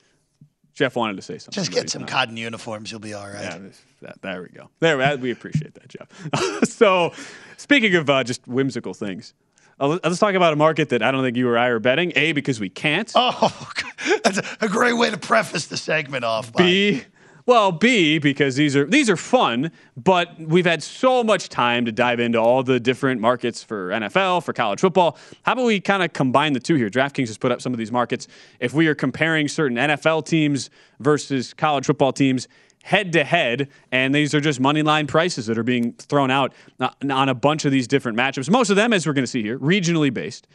Jeff 0.74 0.96
wanted 0.96 1.16
to 1.16 1.22
say 1.22 1.38
something. 1.38 1.52
just 1.62 1.70
get 1.72 1.90
some 1.90 2.02
not. 2.02 2.10
cotton 2.10 2.36
uniforms. 2.36 2.90
You'll 2.90 3.00
be 3.00 3.14
all 3.14 3.26
right. 3.26 3.42
Yeah, 3.42 3.58
that, 4.02 4.22
there 4.22 4.42
we 4.42 4.48
go. 4.48 4.70
There, 4.80 5.18
we 5.18 5.30
appreciate 5.30 5.74
that, 5.74 5.88
Jeff. 5.88 6.64
so, 6.68 7.12
speaking 7.56 7.94
of 7.96 8.08
uh, 8.08 8.24
just 8.24 8.46
whimsical 8.48 8.94
things, 8.94 9.34
uh, 9.80 9.88
let- 9.88 10.04
let's 10.04 10.18
talk 10.18 10.34
about 10.34 10.52
a 10.52 10.56
market 10.56 10.88
that 10.90 11.02
I 11.02 11.10
don't 11.10 11.22
think 11.22 11.36
you 11.36 11.48
or 11.48 11.58
I 11.58 11.68
are 11.68 11.78
betting. 11.78 12.12
A, 12.16 12.32
because 12.32 12.58
we 12.58 12.68
can't. 12.68 13.10
Oh, 13.14 13.70
that's 14.24 14.40
a 14.60 14.68
great 14.68 14.94
way 14.94 15.10
to 15.10 15.18
preface 15.18 15.66
the 15.66 15.76
segment 15.76 16.24
off. 16.24 16.52
by. 16.52 16.62
B, 16.62 17.04
well, 17.46 17.72
B 17.72 18.18
because 18.18 18.56
these 18.56 18.76
are 18.76 18.84
these 18.84 19.10
are 19.10 19.16
fun, 19.16 19.70
but 19.96 20.38
we've 20.38 20.66
had 20.66 20.82
so 20.82 21.24
much 21.24 21.48
time 21.48 21.84
to 21.84 21.92
dive 21.92 22.20
into 22.20 22.38
all 22.38 22.62
the 22.62 22.78
different 22.78 23.20
markets 23.20 23.62
for 23.62 23.90
NFL, 23.90 24.44
for 24.44 24.52
college 24.52 24.80
football. 24.80 25.18
How 25.42 25.52
about 25.52 25.64
we 25.64 25.80
kind 25.80 26.02
of 26.02 26.12
combine 26.12 26.52
the 26.52 26.60
two 26.60 26.76
here? 26.76 26.88
DraftKings 26.88 27.26
has 27.28 27.38
put 27.38 27.50
up 27.50 27.60
some 27.60 27.72
of 27.72 27.78
these 27.78 27.92
markets. 27.92 28.28
If 28.60 28.74
we 28.74 28.86
are 28.86 28.94
comparing 28.94 29.48
certain 29.48 29.76
NFL 29.76 30.26
teams 30.26 30.70
versus 31.00 31.52
college 31.54 31.86
football 31.86 32.12
teams 32.12 32.46
head 32.84 33.12
to 33.12 33.24
head, 33.24 33.68
and 33.90 34.14
these 34.14 34.34
are 34.34 34.40
just 34.40 34.60
money 34.60 34.82
line 34.82 35.06
prices 35.06 35.46
that 35.46 35.56
are 35.58 35.62
being 35.62 35.92
thrown 35.94 36.30
out 36.30 36.52
uh, 36.80 36.90
on 37.10 37.28
a 37.28 37.34
bunch 37.34 37.64
of 37.64 37.72
these 37.72 37.86
different 37.88 38.18
matchups. 38.18 38.50
Most 38.50 38.70
of 38.70 38.76
them, 38.76 38.92
as 38.92 39.06
we're 39.06 39.12
going 39.12 39.24
to 39.24 39.30
see 39.30 39.42
here, 39.42 39.58
regionally 39.58 40.12
based. 40.12 40.48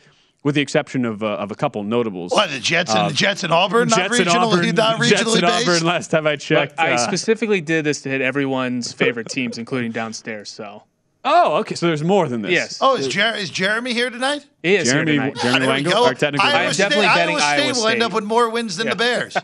With 0.47 0.55
the 0.55 0.61
exception 0.61 1.03
of, 1.03 1.23
uh, 1.23 1.27
of 1.27 1.51
a 1.51 1.55
couple 1.55 1.83
notables. 1.83 2.31
What 2.31 2.49
the 2.49 2.61
Jets 2.61 2.91
and 2.91 2.99
Uh, 3.01 3.07
the 3.09 3.13
Jets 3.13 3.43
and 3.43 3.51
Auburn, 3.51 3.89
Jets 3.89 3.99
and 3.99 4.11
regional, 4.11 4.47
Auburn, 4.49 4.75
not 4.75 4.97
regionally 4.97 5.09
Jets 5.09 5.33
and 5.33 5.41
based. 5.41 5.67
Auburn. 5.67 5.83
Last 5.83 6.09
time 6.09 6.25
I 6.25 6.37
checked, 6.37 6.77
But 6.77 6.85
I 6.87 6.93
uh, 6.93 6.97
specifically 6.99 7.59
did 7.59 7.83
this 7.83 7.99
to 8.03 8.09
hit 8.09 8.21
everyone's 8.21 8.93
favorite 8.93 9.27
teams, 9.27 9.57
including 9.57 9.91
downstairs. 9.91 10.49
So 10.49 10.83
Oh, 11.25 11.55
okay. 11.57 11.75
So 11.75 11.87
there's 11.87 12.01
more 12.01 12.29
than 12.29 12.43
this. 12.43 12.53
Yes. 12.53 12.77
Oh, 12.79 12.95
is, 12.95 13.09
Jer- 13.09 13.35
is 13.35 13.49
Jeremy 13.49 13.91
here 13.93 14.09
tonight? 14.09 14.45
he 14.63 14.75
is 14.77 14.89
Jeremy, 14.89 15.11
here 15.11 15.21
tonight. 15.31 15.35
Jeremy 15.41 15.59
we 15.59 15.67
Wangle, 15.67 15.91
go. 15.91 16.05
our 16.05 16.13
technical 16.13 16.47
Iowa 16.47 16.67
I'm 16.67 16.73
State, 16.73 16.83
definitely 16.83 17.07
betting 17.07 17.35
Iowa 17.35 17.39
State 17.41 17.67
Iowa 17.67 17.73
will 17.75 17.87
end 17.89 18.03
up 18.03 18.13
with 18.13 18.23
more 18.23 18.49
wins 18.49 18.77
than 18.77 18.87
the 18.87 18.95
Bears. 18.95 19.35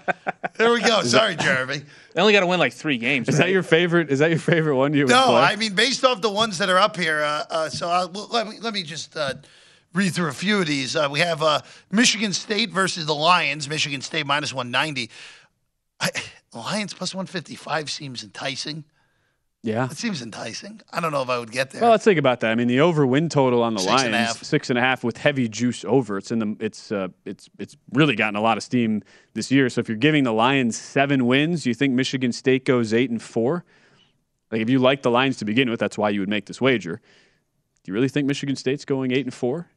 there 0.56 0.72
we 0.72 0.80
go. 0.80 1.02
Sorry, 1.04 1.36
Jeremy. 1.36 1.82
They 2.14 2.22
only 2.22 2.32
got 2.32 2.40
to 2.40 2.48
win 2.48 2.62
like 2.62 2.72
three 2.72 2.98
games. 2.98 3.28
Is 3.28 3.38
right? 3.40 3.48
that 3.48 3.52
your 3.52 3.64
favorite? 3.64 4.10
Is 4.10 4.20
that 4.20 4.30
your 4.30 4.40
favorite 4.40 4.78
one? 4.78 4.94
You 4.94 5.04
would 5.04 5.10
No, 5.12 5.26
play? 5.26 5.42
I 5.42 5.58
mean 5.58 5.76
based 5.76 6.06
off 6.06 6.22
the 6.22 6.30
ones 6.30 6.60
that 6.60 6.70
are 6.70 6.80
up 6.80 6.96
here. 6.96 7.22
Uh, 7.22 7.44
uh, 7.50 7.70
so 7.70 7.90
I'll, 7.90 8.10
well, 8.10 8.30
let 8.32 8.48
me 8.48 8.60
let 8.62 8.74
me 8.74 8.84
just 8.84 9.18
uh, 9.18 9.34
read 9.94 10.14
through 10.14 10.30
a 10.30 10.34
few 10.34 10.60
of 10.60 10.68
these. 10.68 10.96
Uh, 10.96 11.08
we 11.12 11.20
have 11.20 11.42
uh, 11.44 11.62
Michigan 11.92 12.34
State 12.34 12.70
versus 12.72 13.06
the 13.06 13.14
Lions. 13.16 13.70
Michigan 13.70 14.02
State 14.02 14.26
minus 14.26 14.54
one 14.54 14.72
ninety. 14.72 15.10
Lions 16.54 16.94
plus 16.94 17.16
one 17.16 17.26
fifty 17.26 17.56
five 17.56 17.90
seems 17.90 18.24
enticing. 18.24 18.84
yeah. 19.64 19.86
It 19.86 19.98
seems 19.98 20.22
enticing. 20.22 20.82
I 20.92 21.00
don't 21.00 21.12
know 21.12 21.22
if 21.22 21.30
I 21.30 21.40
would 21.40 21.52
get 21.52 21.72
there. 21.72 21.82
Well, 21.82 21.92
let's 21.92 22.04
think 22.04 22.20
about 22.20 22.42
that. 22.42 22.52
I 22.52 22.56
mean, 22.56 22.68
the 22.68 22.82
over 22.82 23.06
win 23.08 23.30
total 23.30 23.64
on 23.64 23.74
the 23.74 23.80
Six 23.80 23.90
Lions 23.90 24.04
and 24.06 24.16
a 24.16 24.18
half. 24.18 24.44
six 24.44 24.70
and 24.70 24.78
a 24.78 24.82
half 24.82 25.04
with 25.04 25.18
heavy 25.18 25.48
juice 25.48 25.84
over. 25.86 26.18
It's 26.18 26.32
in 26.32 26.40
the 26.40 26.56
it's 26.60 26.92
uh, 26.92 27.08
it's 27.26 27.50
it's 27.58 27.78
really 27.94 28.16
gotten 28.16 28.36
a 28.36 28.42
lot 28.42 28.58
of 28.58 28.64
steam 28.64 29.02
this 29.34 29.52
year. 29.52 29.70
So 29.70 29.80
if 29.80 29.88
you're 29.88 29.98
giving 29.98 30.24
the 30.26 30.34
Lions 30.34 30.78
seven 30.78 31.26
wins, 31.26 31.66
you 31.66 31.74
think 31.74 31.94
Michigan 31.94 32.32
State 32.32 32.66
goes 32.66 32.94
eight 32.94 33.10
and 33.10 33.22
four? 33.22 33.64
Like 34.52 34.62
if 34.62 34.70
you 34.70 34.78
like 34.80 35.02
the 35.02 35.10
Lions 35.12 35.38
to 35.38 35.46
begin 35.46 35.70
with, 35.70 35.80
that's 35.80 35.98
why 35.98 36.10
you 36.10 36.20
would 36.20 36.30
make 36.30 36.46
this 36.46 36.62
wager. 36.62 36.98
Do 37.84 37.92
you 37.92 37.94
really 37.96 38.10
think 38.10 38.28
Michigan 38.28 38.56
State's 38.56 38.86
going 38.86 39.12
eight 39.12 39.26
and 39.26 39.34
four 39.34 39.70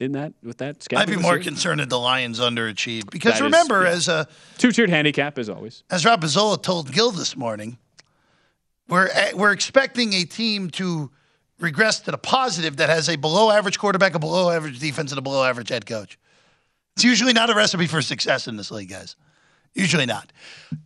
in 0.00 0.12
that 0.12 0.32
with 0.42 0.58
that 0.58 0.82
schedule? 0.82 1.02
I'd 1.02 1.08
be 1.08 1.20
more 1.22 1.38
concerned 1.38 1.80
that 1.80 1.88
the 1.88 1.98
Lions 1.98 2.40
underachieved 2.40 3.10
because 3.10 3.32
That 3.32 3.36
is- 3.38 3.42
remember, 3.42 3.82
yeah. 3.84 3.90
as 3.90 4.08
a 4.08 4.26
two 4.58 4.72
tiered 4.72 4.90
handicap 4.90 5.38
as 5.38 5.48
always. 5.48 5.82
as 5.90 6.04
Rob 6.04 6.22
Pizzola 6.22 6.60
told 6.62 6.92
Gill 6.92 7.10
this 7.10 7.36
morning, 7.36 7.78
we're 8.88 9.08
eh, 9.08 9.32
we're 9.34 9.52
expecting 9.52 10.12
a 10.14 10.24
team 10.24 10.70
to 10.70 11.10
regress 11.60 12.00
to 12.00 12.10
the 12.10 12.18
positive 12.18 12.76
that 12.78 12.88
has 12.88 13.08
a 13.08 13.16
below 13.16 13.50
average 13.50 13.78
quarterback, 13.78 14.14
a 14.14 14.18
below 14.18 14.50
average 14.50 14.78
defense, 14.78 15.12
and 15.12 15.18
a 15.18 15.22
below 15.22 15.44
average 15.44 15.68
head 15.70 15.86
coach. 15.86 16.18
It's 16.96 17.04
usually 17.04 17.32
not 17.32 17.50
a 17.50 17.54
recipe 17.54 17.86
for 17.86 18.02
success 18.02 18.46
in 18.46 18.56
this 18.56 18.70
league, 18.70 18.90
guys. 18.90 19.16
Usually 19.74 20.06
not. 20.06 20.30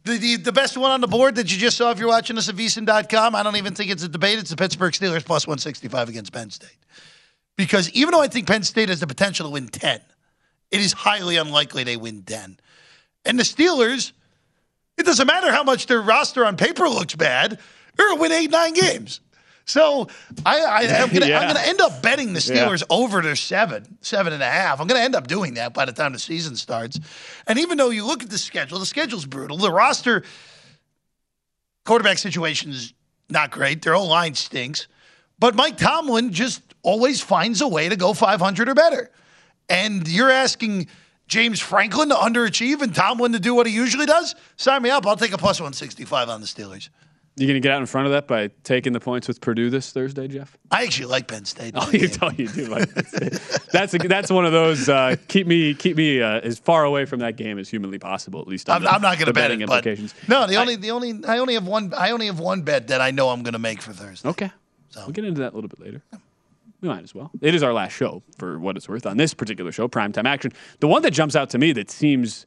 The, 0.05 0.17
the, 0.17 0.37
the 0.37 0.53
best 0.53 0.79
one 0.79 0.91
on 0.91 1.03
the 1.03 1.07
board 1.07 1.35
that 1.35 1.53
you 1.53 1.59
just 1.59 1.77
saw 1.77 1.91
if 1.91 1.99
you're 1.99 2.09
watching 2.09 2.39
us 2.39 2.49
at 2.49 2.55
VSiN.com, 2.55 3.35
I 3.35 3.43
don't 3.43 3.57
even 3.57 3.75
think 3.75 3.91
it's 3.91 4.03
a 4.03 4.09
debate. 4.09 4.39
It's 4.39 4.49
the 4.49 4.57
Pittsburgh 4.57 4.95
Steelers 4.95 5.23
plus 5.27 5.47
165 5.47 6.09
against 6.09 6.33
Penn 6.33 6.49
State. 6.49 6.71
Because 7.59 7.91
even 7.91 8.13
though 8.13 8.23
I 8.23 8.29
think 8.29 8.47
Penn 8.47 8.63
State 8.63 8.89
has 8.89 9.01
the 9.01 9.07
potential 9.07 9.47
to 9.47 9.53
win 9.53 9.67
10, 9.69 10.01
it 10.71 10.81
is 10.81 10.93
highly 10.95 11.37
unlikely 11.37 11.83
they 11.85 11.97
win 11.97 12.23
10. 12.23 12.59
And 13.27 13.39
the 13.39 13.43
Steelers, 13.43 14.13
it 14.97 15.05
doesn't 15.05 15.27
matter 15.27 15.51
how 15.53 15.65
much 15.65 15.87
their 15.87 16.01
roster 16.01 16.47
on 16.47 16.57
paper 16.57 16.89
looks 16.89 17.15
bad, 17.17 17.59
they're 17.97 18.07
going 18.07 18.17
to 18.19 18.23
win 18.23 18.33
eight, 18.33 18.51
nine 18.51 18.73
games. 18.75 19.21
So 19.65 20.07
I, 20.47 20.61
I, 20.61 21.03
I'm 21.03 21.11
going 21.11 21.23
Yeah. 21.29 21.53
to 21.53 21.67
end 21.69 21.81
up 21.81 22.01
betting 22.01 22.33
the 22.33 22.41
Yeah. 22.41 22.65
Steelers 22.69 22.85
over 22.89 23.21
their 23.23 23.35
seven, 23.37 23.99
seven 24.03 24.33
and 24.33 24.43
a 24.43 24.49
half. 24.49 24.81
I'm 24.81 24.87
going 24.87 24.99
to 25.01 25.05
end 25.05 25.17
up 25.17 25.27
doing 25.27 25.55
that 25.55 25.75
by 25.75 25.85
the 25.85 25.93
time 25.93 26.13
the 26.13 26.19
season 26.21 26.55
starts. 26.55 26.99
And 27.49 27.59
even 27.59 27.77
though 27.77 27.91
you 27.91 28.07
look 28.07 28.23
at 28.23 28.31
the 28.31 28.39
schedule, 28.39 28.79
the 28.79 28.87
schedule's 28.87 29.27
brutal. 29.27 29.59
The 29.59 29.73
roster 29.73 30.23
quarterback 31.85 32.19
situation 32.19 32.71
is 32.71 32.95
not 33.29 33.51
great. 33.51 33.83
Their 33.83 33.95
whole 33.95 34.09
line 34.09 34.35
stinks. 34.35 34.87
But 35.41 35.55
Mike 35.55 35.77
Tomlin 35.77 36.33
just 36.33 36.63
always 36.83 37.21
finds 37.21 37.61
a 37.61 37.69
way 37.69 37.89
to 37.89 37.97
go 37.97 38.13
500 38.13 38.69
or 38.69 38.75
better. 38.75 39.11
And 39.69 40.07
you're 40.09 40.31
asking 40.31 40.89
James 41.27 41.61
Franklin 41.61 42.09
to 42.09 42.15
underachieve 42.15 42.81
and 42.81 42.95
Tomlin 42.95 43.33
to 43.33 43.41
do 43.41 43.55
what 43.55 43.67
he 43.67 43.73
usually 43.75 44.07
does? 44.07 44.35
Sign 44.57 44.83
me 44.83 44.91
up. 44.91 45.07
I'll 45.07 45.17
take 45.17 45.33
a 45.33 45.39
plus 45.39 45.61
165 45.61 46.29
on 46.29 46.41
the 46.41 46.47
Steelers. 46.47 46.89
You 47.37 47.47
going 47.47 47.55
to 47.55 47.61
get 47.61 47.71
out 47.73 47.79
in 47.81 47.87
front 47.87 48.07
of 48.07 48.13
that 48.15 48.27
by 48.27 48.49
taking 48.65 48.93
the 48.93 48.99
points 48.99 49.29
with 49.29 49.41
Purdue 49.41 49.71
this 49.71 49.93
Thursday, 49.93 50.27
Jeff? 50.27 50.57
I 50.73 50.83
actually 50.83 51.07
like 51.07 51.29
Penn 51.29 51.45
State. 51.45 51.73
Oh, 51.77 51.89
you 51.93 52.09
do, 52.09 52.31
you 52.37 52.49
do 52.49 52.67
like 52.67 52.93
that. 52.95 53.69
that's 53.71 53.95
a, 53.95 53.99
that's 53.99 54.29
one 54.29 54.45
of 54.45 54.51
those 54.51 54.89
uh, 54.89 55.15
keep 55.29 55.47
me 55.47 55.73
keep 55.75 55.97
me 55.97 56.21
uh, 56.21 56.41
as 56.41 56.59
far 56.59 56.83
away 56.83 57.05
from 57.05 57.21
that 57.21 57.37
game 57.37 57.57
as 57.61 57.69
humanly 57.69 58.01
possible. 58.01 58.41
At 58.41 58.49
least 58.49 58.69
I'm, 58.69 58.83
the- 58.83 58.91
I'm 58.91 59.01
not 59.03 59.19
going 59.19 59.27
to 59.27 59.33
bet 59.33 59.45
betting 59.45 59.61
it, 59.61 59.69
but 59.69 59.87
implications. 59.87 60.15
no. 60.27 60.49
The 60.49 60.57
only, 60.57 60.75
the 60.75 60.91
only, 60.91 61.21
I 61.29 61.39
only 61.39 61.55
have 61.55 61.65
one. 61.67 61.95
I 61.97 62.11
only 62.11 62.27
have 62.27 62.41
one 62.41 62.63
bet 62.63 62.89
that 62.89 63.01
I 63.01 63.13
know 63.13 63.29
I'm 63.29 63.45
going 63.45 63.53
to 63.53 63.61
make 63.61 63.83
for 63.83 63.93
Thursday. 63.93 64.29
Okay, 64.31 64.51
so 64.89 65.03
we'll 65.03 65.13
get 65.13 65.25
into 65.25 65.43
that 65.43 65.53
a 65.53 65.55
little 65.55 65.69
bit 65.69 65.79
later. 65.79 66.03
We 66.81 66.89
might 66.89 67.03
as 67.03 67.15
well. 67.15 67.31
It 67.41 67.55
is 67.55 67.63
our 67.63 67.73
last 67.73 67.93
show 67.93 68.23
for 68.39 68.59
what 68.59 68.77
it's 68.77 68.89
worth 68.89 69.05
on 69.05 69.17
this 69.17 69.35
particular 69.35 69.73
show, 69.73 69.89
primetime 69.89 70.27
action. 70.27 70.53
The 70.81 70.87
one 70.87 71.03
that 71.03 71.11
jumps 71.11 71.35
out 71.35 71.51
to 71.51 71.59
me 71.59 71.73
that 71.73 71.91
seems 71.91 72.47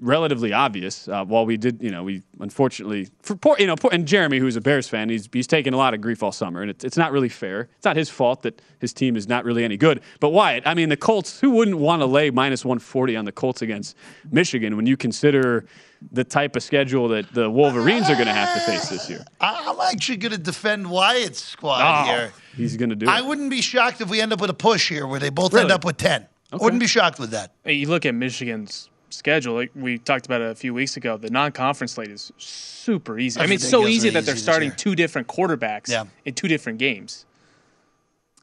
relatively 0.00 0.52
obvious. 0.52 1.08
Uh, 1.08 1.24
while 1.24 1.46
we 1.46 1.56
did, 1.56 1.82
you 1.82 1.90
know, 1.90 2.02
we 2.04 2.22
unfortunately 2.40 3.08
for 3.22 3.36
poor, 3.36 3.56
you 3.58 3.66
know, 3.66 3.76
poor, 3.76 3.90
and 3.92 4.06
Jeremy, 4.06 4.38
who's 4.38 4.56
a 4.56 4.60
Bears 4.60 4.88
fan, 4.88 5.08
he's 5.08 5.28
he's 5.32 5.46
taken 5.46 5.72
a 5.74 5.76
lot 5.76 5.94
of 5.94 6.00
grief 6.00 6.22
all 6.22 6.32
summer, 6.32 6.60
and 6.62 6.70
it's 6.70 6.84
it's 6.84 6.96
not 6.96 7.12
really 7.12 7.28
fair. 7.28 7.68
It's 7.76 7.84
not 7.84 7.96
his 7.96 8.10
fault 8.10 8.42
that 8.42 8.60
his 8.80 8.92
team 8.92 9.16
is 9.16 9.28
not 9.28 9.44
really 9.44 9.64
any 9.64 9.76
good. 9.76 10.00
But 10.20 10.30
Wyatt, 10.30 10.66
I 10.66 10.74
mean, 10.74 10.88
the 10.88 10.96
Colts. 10.96 11.40
Who 11.40 11.50
wouldn't 11.52 11.78
want 11.78 12.00
to 12.02 12.06
lay 12.06 12.30
minus 12.30 12.64
one 12.64 12.78
forty 12.78 13.16
on 13.16 13.24
the 13.24 13.32
Colts 13.32 13.62
against 13.62 13.96
Michigan 14.30 14.76
when 14.76 14.86
you 14.86 14.96
consider 14.96 15.66
the 16.12 16.24
type 16.24 16.54
of 16.54 16.62
schedule 16.62 17.08
that 17.08 17.32
the 17.32 17.48
Wolverines 17.50 18.10
are 18.10 18.14
going 18.14 18.26
to 18.26 18.32
have 18.34 18.54
to 18.54 18.60
face 18.70 18.88
this 18.90 19.08
year? 19.08 19.24
I- 19.40 19.64
I'm 19.68 19.80
actually 19.94 20.18
going 20.18 20.32
to 20.32 20.38
defend 20.38 20.90
Wyatt's 20.90 21.42
squad 21.42 21.80
Oh, 21.82 22.04
here. 22.12 22.32
he's 22.56 22.76
going 22.76 22.90
to 22.90 22.96
do 22.96 23.08
I 23.08 23.20
it. 23.20 23.24
wouldn't 23.26 23.48
be 23.50 23.62
shocked 23.62 24.02
if 24.02 24.10
we 24.10 24.20
end 24.20 24.32
up 24.32 24.40
with 24.40 24.50
a 24.50 24.54
push 24.54 24.88
here 24.90 25.06
where 25.06 25.18
they 25.18 25.30
both 25.30 25.54
end 25.54 25.70
up 25.70 25.82
with 25.84 25.96
10. 25.96 26.26
Wouldn't 26.52 26.78
be 26.80 26.86
shocked 26.86 27.18
with 27.18 27.30
that. 27.30 27.52
Hey, 27.64 27.72
You 27.72 27.88
look 27.88 28.04
at 28.04 28.14
Michigan's 28.14 28.90
schedule. 29.14 29.54
Like 29.54 29.70
we 29.74 29.98
talked 29.98 30.26
about 30.26 30.40
it 30.42 30.50
a 30.50 30.54
few 30.54 30.74
weeks 30.74 30.96
ago. 30.96 31.16
The 31.16 31.30
non-conference 31.30 31.92
slate 31.92 32.10
is 32.10 32.32
super 32.38 33.18
easy. 33.18 33.38
I 33.38 33.42
That's 33.42 33.50
mean, 33.50 33.54
it's 33.56 33.68
so 33.68 33.78
ridiculously 33.80 33.96
easy 33.96 34.10
that 34.10 34.24
they're 34.26 34.34
easy 34.34 34.42
starting 34.42 34.68
year. 34.70 34.76
two 34.76 34.94
different 34.94 35.28
quarterbacks 35.28 35.88
Yeah. 35.88 36.04
in 36.24 36.34
two 36.34 36.48
different 36.48 36.78
games. 36.78 37.24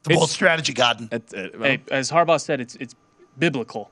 The 0.04 0.14
bold 0.14 0.30
strategy, 0.30 0.74
Cotton. 0.74 1.08
Uh, 1.12 1.18
hey, 1.60 1.80
as 1.90 2.10
Harbaugh 2.10 2.40
said, 2.40 2.60
it's 2.60 2.74
it's 2.76 2.94
biblical. 3.38 3.90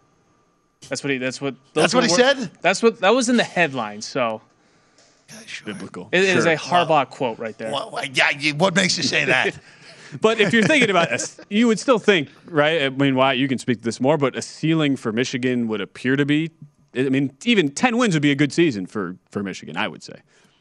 That's 0.88 1.04
what 1.04 1.10
he. 1.12 1.18
That's 1.18 1.40
what. 1.40 1.54
those 1.74 1.82
That's 1.84 1.94
what 1.94 2.04
he 2.04 2.08
wor- 2.10 2.18
said? 2.18 2.50
That's 2.62 2.82
what 2.82 3.00
that 3.00 3.10
was 3.14 3.28
in 3.28 3.36
the 3.36 3.44
headline. 3.44 4.00
So 4.02 4.40
biblical. 5.64 6.08
it 6.10 6.24
is 6.24 6.42
Sure. 6.44 6.52
a 6.52 6.56
Harbaugh 6.56 7.08
quote 7.08 7.38
right 7.38 7.56
there. 7.56 7.70
Well, 7.70 7.90
well, 7.92 8.04
yeah, 8.04 8.30
you- 8.30 8.54
what 8.56 8.74
makes 8.74 8.96
you 8.96 9.02
say 9.04 9.24
that? 9.26 9.58
But 10.20 10.40
if 10.40 10.52
you're 10.52 10.64
thinking 10.64 10.90
about 10.90 11.12
it, 11.12 11.36
you 11.50 11.68
would 11.68 11.78
still 11.78 12.00
think, 12.00 12.30
right? 12.46 12.82
I 12.82 12.88
mean, 12.88 13.14
why 13.14 13.34
you 13.34 13.46
can 13.46 13.58
speak 13.58 13.78
to 13.78 13.84
this 13.84 14.00
more, 14.00 14.16
but 14.18 14.34
a 14.34 14.42
ceiling 14.42 14.96
for 14.96 15.12
Michigan 15.12 15.68
would 15.68 15.80
appear 15.80 16.16
to 16.16 16.26
be. 16.26 16.50
I 16.94 17.08
mean, 17.08 17.36
even 17.44 17.70
ten 17.70 17.96
wins 17.96 18.14
would 18.14 18.22
be 18.22 18.32
a 18.32 18.36
good 18.36 18.52
season 18.52 18.86
for 18.86 19.16
for 19.30 19.42
Michigan. 19.42 19.76
I 19.76 19.88
would 19.88 20.02
say. 20.02 20.20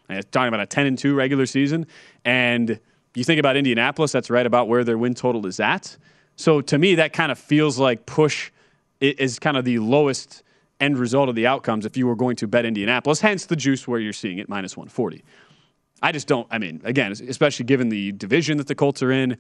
It's 0.10 0.30
talking 0.32 0.48
about 0.48 0.62
a 0.62 0.66
ten 0.66 0.88
and 0.88 0.98
two 0.98 1.14
regular 1.14 1.46
season, 1.46 1.86
and 2.26 2.80
you 3.16 3.24
think 3.24 3.40
about 3.40 3.58
Indianapolis, 3.58 4.12
that's 4.12 4.30
right 4.30 4.46
about 4.46 4.68
where 4.68 4.84
their 4.84 4.98
win 4.98 5.14
total 5.14 5.46
is 5.46 5.60
at. 5.60 5.98
So 6.36 6.62
to 6.62 6.78
me, 6.78 6.96
that 6.96 7.14
kind 7.14 7.32
of 7.32 7.38
feels 7.38 7.78
like 7.78 8.06
push 8.06 8.52
is 9.02 9.40
kind 9.40 9.58
of 9.58 9.66
the 9.66 9.80
lowest 9.80 10.44
end 10.80 10.98
result 10.98 11.30
of 11.30 11.36
the 11.36 11.46
outcomes 11.46 11.86
if 11.86 11.98
you 11.98 12.08
were 12.08 12.16
going 12.16 12.36
to 12.38 12.48
bet 12.48 12.66
Indianapolis. 12.66 13.22
Hence 13.22 13.46
the 13.46 13.56
juice 13.56 13.88
where 13.88 14.00
you're 14.00 14.14
seeing 14.14 14.40
it 14.40 14.50
minus 14.50 14.78
one 14.78 14.88
forty. 14.88 15.24
I 16.02 16.12
just 16.12 16.28
don't. 16.28 16.48
I 16.50 16.58
mean, 16.58 16.82
again, 16.84 17.12
especially 17.12 17.66
given 17.66 17.90
the 17.90 18.14
division 18.14 18.58
that 18.58 18.68
the 18.68 18.76
Colts 18.76 19.04
are 19.04 19.12
in, 19.12 19.38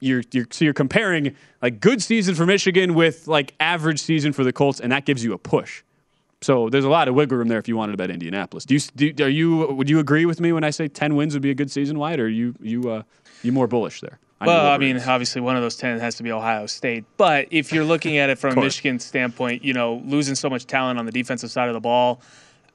you're, 0.00 0.22
you're 0.32 0.46
so 0.50 0.64
you're 0.64 0.74
comparing 0.74 1.34
like 1.62 1.80
good 1.80 2.02
season 2.02 2.34
for 2.34 2.44
Michigan 2.46 2.94
with 2.94 3.26
like 3.26 3.54
average 3.58 4.00
season 4.00 4.32
for 4.32 4.44
the 4.44 4.52
Colts, 4.52 4.80
and 4.80 4.92
that 4.92 5.06
gives 5.06 5.24
you 5.24 5.32
a 5.32 5.38
push. 5.38 5.82
So 6.44 6.68
there's 6.68 6.84
a 6.84 6.90
lot 6.90 7.08
of 7.08 7.14
wiggle 7.14 7.38
room 7.38 7.48
there 7.48 7.58
if 7.58 7.68
you 7.68 7.76
wanted 7.76 7.92
to 7.92 7.96
bet 7.96 8.10
Indianapolis. 8.10 8.66
Do 8.66 8.74
you 8.74 8.80
do, 9.12 9.24
are 9.24 9.30
you 9.30 9.66
would 9.72 9.88
you 9.88 9.98
agree 9.98 10.26
with 10.26 10.40
me 10.40 10.52
when 10.52 10.62
I 10.62 10.68
say 10.68 10.88
ten 10.88 11.16
wins 11.16 11.32
would 11.32 11.40
be 11.40 11.50
a 11.50 11.54
good 11.54 11.70
season, 11.70 11.98
Wyatt? 11.98 12.20
Or 12.20 12.26
are 12.26 12.28
you 12.28 12.54
you 12.60 12.90
uh, 12.90 13.02
you 13.42 13.50
more 13.50 13.66
bullish 13.66 14.02
there? 14.02 14.18
Well, 14.42 14.66
I 14.66 14.76
mean, 14.76 14.98
obviously 14.98 15.40
one 15.40 15.56
of 15.56 15.62
those 15.62 15.76
ten 15.76 15.98
has 16.00 16.16
to 16.16 16.22
be 16.22 16.30
Ohio 16.30 16.66
State. 16.66 17.06
But 17.16 17.48
if 17.50 17.72
you're 17.72 17.84
looking 17.84 18.18
at 18.18 18.28
it 18.28 18.38
from 18.42 18.58
a. 18.58 18.60
Michigan 18.60 18.98
standpoint, 18.98 19.64
you 19.64 19.72
know, 19.72 20.02
losing 20.04 20.34
so 20.34 20.50
much 20.50 20.66
talent 20.66 20.98
on 20.98 21.06
the 21.06 21.12
defensive 21.12 21.50
side 21.50 21.68
of 21.68 21.74
the 21.74 21.80
ball, 21.80 22.20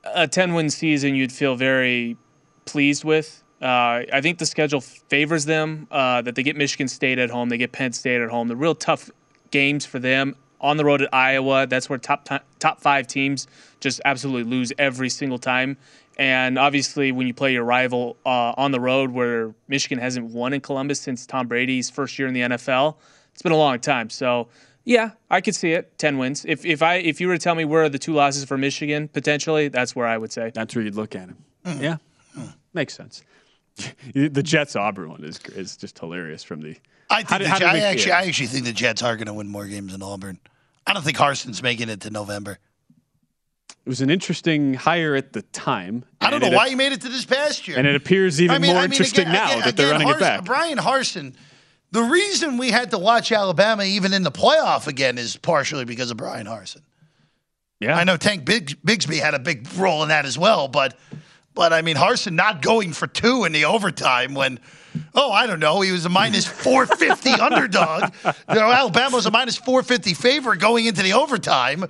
a 0.04 0.28
ten 0.28 0.56
win 0.56 0.72
season 0.72 1.14
you'd 1.14 1.32
feel 1.32 1.56
very 1.56 2.18
pleased 2.66 3.04
with. 3.04 3.44
Uh, 3.62 4.02
I 4.12 4.20
think 4.20 4.40
the 4.40 4.48
schedule 4.48 4.82
favors 4.82 5.46
them. 5.46 5.88
Uh, 5.92 6.24
that 6.24 6.34
they 6.34 6.42
get 6.42 6.56
Michigan 6.56 6.88
State 6.88 7.20
at 7.20 7.30
home, 7.30 7.50
they 7.50 7.58
get 7.60 7.72
Penn 7.72 7.94
State 7.94 8.20
at 8.20 8.32
home. 8.32 8.48
The 8.48 8.56
real 8.56 8.74
tough 8.74 9.12
games 9.52 9.86
for 9.86 10.00
them 10.00 10.36
on 10.62 10.78
the 10.78 10.86
road 10.86 11.02
at 11.02 11.14
Iowa. 11.14 11.68
That's 11.68 11.90
where 11.90 12.00
top 12.00 12.28
ti- 12.28 12.46
top 12.60 12.82
five 12.82 13.08
teams 13.08 13.48
just 13.80 14.02
absolutely 14.06 14.50
lose 14.50 14.74
every 14.78 15.10
single 15.10 15.40
time. 15.40 15.78
And 16.18 16.60
obviously, 16.60 17.14
when 17.14 17.28
you 17.28 17.34
play 17.34 17.54
your 17.54 17.64
rival 17.64 18.18
uh, 18.26 18.54
on 18.58 18.72
the 18.72 18.80
road, 18.80 19.12
where 19.12 19.56
Michigan 19.70 20.00
hasn't 20.00 20.26
won 20.28 20.52
in 20.52 20.60
Columbus 20.60 21.00
since 21.00 21.26
Tom 21.26 21.48
Brady's 21.48 21.90
first 21.90 22.20
year 22.20 22.28
in 22.28 22.34
the 22.34 22.42
NFL, 22.42 22.96
it's 23.32 23.42
been 23.42 23.54
a 23.54 23.58
long 23.58 23.80
time. 23.80 24.10
So, 24.10 24.50
yeah, 24.84 25.12
I 25.30 25.40
could 25.40 25.56
see 25.56 25.72
it. 25.72 25.98
Ten 25.98 26.18
wins. 26.18 26.44
If 26.46 26.66
if 26.66 26.82
I 26.82 26.96
if 26.96 27.22
you 27.22 27.30
were 27.30 27.38
to 27.38 27.42
tell 27.42 27.56
me 27.56 27.64
where 27.64 27.84
are 27.84 27.90
the 27.90 28.00
two 28.00 28.14
losses 28.14 28.44
for 28.44 28.58
Michigan 28.58 29.08
potentially, 29.08 29.70
that's 29.70 29.96
where 29.96 30.08
I 30.08 30.18
would 30.18 30.34
say. 30.34 30.52
That's 30.54 30.76
where 30.76 30.84
you'd 30.84 30.96
look 30.96 31.16
at 31.16 31.30
him. 31.30 31.38
Yeah, 31.80 31.98
makes 32.74 32.96
sense. 32.96 33.24
the 34.14 34.44
Jets 34.44 34.76
Auburn 34.76 35.10
one 35.10 35.24
is 35.24 35.40
is 35.56 35.78
just 35.78 35.98
hilarious 36.00 36.44
from 36.44 36.62
the. 36.62 36.76
I 37.10 37.24
think 37.24 37.42
did- 37.42 37.62
the 37.62 37.66
I 37.66 37.78
actually. 37.80 38.12
I 38.12 38.22
actually 38.26 38.48
think 38.48 38.66
the 38.66 38.74
Jets 38.74 39.02
are 39.02 39.16
going 39.16 39.28
to 39.28 39.34
win 39.34 39.48
more 39.48 39.66
games 39.66 39.92
than 39.94 40.02
Auburn. 40.04 40.40
I 40.86 40.94
don't 40.94 41.04
think 41.04 41.18
Harsin's 41.18 41.62
making 41.64 41.90
it 41.90 42.02
to 42.02 42.10
November. 42.10 42.60
It 43.86 43.90
was 43.90 44.02
an 44.02 44.10
interesting 44.10 44.76
hire 44.76 45.16
at 45.16 45.34
the 45.34 45.42
time. 45.42 46.04
I 46.22 46.30
don't 46.30 46.42
know 46.42 46.50
why 46.52 46.70
he 46.70 46.76
made 46.76 46.92
it 46.92 47.02
to 47.02 47.10
this 47.10 47.26
past 47.26 47.68
year. 47.68 47.78
And 47.78 47.88
it 47.88 47.96
appears 47.96 48.40
even 48.42 48.56
I 48.56 48.60
mean- 48.60 48.72
more 48.72 48.80
I 48.80 48.84
mean, 48.84 48.92
interesting 48.92 49.22
again- 49.24 49.34
now 49.34 49.48
again- 49.52 49.62
that 49.66 49.78
they're 49.78 49.88
again, 49.88 50.02
running 50.02 50.14
Harsin- 50.14 50.18
it 50.18 50.20
back. 50.20 50.46
Bryan 50.46 50.78
Harsin. 50.78 51.34
The 51.92 52.04
reason 52.04 52.58
we 52.58 52.70
had 52.70 52.92
to 52.92 53.00
watch 53.00 53.32
Alabama 53.32 53.84
even 53.84 54.14
in 54.14 54.22
the 54.22 54.32
playoff 54.32 54.86
again 54.86 55.18
is 55.18 55.38
partially 55.38 55.86
because 55.86 56.12
of 56.12 56.18
Bryan 56.18 56.46
Harsin. 56.46 56.82
Yeah, 57.80 57.98
I 57.98 58.04
know 58.04 58.18
Tank 58.18 58.46
Big, 58.46 58.78
Bigsby 58.86 59.20
had 59.20 59.34
a 59.34 59.40
big 59.40 59.68
role 59.76 60.04
in 60.04 60.10
that 60.10 60.26
as 60.26 60.38
well, 60.38 60.68
but 60.68 61.00
but 61.56 61.74
I 61.74 61.82
mean 61.82 61.96
Harsin 61.96 62.34
not 62.34 62.62
going 62.62 62.94
for 62.94 63.08
two 63.08 63.44
in 63.46 63.54
the 63.54 63.66
overtime 63.66 64.34
when 64.36 64.60
oh 65.16 65.32
I 65.32 65.48
don't 65.48 65.60
know 65.60 65.82
he 65.82 65.92
was 65.92 66.06
a 66.06 66.10
minus 66.10 66.46
four 66.46 66.86
fifty 66.86 67.32
underdog. 67.42 68.14
You 68.26 68.56
know 68.56 68.72
Alabama 68.72 69.16
was 69.16 69.26
a 69.26 69.32
minus 69.32 69.58
four 69.58 69.84
fifty 69.84 70.14
favorite 70.14 70.60
going 70.60 70.86
into 70.86 71.02
the 71.04 71.14
overtime. 71.14 71.86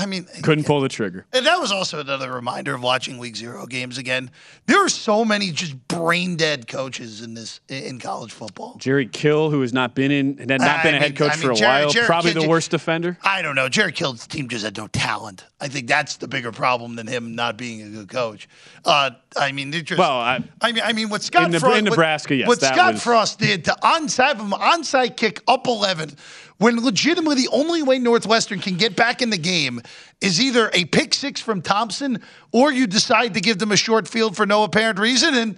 I 0.00 0.06
mean, 0.06 0.26
Couldn't 0.44 0.62
pull 0.64 0.80
the 0.80 0.88
trigger. 0.88 1.26
and 1.32 1.44
that 1.44 1.58
was 1.58 1.72
also 1.72 1.98
another 1.98 2.30
reminder 2.32 2.72
of 2.72 2.82
watching 2.82 3.18
Week 3.18 3.34
Zero 3.34 3.66
games 3.66 3.98
again. 3.98 4.30
There 4.66 4.84
are 4.84 4.88
so 4.88 5.24
many 5.24 5.50
just 5.50 5.74
brain 5.88 6.36
dead 6.36 6.68
coaches 6.68 7.20
in 7.20 7.34
this 7.34 7.58
in 7.68 7.98
college 7.98 8.30
football. 8.32 8.76
Jerry 8.78 9.06
Kill, 9.06 9.50
who 9.50 9.60
has 9.62 9.72
not 9.72 9.96
been 9.96 10.12
in 10.12 10.38
had 10.38 10.60
not 10.60 10.80
I 10.80 10.82
been 10.84 10.94
a 10.94 10.98
head 10.98 11.16
coach 11.16 11.32
I 11.32 11.34
mean, 11.34 11.42
for 11.46 11.50
a 11.50 11.54
Jerry- 11.56 11.82
while, 11.84 11.90
Jerry 11.90 12.06
probably 12.06 12.32
Kill- 12.32 12.42
the 12.42 12.48
worst 12.48 12.70
defender. 12.70 13.18
I 13.24 13.42
don't 13.42 13.56
know. 13.56 13.68
Jerry 13.68 13.90
Kill's 13.90 14.24
team 14.28 14.48
just 14.48 14.64
had 14.64 14.76
no 14.76 14.86
talent. 14.86 15.44
I 15.60 15.66
think 15.66 15.88
that's 15.88 16.16
the 16.18 16.28
bigger 16.28 16.52
problem 16.52 16.94
than 16.94 17.08
him 17.08 17.34
not 17.34 17.56
being 17.56 17.82
a 17.82 17.88
good 17.88 18.08
coach. 18.08 18.48
Uh, 18.84 19.10
I 19.36 19.50
mean, 19.50 19.72
they're 19.72 19.80
just. 19.80 19.98
Well, 19.98 20.12
I- 20.18 20.44
I 20.62 20.70
mean, 20.70 20.82
I 20.84 20.92
mean, 20.92 21.08
what 21.08 21.22
Scott 21.22 21.52
In 21.52 21.58
Frost, 21.58 21.76
in 21.76 21.84
what- 21.86 21.90
Nebraska, 21.90 22.36
yes, 22.36 22.46
what 22.46 22.60
Scott 22.60 22.92
was- 22.94 23.02
Frost 23.02 23.40
did 23.40 23.64
to 23.64 23.76
onside 23.82 24.36
him 24.36 24.50
onside 24.52 25.16
kick 25.16 25.42
up 25.48 25.66
eleven, 25.66 26.12
when 26.58 26.82
legitimately 26.84 27.36
the 27.42 27.48
only 27.52 27.82
way 27.82 27.98
Northwestern 27.98 28.58
can 28.60 28.76
get 28.76 28.96
back 28.96 29.22
in 29.22 29.30
the 29.30 29.38
game 29.38 29.80
is 30.20 30.40
either 30.40 30.70
a 30.74 30.84
pick 30.86 31.14
six 31.14 31.40
from 31.40 31.62
Thompson 31.62 32.20
or 32.52 32.72
you 32.72 32.86
decide 32.86 33.34
to 33.34 33.40
give 33.40 33.58
them 33.58 33.72
a 33.72 33.76
short 33.76 34.08
field 34.08 34.36
for 34.36 34.44
no 34.46 34.64
apparent 34.64 34.98
reason, 34.98 35.34
and 35.34 35.56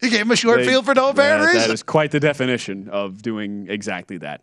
he 0.00 0.08
gave 0.10 0.20
him 0.20 0.30
a 0.30 0.36
short 0.36 0.60
They- 0.60 0.66
field 0.68 0.84
for 0.86 0.94
no 0.94 1.10
apparent 1.10 1.42
that- 1.42 1.46
reason. 1.54 1.68
That 1.68 1.74
is 1.74 1.82
quite 1.82 2.10
the 2.10 2.20
definition 2.20 2.88
of 2.90 3.20
doing 3.22 3.66
exactly 3.68 4.16
that. 4.18 4.40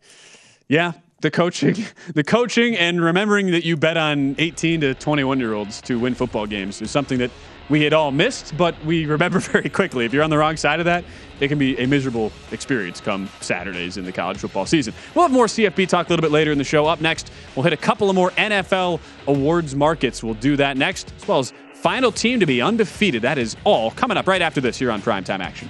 Yeah, 0.67 0.93
the 1.21 1.31
coaching, 1.31 1.75
the 2.13 2.23
coaching, 2.23 2.75
and 2.75 3.01
remembering 3.01 3.51
that 3.51 3.65
you 3.65 3.75
bet 3.77 3.97
on 3.97 4.35
18 4.37 4.81
to 4.81 4.93
21 4.93 5.39
year 5.39 5.53
olds 5.53 5.81
to 5.83 5.97
win 5.99 6.13
football 6.13 6.45
games 6.45 6.81
is 6.81 6.91
something 6.91 7.17
that 7.17 7.31
we 7.67 7.81
had 7.81 7.93
all 7.93 8.11
missed, 8.11 8.55
but 8.57 8.75
we 8.85 9.07
remember 9.07 9.39
very 9.53 9.69
quickly. 9.69 10.05
If 10.05 10.13
you're 10.13 10.21
on 10.23 10.29
the 10.29 10.37
wrong 10.37 10.55
side 10.57 10.79
of 10.79 10.85
that, 10.85 11.03
it 11.39 11.47
can 11.47 11.57
be 11.57 11.77
a 11.79 11.87
miserable 11.87 12.31
experience 12.51 13.01
come 13.01 13.29
Saturdays 13.41 13.97
in 13.97 14.05
the 14.05 14.11
college 14.11 14.37
football 14.37 14.65
season. 14.65 14.93
We'll 15.13 15.25
have 15.25 15.31
more 15.31 15.47
CFB 15.47 15.87
talk 15.87 16.07
a 16.07 16.09
little 16.09 16.21
bit 16.21 16.31
later 16.31 16.51
in 16.51 16.57
the 16.57 16.63
show. 16.63 16.85
Up 16.85 17.01
next, 17.01 17.31
we'll 17.55 17.63
hit 17.63 17.73
a 17.73 17.77
couple 17.77 18.09
of 18.09 18.15
more 18.15 18.31
NFL 18.31 18.99
awards 19.27 19.75
markets. 19.75 20.23
We'll 20.23 20.33
do 20.35 20.55
that 20.57 20.77
next, 20.77 21.13
as 21.17 21.27
well 21.27 21.39
as 21.39 21.53
final 21.73 22.11
team 22.11 22.39
to 22.39 22.45
be 22.45 22.61
undefeated. 22.61 23.21
That 23.21 23.37
is 23.37 23.55
all 23.63 23.91
coming 23.91 24.17
up 24.17 24.27
right 24.27 24.41
after 24.41 24.61
this 24.61 24.77
here 24.77 24.91
on 24.91 25.01
Primetime 25.01 25.39
Action. 25.39 25.69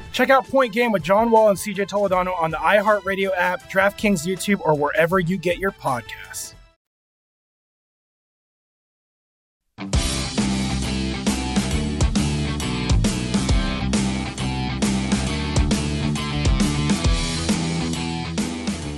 Check 0.11 0.29
out 0.29 0.47
Point 0.47 0.73
Game 0.73 0.91
with 0.91 1.03
John 1.03 1.31
Wall 1.31 1.49
and 1.49 1.57
CJ 1.57 1.87
Toledano 1.87 2.37
on 2.39 2.51
the 2.51 2.57
iHeartRadio 2.57 3.31
app, 3.35 3.69
DraftKings 3.71 4.25
YouTube, 4.27 4.59
or 4.61 4.75
wherever 4.75 5.19
you 5.19 5.37
get 5.37 5.57
your 5.57 5.71
podcasts. 5.71 6.53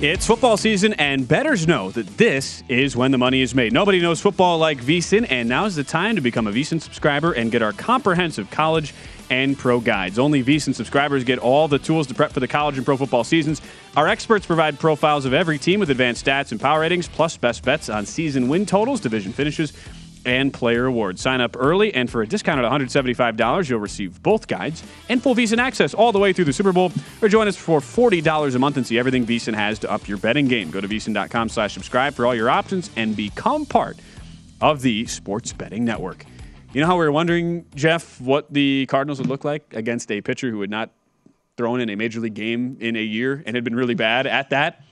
It's 0.06 0.26
football 0.26 0.58
season, 0.58 0.92
and 0.94 1.26
bettors 1.26 1.66
know 1.66 1.90
that 1.92 2.06
this 2.18 2.62
is 2.68 2.94
when 2.94 3.10
the 3.10 3.16
money 3.16 3.40
is 3.40 3.54
made. 3.54 3.72
Nobody 3.72 4.02
knows 4.02 4.20
football 4.20 4.58
like 4.58 4.76
VSIN, 4.76 5.26
and 5.30 5.48
now's 5.48 5.76
the 5.76 5.84
time 5.84 6.14
to 6.16 6.20
become 6.20 6.46
a 6.46 6.52
VSIN 6.52 6.78
subscriber 6.82 7.32
and 7.32 7.50
get 7.50 7.62
our 7.62 7.72
comprehensive 7.72 8.50
college 8.50 8.92
and 9.30 9.58
pro 9.58 9.80
guides. 9.80 10.18
Only 10.18 10.42
VSIN 10.42 10.74
subscribers 10.74 11.24
get 11.24 11.38
all 11.38 11.68
the 11.68 11.78
tools 11.78 12.06
to 12.08 12.14
prep 12.14 12.32
for 12.32 12.40
the 12.40 12.48
college 12.48 12.76
and 12.76 12.84
pro 12.84 12.96
football 12.96 13.24
seasons. 13.24 13.60
Our 13.96 14.08
experts 14.08 14.46
provide 14.46 14.78
profiles 14.78 15.24
of 15.24 15.32
every 15.32 15.58
team 15.58 15.80
with 15.80 15.90
advanced 15.90 16.24
stats 16.24 16.52
and 16.52 16.60
power 16.60 16.80
ratings, 16.80 17.08
plus 17.08 17.36
best 17.36 17.62
bets 17.62 17.88
on 17.88 18.06
season 18.06 18.48
win 18.48 18.66
totals, 18.66 19.00
division 19.00 19.32
finishes, 19.32 19.72
and 20.26 20.52
player 20.52 20.86
awards. 20.86 21.20
Sign 21.20 21.40
up 21.40 21.56
early, 21.58 21.92
and 21.94 22.10
for 22.10 22.22
a 22.22 22.26
discount 22.26 22.58
at 22.60 22.70
$175, 22.70 23.68
you'll 23.68 23.78
receive 23.78 24.22
both 24.22 24.46
guides 24.46 24.82
and 25.08 25.22
full 25.22 25.34
VSIN 25.34 25.58
access 25.58 25.94
all 25.94 26.12
the 26.12 26.18
way 26.18 26.32
through 26.32 26.46
the 26.46 26.52
Super 26.52 26.72
Bowl. 26.72 26.92
Or 27.22 27.28
join 27.28 27.48
us 27.48 27.56
for 27.56 27.80
$40 27.80 28.54
a 28.54 28.58
month 28.58 28.76
and 28.76 28.86
see 28.86 28.98
everything 28.98 29.26
VSIN 29.26 29.54
has 29.54 29.78
to 29.80 29.90
up 29.90 30.08
your 30.08 30.18
betting 30.18 30.48
game. 30.48 30.70
Go 30.70 30.80
to 30.80 30.88
VSIN.com 30.88 31.48
slash 31.48 31.74
subscribe 31.74 32.14
for 32.14 32.26
all 32.26 32.34
your 32.34 32.50
options 32.50 32.90
and 32.96 33.16
become 33.16 33.66
part 33.66 33.98
of 34.60 34.82
the 34.82 35.06
Sports 35.06 35.52
Betting 35.52 35.84
Network. 35.84 36.24
You 36.74 36.80
know 36.80 36.88
how 36.88 36.98
we 36.98 37.04
were 37.04 37.12
wondering, 37.12 37.66
Jeff, 37.76 38.20
what 38.20 38.52
the 38.52 38.86
Cardinals 38.86 39.20
would 39.20 39.28
look 39.28 39.44
like 39.44 39.62
against 39.74 40.10
a 40.10 40.20
pitcher 40.20 40.50
who 40.50 40.60
had 40.60 40.70
not 40.70 40.90
thrown 41.56 41.80
in 41.80 41.88
a 41.88 41.94
major 41.94 42.18
league 42.18 42.34
game 42.34 42.76
in 42.80 42.96
a 42.96 43.00
year 43.00 43.44
and 43.46 43.54
had 43.54 43.62
been 43.62 43.76
really 43.76 43.94
bad 43.94 44.26
at 44.26 44.50
that? 44.50 44.82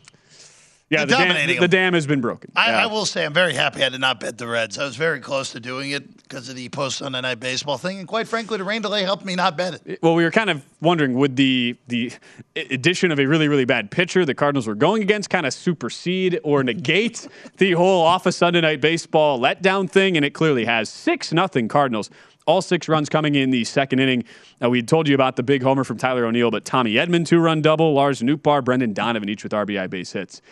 Yeah, 0.92 1.06
the 1.06 1.16
dam, 1.16 1.60
the 1.60 1.68
dam 1.68 1.94
has 1.94 2.06
been 2.06 2.20
broken. 2.20 2.52
I, 2.54 2.70
Yeah. 2.70 2.82
I 2.82 2.86
will 2.86 3.06
say 3.06 3.24
I'm 3.24 3.32
very 3.32 3.54
happy 3.54 3.82
I 3.82 3.88
did 3.88 4.00
not 4.00 4.20
bet 4.20 4.36
the 4.36 4.46
Reds. 4.46 4.78
I 4.78 4.84
was 4.84 4.94
very 4.96 5.20
close 5.20 5.52
to 5.52 5.60
doing 5.60 5.90
it 5.92 6.22
because 6.22 6.50
of 6.50 6.56
the 6.56 6.68
post 6.68 6.98
Sunday 6.98 7.20
night 7.22 7.40
baseball 7.40 7.78
thing, 7.78 7.98
and 7.98 8.06
quite 8.06 8.28
frankly, 8.28 8.58
the 8.58 8.64
rain 8.64 8.82
delay 8.82 9.02
helped 9.02 9.24
me 9.24 9.34
not 9.34 9.56
bet 9.56 9.80
it. 9.86 9.98
Well, 10.02 10.14
we 10.14 10.22
were 10.22 10.30
kind 10.30 10.50
of 10.50 10.62
wondering 10.82 11.14
would 11.14 11.36
the 11.36 11.76
the 11.88 12.12
addition 12.56 13.10
of 13.10 13.18
a 13.18 13.26
really 13.26 13.48
really 13.48 13.64
bad 13.64 13.90
pitcher 13.90 14.24
the 14.26 14.34
Cardinals 14.34 14.66
were 14.66 14.74
going 14.74 15.02
against 15.02 15.30
kind 15.30 15.46
of 15.46 15.54
supersede 15.54 16.38
or 16.44 16.62
negate 16.62 17.26
the 17.56 17.72
whole 17.72 18.02
off 18.02 18.26
a 18.26 18.32
Sunday 18.32 18.60
night 18.60 18.80
baseball 18.82 19.40
letdown 19.40 19.88
thing, 19.88 20.16
and 20.16 20.26
it 20.26 20.34
clearly 20.34 20.66
has 20.66 20.90
six 20.90 21.32
nothing 21.32 21.68
Cardinals. 21.68 22.10
All 22.44 22.60
six 22.60 22.88
runs 22.88 23.08
coming 23.08 23.36
in 23.36 23.50
the 23.50 23.62
second 23.64 24.00
inning. 24.00 24.24
Uh, 24.60 24.68
we 24.68 24.82
told 24.82 25.06
you 25.06 25.14
about 25.14 25.36
the 25.36 25.44
big 25.44 25.62
homer 25.62 25.84
from 25.84 25.96
Tyler 25.96 26.26
O'Neill, 26.26 26.50
but 26.50 26.64
Tommy 26.64 26.94
Edman 26.94 27.24
two 27.24 27.38
run 27.38 27.62
double, 27.62 27.94
Lars 27.94 28.20
Nootbaar, 28.20 28.64
Brendan 28.64 28.92
Donovan 28.92 29.28
each 29.28 29.44
with 29.44 29.52
RBI 29.52 29.88
base 29.88 30.10
hits, 30.12 30.42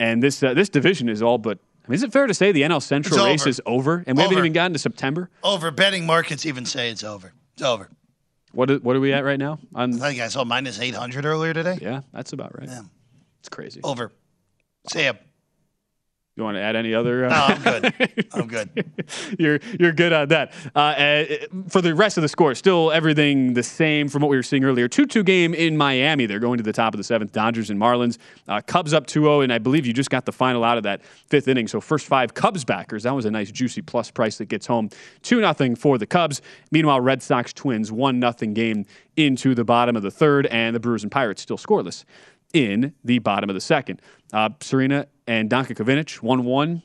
and 0.00 0.22
this 0.22 0.42
uh, 0.42 0.54
this 0.54 0.68
division 0.68 1.08
is 1.08 1.22
all 1.22 1.38
but. 1.38 1.58
I 1.84 1.90
mean, 1.90 1.94
is 1.94 2.02
it 2.02 2.12
fair 2.12 2.26
to 2.26 2.34
say 2.34 2.52
the 2.52 2.60
NL 2.62 2.82
Central 2.82 3.24
race 3.24 3.46
is 3.46 3.62
over, 3.64 4.04
and 4.06 4.14
we 4.14 4.22
haven't 4.22 4.36
even 4.36 4.52
gotten 4.52 4.74
to 4.74 4.78
September? 4.78 5.30
Over 5.42 5.70
betting 5.70 6.04
markets 6.04 6.44
even 6.44 6.66
say 6.66 6.90
it's 6.90 7.02
over. 7.02 7.32
It's 7.54 7.62
over. 7.62 7.88
What 8.52 8.70
are, 8.70 8.76
what 8.76 8.94
are 8.94 9.00
we 9.00 9.12
at 9.14 9.24
right 9.24 9.38
now? 9.38 9.58
On, 9.74 9.94
I 9.94 10.10
think 10.10 10.20
I 10.20 10.28
saw 10.28 10.44
minus 10.44 10.78
800 10.78 11.24
earlier 11.24 11.54
today. 11.54 11.78
Yeah, 11.80 12.02
that's 12.12 12.34
about 12.34 12.58
right. 12.58 12.68
Yeah. 12.68 12.82
It's 13.40 13.48
crazy. 13.48 13.80
Over. 13.82 14.12
Sam. 14.88 15.18
You 16.38 16.44
want 16.44 16.54
to 16.56 16.60
add 16.60 16.76
any 16.76 16.94
other? 16.94 17.24
Uh, 17.24 17.28
No, 17.30 17.34
I'm 17.34 17.62
good. 17.62 18.26
I'm 18.32 18.46
good. 18.46 19.02
you're 19.40 19.58
you're 19.80 19.90
good 19.92 20.12
on 20.12 20.28
that. 20.28 20.52
Uh, 20.72 20.78
uh, 20.78 21.24
for 21.68 21.82
the 21.82 21.96
rest 21.96 22.16
of 22.16 22.22
the 22.22 22.28
score, 22.28 22.54
still 22.54 22.92
everything 22.92 23.54
the 23.54 23.62
same 23.64 24.08
from 24.08 24.22
what 24.22 24.28
we 24.28 24.36
were 24.36 24.44
seeing 24.44 24.62
earlier. 24.62 24.86
Two 24.86 25.04
two 25.04 25.24
game 25.24 25.52
in 25.52 25.76
Miami. 25.76 26.26
They're 26.26 26.38
going 26.38 26.58
to 26.58 26.62
the 26.62 26.72
top 26.72 26.94
of 26.94 26.98
the 26.98 27.02
seventh. 27.02 27.32
Dodgers 27.32 27.70
and 27.70 27.80
Marlins. 27.80 28.18
Uh, 28.46 28.60
Cubs 28.64 28.94
up 28.94 29.08
2-0, 29.08 29.42
and 29.42 29.52
I 29.52 29.58
believe 29.58 29.84
you 29.84 29.92
just 29.92 30.10
got 30.10 30.26
the 30.26 30.32
final 30.32 30.62
out 30.62 30.76
of 30.76 30.84
that 30.84 31.04
fifth 31.04 31.48
inning. 31.48 31.66
So 31.66 31.80
first 31.80 32.06
five 32.06 32.34
Cubs 32.34 32.64
backers. 32.64 33.02
That 33.02 33.16
was 33.16 33.24
a 33.24 33.32
nice 33.32 33.50
juicy 33.50 33.82
plus 33.82 34.08
price 34.12 34.38
that 34.38 34.46
gets 34.46 34.66
home 34.68 34.90
two 35.22 35.40
nothing 35.40 35.74
for 35.74 35.98
the 35.98 36.06
Cubs. 36.06 36.40
Meanwhile, 36.70 37.00
Red 37.00 37.20
Sox 37.20 37.52
Twins 37.52 37.90
one 37.90 38.20
nothing 38.20 38.54
game 38.54 38.86
into 39.16 39.56
the 39.56 39.64
bottom 39.64 39.96
of 39.96 40.04
the 40.04 40.12
third, 40.12 40.46
and 40.46 40.76
the 40.76 40.78
Brewers 40.78 41.02
and 41.02 41.10
Pirates 41.10 41.42
still 41.42 41.58
scoreless 41.58 42.04
in 42.54 42.94
the 43.04 43.18
bottom 43.18 43.50
of 43.50 43.54
the 43.54 43.60
second. 43.60 44.00
Uh, 44.32 44.50
Serena 44.60 45.06
and 45.28 45.50
Danka 45.50 45.76
Kovinic 45.76 46.22
1 46.22 46.44
1, 46.44 46.82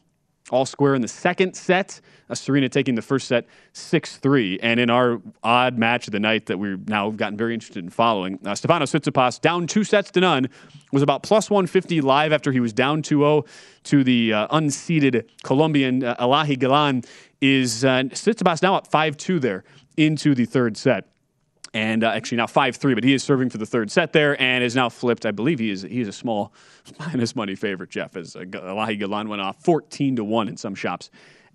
all 0.52 0.66
square 0.66 0.94
in 0.94 1.02
the 1.02 1.08
second 1.08 1.56
set. 1.56 2.02
Uh, 2.30 2.36
Serena 2.36 2.68
taking 2.68 2.96
the 2.96 3.02
first 3.02 3.28
set 3.28 3.46
6 3.72 4.18
3. 4.18 4.60
And 4.62 4.80
in 4.80 4.90
our 4.90 5.22
odd 5.44 5.78
match 5.78 6.08
of 6.08 6.12
the 6.12 6.20
night 6.20 6.48
that 6.48 6.60
we've 6.60 6.88
now 6.88 7.10
gotten 7.12 7.38
very 7.38 7.54
interested 7.54 7.84
in 7.84 7.90
following, 7.90 8.38
uh, 8.46 8.54
Stefano 8.54 8.86
Tsitsipas, 8.86 9.40
down 9.40 9.66
two 9.66 9.86
sets 9.86 10.12
to 10.12 10.20
none, 10.20 10.50
was 10.92 11.02
about 11.02 11.24
plus 11.24 11.50
150 11.50 12.02
live 12.02 12.34
after 12.34 12.52
he 12.52 12.60
was 12.60 12.74
down 12.74 13.02
2 13.02 13.20
0 13.20 13.46
to 13.84 14.04
the 14.04 14.34
uh, 14.34 14.48
unseeded 14.50 15.26
Colombian 15.44 16.04
uh, 16.04 16.16
Elahi 16.18 16.60
Galan. 16.60 17.04
Is 17.40 17.84
uh, 17.84 18.04
Tsitsipas 18.04 18.62
now 18.62 18.76
up 18.76 18.88
5 18.88 19.18
2 19.18 19.40
there 19.40 19.64
into 19.96 20.36
the 20.36 20.46
third 20.46 20.76
set 20.78 21.13
and 21.74 22.04
uh, 22.04 22.10
actually 22.10 22.38
now 22.38 22.48
five 22.48 22.76
three. 22.76 22.94
But 22.94 23.04
he 23.04 23.14
is 23.14 23.24
serving 23.24 23.50
for 23.50 23.58
the 23.58 23.66
third 23.66 23.92
set 23.92 24.14
there, 24.14 24.40
and 24.42 24.64
is 24.64 24.76
now 24.76 24.90
flipped. 24.90 25.26
I 25.26 25.32
believe 25.32 25.60
he 25.60 25.70
is 25.72 25.82
he 25.84 26.02
is 26.02 26.08
a 26.08 26.12
small 26.14 26.54
minus 27.00 27.36
money 27.36 27.56
favorite. 27.56 27.90
Jeff 27.90 28.16
as 28.16 28.36
uh, 28.36 28.40
Elahi 28.42 29.00
Galan 29.00 29.30
went 29.30 29.42
off 29.42 29.64
fourteen 29.64 30.16
to 30.18 30.24
one 30.24 30.48
in 30.48 30.58
some 30.58 30.76
shops 30.76 31.10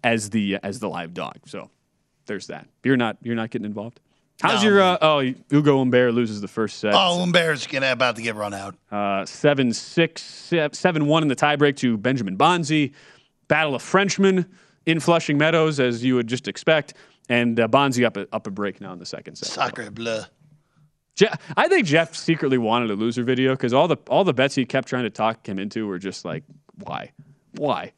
as 0.05 0.31
the 0.31 0.59
as 0.63 0.81
the 0.81 0.89
live 0.89 1.15
dog. 1.15 1.37
So 1.47 1.71
there's 2.27 2.47
that. 2.49 2.69
You're 2.85 2.97
not 2.97 3.17
you're 3.23 3.37
not 3.37 3.51
getting 3.51 3.67
involved. 3.67 4.01
How's 4.41 4.63
No. 4.63 4.69
your 4.71 4.81
uh, 4.81 4.99
oh 5.03 5.19
Hugo 5.51 5.79
Humbert 5.79 6.15
loses 6.15 6.41
the 6.41 6.47
first 6.49 6.79
set. 6.79 6.93
Oh, 6.95 7.21
Umber's 7.23 7.67
gonna 7.67 7.91
about 7.91 8.15
to 8.17 8.23
get 8.23 8.37
run 8.37 8.55
out. 8.55 8.77
Uh, 8.91 9.25
seven 9.27 9.73
six 9.73 10.23
seven 10.73 11.07
one 11.07 11.23
in 11.23 11.29
the 11.29 11.35
tiebreak 11.37 11.77
to 11.79 11.97
Benjamin 11.97 12.37
Bonzi. 12.39 12.93
Battle 13.49 13.75
of 13.75 13.83
Frenchmen 13.83 14.47
in 14.87 15.01
Flushing 15.01 15.39
Meadows, 15.39 15.81
as 15.81 16.05
you 16.05 16.15
would 16.15 16.27
just 16.27 16.47
expect. 16.49 16.95
And 17.29 17.61
uh, 17.61 17.69
Bonzi 17.69 18.05
up 18.05 18.17
a, 18.17 18.27
up 18.33 18.47
a 18.47 18.51
break 18.51 18.81
now 18.81 18.93
in 18.93 18.99
the 18.99 19.07
second 19.07 19.37
set. 19.37 19.49
Sacre 19.49 19.91
bleu. 19.91 20.23
Je- 21.15 21.29
I 21.57 21.69
think 21.69 21.87
Jeff 21.87 22.15
secretly 22.15 22.59
wanted 22.59 22.91
a 22.91 22.95
loser 22.95 23.23
video 23.25 23.53
because 23.55 23.73
all 23.73 23.89
the 23.89 23.97
all 24.09 24.25
the 24.25 24.33
bets 24.33 24.55
he 24.55 24.65
kept 24.65 24.89
trying 24.89 25.03
to 25.05 25.11
talk 25.11 25.47
him 25.47 25.59
into 25.59 25.87
were 25.87 25.99
just 25.99 26.25
like, 26.25 26.45
why, 26.77 27.13
why? 27.57 27.93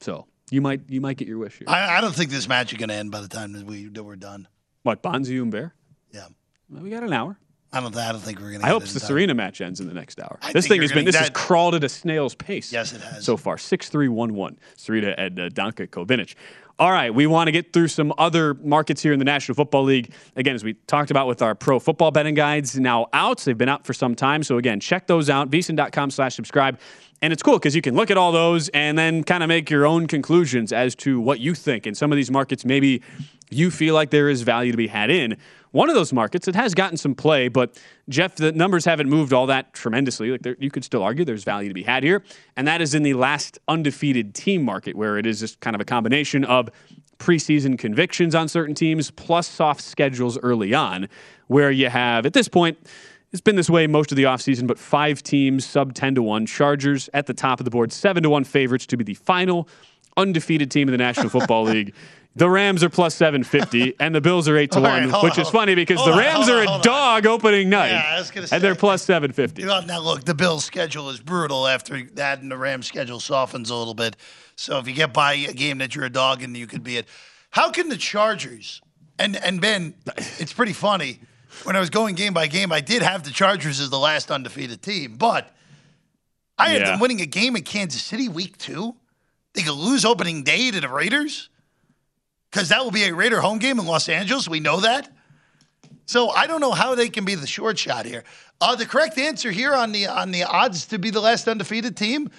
So 0.00 0.26
you 0.50 0.60
might 0.60 0.80
you 0.88 1.00
might 1.00 1.16
get 1.16 1.28
your 1.28 1.38
wish 1.38 1.58
here. 1.58 1.66
I, 1.68 1.98
I 1.98 2.00
don't 2.00 2.14
think 2.14 2.30
this 2.30 2.48
match 2.48 2.72
is 2.72 2.78
going 2.78 2.88
to 2.88 2.94
end 2.94 3.10
by 3.10 3.20
the 3.20 3.28
time 3.28 3.52
that 3.52 3.64
we 3.66 3.88
that 3.88 4.02
we're 4.02 4.16
done. 4.16 4.48
What 4.82 5.02
Bonzi 5.02 5.40
and 5.40 5.50
Bear? 5.50 5.74
Yeah. 6.12 6.26
Well, 6.70 6.82
we 6.82 6.90
got 6.90 7.02
an 7.02 7.12
hour. 7.12 7.38
I 7.72 7.80
don't. 7.80 7.94
I 7.96 8.12
don't 8.12 8.20
think 8.20 8.38
we're 8.38 8.50
going 8.50 8.60
to. 8.60 8.66
I 8.66 8.70
hope 8.70 8.84
the 8.84 9.00
Serena 9.00 9.34
match 9.34 9.60
ends 9.60 9.80
in 9.80 9.88
the 9.88 9.92
next 9.94 10.18
hour. 10.20 10.38
I 10.40 10.52
this 10.52 10.66
thing 10.66 10.80
has 10.80 10.92
been 10.92 11.04
this 11.04 11.16
has 11.16 11.30
crawled 11.30 11.74
at 11.74 11.84
a 11.84 11.88
snail's 11.88 12.34
pace. 12.34 12.72
Yes, 12.72 12.92
it 12.92 13.02
has. 13.02 13.24
so 13.24 13.36
far. 13.36 13.58
Six 13.58 13.88
three 13.88 14.08
one 14.08 14.34
one. 14.34 14.58
Serena 14.76 15.14
and 15.18 15.38
uh, 15.38 15.48
Danka 15.50 15.88
Kovinic. 15.88 16.36
All 16.78 16.92
right, 16.92 17.14
we 17.14 17.26
want 17.26 17.48
to 17.48 17.52
get 17.52 17.72
through 17.72 17.88
some 17.88 18.12
other 18.18 18.52
markets 18.52 19.02
here 19.02 19.14
in 19.14 19.18
the 19.18 19.24
National 19.24 19.54
Football 19.54 19.84
League. 19.84 20.12
Again, 20.36 20.54
as 20.54 20.62
we 20.62 20.74
talked 20.86 21.10
about 21.10 21.26
with 21.26 21.40
our 21.40 21.54
pro 21.54 21.78
football 21.78 22.10
betting 22.10 22.34
guides 22.34 22.78
now 22.78 23.06
out, 23.14 23.38
they've 23.38 23.56
been 23.56 23.70
out 23.70 23.86
for 23.86 23.94
some 23.94 24.14
time. 24.14 24.42
So 24.42 24.58
again, 24.58 24.78
check 24.78 25.06
those 25.06 25.30
out. 25.30 25.50
VSiN.com 25.50 26.10
slash 26.10 26.34
subscribe. 26.34 26.78
And 27.22 27.32
it's 27.32 27.42
cool 27.42 27.54
because 27.54 27.74
you 27.74 27.82
can 27.82 27.94
look 27.94 28.10
at 28.10 28.18
all 28.18 28.30
those 28.30 28.68
and 28.70 28.98
then 28.98 29.24
kind 29.24 29.42
of 29.42 29.48
make 29.48 29.70
your 29.70 29.86
own 29.86 30.06
conclusions 30.06 30.72
as 30.72 30.94
to 30.96 31.18
what 31.18 31.40
you 31.40 31.54
think. 31.54 31.86
In 31.86 31.94
some 31.94 32.12
of 32.12 32.16
these 32.16 32.30
markets, 32.30 32.64
maybe 32.64 33.02
you 33.50 33.70
feel 33.70 33.94
like 33.94 34.10
there 34.10 34.28
is 34.28 34.42
value 34.42 34.70
to 34.70 34.76
be 34.76 34.88
had 34.88 35.10
in. 35.10 35.36
One 35.70 35.88
of 35.88 35.94
those 35.94 36.12
markets, 36.12 36.48
it 36.48 36.54
has 36.54 36.74
gotten 36.74 36.96
some 36.96 37.14
play, 37.14 37.48
but 37.48 37.78
Jeff, 38.08 38.36
the 38.36 38.52
numbers 38.52 38.84
haven't 38.84 39.08
moved 39.08 39.32
all 39.32 39.46
that 39.46 39.72
tremendously. 39.72 40.30
Like 40.30 40.42
there, 40.42 40.56
you 40.58 40.70
could 40.70 40.84
still 40.84 41.02
argue 41.02 41.24
there's 41.24 41.44
value 41.44 41.68
to 41.68 41.74
be 41.74 41.82
had 41.82 42.02
here, 42.02 42.22
and 42.56 42.66
that 42.66 42.80
is 42.80 42.94
in 42.94 43.02
the 43.02 43.14
last 43.14 43.58
undefeated 43.68 44.34
team 44.34 44.62
market, 44.62 44.96
where 44.96 45.18
it 45.18 45.26
is 45.26 45.40
just 45.40 45.60
kind 45.60 45.74
of 45.74 45.80
a 45.80 45.84
combination 45.84 46.44
of 46.44 46.70
preseason 47.18 47.78
convictions 47.78 48.34
on 48.34 48.48
certain 48.48 48.74
teams 48.74 49.10
plus 49.10 49.46
soft 49.46 49.80
schedules 49.80 50.38
early 50.38 50.72
on, 50.74 51.08
where 51.48 51.70
you 51.70 51.88
have 51.88 52.26
at 52.26 52.32
this 52.32 52.48
point. 52.48 52.78
It's 53.32 53.40
been 53.40 53.56
this 53.56 53.68
way 53.68 53.86
most 53.86 54.12
of 54.12 54.16
the 54.16 54.24
offseason, 54.24 54.66
but 54.66 54.78
five 54.78 55.22
teams 55.22 55.64
sub 55.66 55.94
10 55.94 56.14
to 56.16 56.22
1. 56.22 56.46
Chargers 56.46 57.10
at 57.12 57.26
the 57.26 57.34
top 57.34 57.60
of 57.60 57.64
the 57.64 57.70
board, 57.70 57.92
7 57.92 58.22
to 58.22 58.30
1 58.30 58.44
favorites 58.44 58.86
to 58.86 58.96
be 58.96 59.04
the 59.04 59.14
final 59.14 59.68
undefeated 60.16 60.70
team 60.70 60.88
in 60.88 60.92
the 60.92 60.98
National 60.98 61.28
Football 61.28 61.64
League. 61.70 61.92
The 62.36 62.48
Rams 62.50 62.84
are 62.84 62.90
plus 62.90 63.14
750 63.14 63.94
and 63.98 64.14
the 64.14 64.20
Bills 64.20 64.46
are 64.46 64.56
8 64.58 64.70
to 64.72 64.80
1, 64.80 65.10
right, 65.10 65.22
which 65.22 65.38
on, 65.38 65.40
is 65.40 65.48
funny 65.48 65.74
because 65.74 66.04
the 66.04 66.12
Rams 66.12 66.46
hold 66.46 66.50
are 66.50 66.60
on, 66.60 66.66
a 66.66 66.70
hold 66.70 66.86
on. 66.86 66.92
dog 66.92 67.26
opening 67.26 67.70
night. 67.70 67.92
Yeah, 67.92 68.14
I 68.14 68.18
was 68.18 68.30
gonna 68.30 68.46
and 68.52 68.62
they're 68.62 68.74
say. 68.74 68.80
plus 68.80 69.02
750. 69.02 69.64
Well, 69.64 69.82
now 69.86 70.00
look, 70.00 70.24
the 70.24 70.34
Bills' 70.34 70.64
schedule 70.64 71.08
is 71.08 71.18
brutal 71.18 71.66
after 71.66 72.02
that, 72.14 72.42
and 72.42 72.50
the 72.50 72.58
Rams' 72.58 72.86
schedule 72.86 73.20
softens 73.20 73.70
a 73.70 73.74
little 73.74 73.94
bit. 73.94 74.16
So 74.54 74.78
if 74.78 74.86
you 74.86 74.92
get 74.92 75.14
by 75.14 75.32
a 75.32 75.52
game 75.54 75.78
that 75.78 75.94
you're 75.94 76.04
a 76.04 76.10
dog 76.10 76.42
and 76.42 76.54
you 76.54 76.66
could 76.66 76.84
be 76.84 76.98
it, 76.98 77.06
how 77.50 77.70
can 77.70 77.88
the 77.88 77.96
Chargers 77.96 78.82
and 79.18 79.36
and 79.36 79.58
Ben? 79.60 79.94
It's 80.38 80.52
pretty 80.52 80.74
funny. 80.74 81.20
When 81.64 81.76
I 81.76 81.80
was 81.80 81.90
going 81.90 82.14
game 82.14 82.32
by 82.34 82.46
game, 82.48 82.72
I 82.72 82.80
did 82.80 83.02
have 83.02 83.22
the 83.22 83.30
Chargers 83.30 83.80
as 83.80 83.90
the 83.90 83.98
last 83.98 84.30
undefeated 84.30 84.82
team, 84.82 85.16
but 85.16 85.54
I 86.58 86.70
had 86.70 86.82
Yeah. 86.82 86.90
them 86.92 87.00
winning 87.00 87.20
a 87.20 87.26
game 87.26 87.56
in 87.56 87.62
Kansas 87.62 88.02
City 88.02 88.28
week 88.28 88.58
two. 88.58 88.94
They 89.54 89.62
could 89.62 89.74
lose 89.74 90.04
opening 90.04 90.42
day 90.42 90.70
to 90.70 90.80
the 90.80 90.88
Raiders 90.88 91.48
because 92.50 92.68
that 92.68 92.84
will 92.84 92.90
be 92.90 93.04
a 93.04 93.14
Raider 93.14 93.40
home 93.40 93.58
game 93.58 93.78
in 93.78 93.86
Los 93.86 94.08
Angeles. 94.08 94.48
We 94.48 94.60
know 94.60 94.80
that. 94.80 95.10
So 96.04 96.30
I 96.30 96.46
don't 96.46 96.60
know 96.60 96.72
how 96.72 96.94
they 96.94 97.08
can 97.08 97.24
be 97.24 97.34
the 97.34 97.46
short 97.46 97.78
shot 97.78 98.06
here. 98.06 98.22
Uh, 98.60 98.76
the 98.76 98.86
correct 98.86 99.18
answer 99.18 99.50
here 99.50 99.74
on 99.74 99.92
the 99.92 100.06
on 100.06 100.30
the 100.30 100.44
odds 100.44 100.86
to 100.86 100.98
be 100.98 101.10
the 101.10 101.20
last 101.20 101.48
undefeated 101.48 101.96
team, 101.96 102.30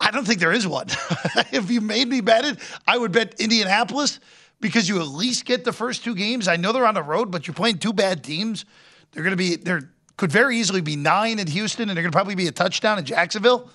I 0.00 0.10
don't 0.10 0.26
think 0.26 0.40
there 0.40 0.52
is 0.52 0.66
one. 0.66 0.86
if 1.52 1.70
you 1.70 1.80
made 1.80 2.08
me 2.08 2.20
bet 2.20 2.44
it, 2.44 2.58
I 2.86 2.98
would 2.98 3.12
bet 3.12 3.40
Indianapolis 3.40 4.20
because 4.60 4.88
you 4.88 5.00
at 5.00 5.08
least 5.08 5.44
get 5.44 5.64
the 5.64 5.72
first 5.72 6.04
two 6.04 6.14
games. 6.14 6.48
I 6.48 6.56
know 6.56 6.72
they're 6.72 6.86
on 6.86 6.94
the 6.94 7.02
road, 7.02 7.30
but 7.30 7.46
you're 7.46 7.54
playing 7.54 7.78
two 7.78 7.92
bad 7.92 8.24
teams. 8.24 8.64
They're 9.12 9.22
going 9.22 9.32
to 9.32 9.36
be 9.36 9.56
there 9.56 9.90
could 10.16 10.32
very 10.32 10.56
easily 10.56 10.80
be 10.80 10.96
nine 10.96 11.38
at 11.38 11.48
Houston, 11.48 11.88
and 11.88 11.96
they're 11.96 12.02
going 12.02 12.12
to 12.12 12.16
probably 12.16 12.34
be 12.34 12.46
a 12.46 12.52
touchdown 12.52 12.98
in 12.98 13.04
Jacksonville. 13.04 13.70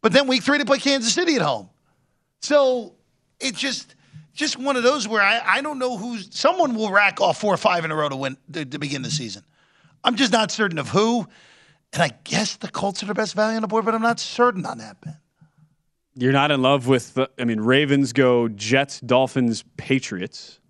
But 0.00 0.12
then 0.12 0.26
week 0.26 0.42
three 0.42 0.58
to 0.58 0.64
play 0.64 0.78
Kansas 0.78 1.12
City 1.12 1.36
at 1.36 1.42
home. 1.42 1.70
So 2.40 2.94
it's 3.38 3.60
just 3.60 3.94
just 4.34 4.58
one 4.58 4.76
of 4.76 4.82
those 4.82 5.06
where 5.06 5.22
I, 5.22 5.40
I 5.44 5.60
don't 5.60 5.78
know 5.78 5.96
who's 5.96 6.28
someone 6.34 6.74
will 6.74 6.90
rack 6.90 7.20
off 7.20 7.40
four 7.40 7.54
or 7.54 7.58
five 7.58 7.84
in 7.84 7.90
a 7.90 7.94
row 7.94 8.08
to 8.08 8.16
win 8.16 8.36
to, 8.52 8.64
to 8.64 8.78
begin 8.78 9.02
the 9.02 9.10
season. 9.10 9.44
I'm 10.02 10.16
just 10.16 10.32
not 10.32 10.50
certain 10.50 10.78
of 10.78 10.88
who. 10.88 11.26
And 11.92 12.02
I 12.02 12.10
guess 12.24 12.56
the 12.56 12.68
Colts 12.68 13.02
are 13.02 13.06
the 13.06 13.14
best 13.14 13.34
value 13.34 13.56
on 13.56 13.62
the 13.62 13.68
board, 13.68 13.84
but 13.84 13.94
I'm 13.94 14.02
not 14.02 14.18
certain 14.18 14.64
on 14.64 14.78
that, 14.78 15.00
Ben. 15.02 15.16
You're 16.14 16.32
not 16.32 16.50
in 16.50 16.60
love 16.60 16.86
with, 16.88 17.14
the, 17.14 17.30
I 17.38 17.44
mean, 17.44 17.60
Ravens 17.60 18.12
go 18.12 18.48
Jets, 18.48 19.00
Dolphins, 19.00 19.64
Patriots. 19.76 20.60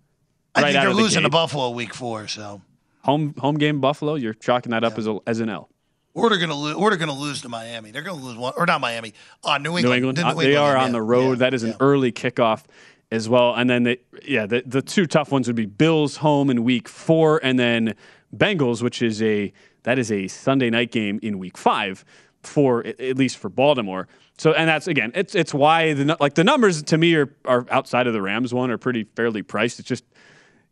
I 0.55 0.61
think 0.61 0.73
they're 0.75 0.89
the 0.89 0.95
losing 0.95 1.23
to. 1.23 1.29
Buffalo 1.29 1.69
week 1.71 1.93
four, 1.93 2.27
so 2.27 2.61
Home 3.03 3.33
home 3.39 3.57
game 3.57 3.81
Buffalo, 3.81 4.15
you're 4.15 4.33
chalking 4.33 4.71
that 4.71 4.83
up 4.85 4.97
as, 4.97 5.07
a, 5.07 5.17
as 5.27 5.41
an 5.41 5.49
L. 5.49 5.69
or 6.13 6.29
they're 6.29 6.37
gonna 6.39 6.55
lose 6.55 6.75
or 6.75 6.89
they're 6.89 6.97
gonna 6.99 7.11
lose 7.11 7.41
to 7.41 7.49
Miami. 7.49 7.91
They're 7.91 8.01
gonna 8.03 8.21
lose 8.23 8.37
one 8.37 8.53
or 8.55 8.65
not 8.65 8.79
Miami. 8.79 9.13
Uh, 9.43 9.57
New 9.57 9.77
England. 9.77 9.85
New 9.85 9.93
England. 9.93 10.17
The 10.19 10.25
Uh, 10.27 10.33
New 10.33 10.39
they 10.39 10.51
England 10.53 10.65
are 10.69 10.77
on 10.77 10.91
the 10.93 11.01
road. 11.01 11.39
that 11.39 11.53
is 11.53 11.63
an 11.63 11.75
early 11.81 12.13
kickoff 12.13 12.63
as 13.11 13.27
well. 13.27 13.53
And 13.55 13.69
then, 13.69 13.83
they, 13.83 13.97
yeah, 14.25 14.45
the, 14.45 14.63
the 14.65 14.81
two 14.81 15.05
tough 15.05 15.31
ones 15.33 15.47
would 15.47 15.55
be 15.57 15.65
Bills 15.65 16.17
home 16.17 16.49
in 16.49 16.63
week 16.63 16.87
four, 16.87 17.41
and 17.43 17.59
then 17.59 17.93
Bengals, 18.33 18.81
which 18.81 19.01
is 19.01 19.21
a 19.21 19.51
that 19.83 19.99
is 19.99 20.09
a 20.13 20.27
Sunday 20.29 20.69
night 20.69 20.91
game 20.91 21.19
in 21.21 21.39
week 21.39 21.57
five 21.57 22.05
for 22.43 22.85
at 22.85 23.17
least 23.17 23.37
for 23.37 23.49
Baltimore. 23.49 24.07
So, 24.37 24.53
and 24.53 24.67
that's 24.67 24.87
again, 24.87 25.11
it's 25.15 25.35
it's 25.35 25.53
why 25.53 25.93
the 25.93 26.17
like 26.19 26.35
the 26.35 26.43
numbers 26.43 26.83
to 26.83 26.97
me 26.97 27.15
are 27.15 27.35
are 27.45 27.65
outside 27.69 28.07
of 28.07 28.13
the 28.13 28.21
Rams 28.21 28.53
one 28.53 28.71
are 28.71 28.77
pretty 28.77 29.05
fairly 29.15 29.43
priced. 29.43 29.79
It's 29.79 29.87
just 29.87 30.03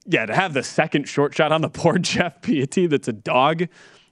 yeah, 0.06 0.26
to 0.26 0.34
have 0.34 0.54
the 0.54 0.64
second 0.64 1.08
short 1.08 1.36
shot 1.36 1.52
on 1.52 1.62
the 1.62 1.70
board, 1.82 2.04
Jeff 2.04 2.42
be 2.42 2.66
that's 2.66 3.08
a 3.08 3.14
dog 3.14 3.68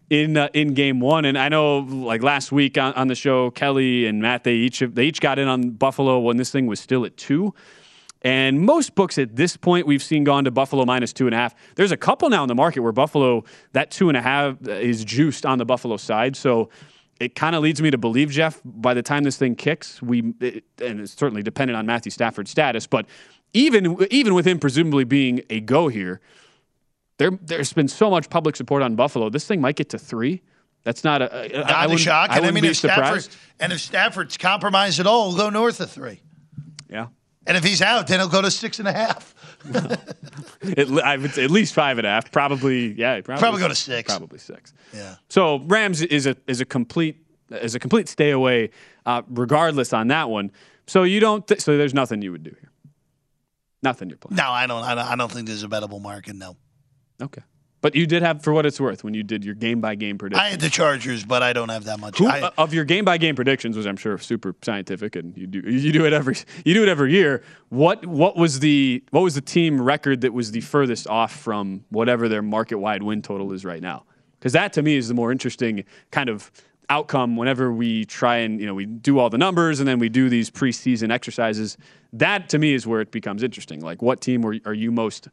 in 0.10 0.38
uh, 0.38 0.50
in 0.54 0.74
game 0.74 1.00
one. 1.00 1.26
And 1.26 1.38
I 1.38 1.50
know, 1.50 1.80
like 1.80 2.24
last 2.24 2.52
week 2.52 2.78
on, 2.78 2.94
on 2.94 3.08
the 3.08 3.16
show, 3.16 3.52
Kelly 3.52 4.06
and 4.06 4.22
Matt 4.22 4.44
they 4.44 4.54
each 4.54 4.80
they 4.80 5.06
each 5.06 5.22
got 5.22 5.40
in 5.40 5.48
on 5.48 5.72
Buffalo 5.72 6.20
when 6.20 6.38
this 6.38 6.52
thing 6.52 6.68
was 6.68 6.80
still 6.80 7.06
at 7.06 7.18
two. 7.18 7.54
And 8.22 8.60
most 8.60 8.96
books 8.96 9.18
at 9.18 9.38
this 9.38 9.56
point 9.56 9.88
we've 9.88 10.04
seen 10.04 10.26
gone 10.26 10.44
to 10.44 10.52
Buffalo 10.52 10.84
minus 10.86 11.14
two 11.14 11.26
and 11.26 11.34
a 11.34 11.38
half. 11.38 11.56
There's 11.76 11.94
a 11.94 11.98
couple 11.98 12.30
now 12.30 12.44
in 12.44 12.50
the 12.50 12.56
market 12.56 12.82
where 12.82 12.92
Buffalo 12.92 13.46
that 13.72 13.92
two 13.92 14.10
and 14.10 14.18
a 14.18 14.22
half 14.22 14.68
is 14.68 15.06
juiced 15.06 15.46
on 15.46 15.58
the 15.58 15.66
Buffalo 15.66 15.98
side. 15.98 16.36
So 16.36 16.70
it 17.20 17.36
kind 17.36 17.56
of 17.56 17.62
leads 17.64 17.82
me 17.82 17.92
to 17.92 17.98
believe, 17.98 18.30
Jeff, 18.32 18.62
by 18.64 18.94
the 18.94 19.02
time 19.04 19.24
this 19.24 19.38
thing 19.38 19.56
kicks, 19.56 20.02
we 20.02 20.34
it, 20.40 20.64
and 20.82 21.00
it's 21.02 21.14
certainly 21.14 21.44
dependent 21.44 21.78
on 21.78 21.86
Matthew 21.86 22.12
Stafford's 22.12 22.52
status, 22.52 22.88
but 22.88 23.06
even 23.54 23.98
even 24.12 24.34
with 24.34 24.46
him 24.48 24.60
presumably 24.60 25.04
being 25.04 25.42
a 25.50 25.60
go 25.60 25.88
here, 25.88 26.22
there 27.18 27.32
there's 27.42 27.74
been 27.74 27.88
so 27.88 28.10
much 28.10 28.30
public 28.30 28.56
support 28.56 28.82
on 28.82 28.96
Buffalo. 28.96 29.30
This 29.30 29.46
thing 29.46 29.60
might 29.62 29.76
get 29.76 29.90
to 29.90 29.98
three. 30.00 30.42
That's 30.84 31.04
not 31.04 31.22
a. 31.22 31.56
I- 31.56 31.62
Not 31.62 31.72
I 31.72 31.94
a 31.94 31.98
shock. 31.98 32.30
I 32.32 32.38
And 32.38 32.46
I 32.46 32.52
mean, 32.52 32.62
be 32.64 32.70
if 32.70 32.78
Stafford 32.78 33.22
surprised. 33.24 33.36
and 33.60 33.74
if 33.74 33.82
Stafford's 33.82 34.38
compromised 34.38 35.00
at 35.00 35.08
all, 35.08 35.30
we'll 35.30 35.38
go 35.38 35.50
north 35.50 35.82
of 35.82 35.92
three. 35.92 36.22
Yeah. 36.90 37.08
And 37.46 37.58
if 37.58 37.64
he's 37.64 37.82
out, 37.82 38.08
then 38.08 38.20
he'll 38.20 38.30
go 38.30 38.42
to 38.42 38.52
six 38.52 38.80
and 38.80 38.88
a 38.88 38.94
half. 38.94 39.34
At, 40.78 40.90
le- 40.90 41.02
I 41.04 41.18
would 41.18 41.32
say 41.34 41.44
at 41.44 41.52
least 41.52 41.74
five 41.74 41.98
and 41.98 42.08
a 42.08 42.10
half. 42.10 42.32
Probably, 42.32 42.94
yeah. 42.94 43.22
Probably, 43.22 43.40
Probably 43.42 43.60
go 43.62 43.68
to 43.68 43.76
six. 43.76 44.12
Probably 44.12 44.40
six. 44.40 44.74
Yeah. 44.94 45.16
So 45.30 45.60
Rams 45.60 46.02
is 46.02 46.26
a 46.28 46.36
is 46.48 46.62
a 46.62 46.66
complete 46.66 47.18
is 47.52 47.76
a 47.76 47.80
complete 47.80 48.08
stay 48.08 48.32
away, 48.32 48.70
uh, 49.06 49.22
regardless 49.30 49.94
on 49.94 50.08
that 50.10 50.30
one. 50.30 50.52
So 50.88 51.04
you 51.04 51.20
don't. 51.20 51.48
Th- 51.48 51.60
so 51.62 51.78
there's 51.78 51.94
nothing 51.94 52.22
you 52.22 52.32
would 52.32 52.44
do 52.44 52.52
here. 52.52 52.72
Nothing 53.84 54.10
you're 54.10 54.18
playing. 54.18 54.36
No, 54.38 54.50
I 54.50 54.68
don't. 54.68 54.84
I 54.84 54.96
don't, 54.96 55.06
I 55.08 55.16
don't 55.16 55.32
think 55.32 55.48
there's 55.48 55.64
a 55.64 55.68
bettable 55.68 56.02
market. 56.02 56.36
No, 56.36 56.56
Okay. 57.22 57.42
But 57.82 57.96
you 57.96 58.06
did 58.06 58.24
have, 58.24 58.44
for 58.44 58.52
what 58.52 58.66
it's 58.66 58.80
worth, 58.80 59.04
when 59.06 59.14
you 59.14 59.24
did 59.24 59.46
your 59.46 59.56
game 59.56 59.80
by 59.80 59.96
game 59.96 60.18
prediction. 60.18 60.46
I 60.46 60.50
had 60.50 60.60
the 60.60 60.70
Chargers, 60.70 61.24
but 61.24 61.42
I 61.42 61.54
don't 61.54 61.70
have 61.70 61.86
that 61.86 62.00
much. 62.00 62.18
Who, 62.18 62.28
I, 62.28 62.42
uh, 62.42 62.52
of 62.58 62.74
your 62.74 62.84
game 62.84 63.06
by 63.06 63.18
game 63.18 63.36
predictions, 63.36 63.78
which 63.78 63.86
I'm 63.86 63.96
sure 63.96 64.14
are 64.14 64.18
super 64.18 64.54
scientific, 64.62 65.16
and 65.16 65.36
you 65.38 65.48
do 65.48 65.60
you 65.60 65.94
do 65.94 66.06
it 66.06 66.12
every 66.12 66.36
you 66.66 66.74
do 66.74 66.84
it 66.84 66.90
every 66.90 67.14
year. 67.14 67.42
What 67.70 68.06
what 68.06 68.36
was 68.36 68.60
the 68.60 69.04
what 69.12 69.22
was 69.22 69.36
the 69.36 69.42
team 69.42 69.82
record 69.82 70.22
that 70.22 70.34
was 70.34 70.52
the 70.52 70.62
furthest 70.62 71.08
off 71.08 71.34
from 71.34 71.86
whatever 71.90 72.28
their 72.28 72.42
market 72.42 72.80
wide 72.80 73.02
win 73.02 73.22
total 73.22 73.54
is 73.54 73.64
right 73.64 73.82
now? 73.82 74.04
Because 74.40 74.54
that 74.54 74.74
to 74.74 74.82
me 74.82 74.96
is 74.96 75.08
the 75.08 75.14
more 75.14 75.32
interesting 75.32 75.86
kind 76.12 76.30
of 76.30 76.52
outcome. 76.90 77.38
Whenever 77.38 77.72
we 77.72 78.04
try 78.04 78.38
and 78.38 78.60
you 78.60 78.66
know 78.66 78.74
we 78.74 78.88
do 78.88 79.20
all 79.20 79.30
the 79.30 79.38
numbers 79.38 79.80
and 79.80 79.88
then 79.88 80.00
we 80.00 80.10
do 80.10 80.28
these 80.28 80.50
preseason 80.50 81.12
exercises, 81.14 81.78
that 82.12 82.50
to 82.50 82.60
me 82.60 82.74
is 82.74 82.86
where 82.86 83.00
it 83.00 83.12
becomes 83.12 83.42
interesting. 83.42 83.80
Like 83.80 84.02
what 84.02 84.20
team 84.20 84.42
were, 84.42 84.58
are 84.66 84.74
you 84.74 84.92
most 84.92 85.30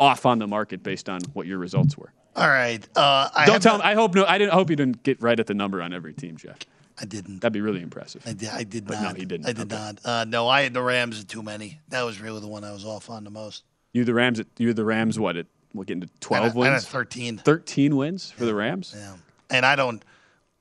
off 0.00 0.26
on 0.26 0.38
the 0.38 0.46
market 0.48 0.82
based 0.82 1.08
on 1.08 1.20
what 1.34 1.46
your 1.46 1.58
results 1.58 1.96
were? 1.96 2.12
all 2.36 2.48
right. 2.48 2.88
Uh, 2.96 3.28
I 3.34 3.44
Don't 3.46 3.62
tell 3.62 3.78
not-. 3.78 3.84
I 3.86 3.94
hope 3.94 4.14
no. 4.14 4.24
I 4.24 4.38
didn't 4.38 4.52
I 4.52 4.54
hope 4.54 4.70
you 4.70 4.76
didn't 4.76 5.02
get 5.02 5.20
right 5.22 5.38
at 5.38 5.46
the 5.46 5.54
number 5.54 5.82
on 5.82 5.92
every 5.92 6.14
team, 6.14 6.36
Jeff. 6.36 6.56
I 7.00 7.04
didn't. 7.04 7.40
That'd 7.40 7.52
be 7.52 7.60
really 7.60 7.82
impressive. 7.82 8.22
I 8.26 8.32
did, 8.34 8.48
I 8.50 8.62
did 8.62 8.86
But 8.86 9.00
not. 9.00 9.14
no, 9.14 9.18
he 9.18 9.24
didn't. 9.24 9.46
I 9.46 9.52
did 9.52 9.72
Okay. 9.72 9.82
not. 9.82 9.98
Uh, 10.04 10.24
no, 10.24 10.48
I 10.48 10.62
had 10.62 10.74
the 10.74 10.82
Rams 10.82 11.20
at 11.20 11.28
too 11.28 11.42
many. 11.42 11.80
That 11.88 12.02
was 12.02 12.20
really 12.20 12.40
the 12.40 12.46
one 12.48 12.62
I 12.62 12.72
was 12.72 12.84
off 12.84 13.08
on 13.10 13.24
the 13.24 13.30
most. 13.30 13.64
You 13.92 14.04
the 14.04 14.14
Rams. 14.14 14.38
At, 14.38 14.46
you 14.58 14.72
the 14.74 14.84
Rams. 14.84 15.18
What? 15.18 15.36
At 15.36 15.46
We're 15.74 15.84
getting 15.84 16.02
into 16.02 16.14
twelve 16.20 16.44
I 16.44 16.48
had- 16.48 16.56
I 16.56 16.58
wins. 16.58 16.84
had 16.84 16.92
13. 16.92 17.38
Thirteen 17.38 17.96
wins 17.96 18.30
for 18.30 18.44
the 18.44 18.54
Rams. 18.54 18.94
Yeah. 18.96 19.16
And 19.50 19.64
I 19.66 19.76
don't. 19.76 20.04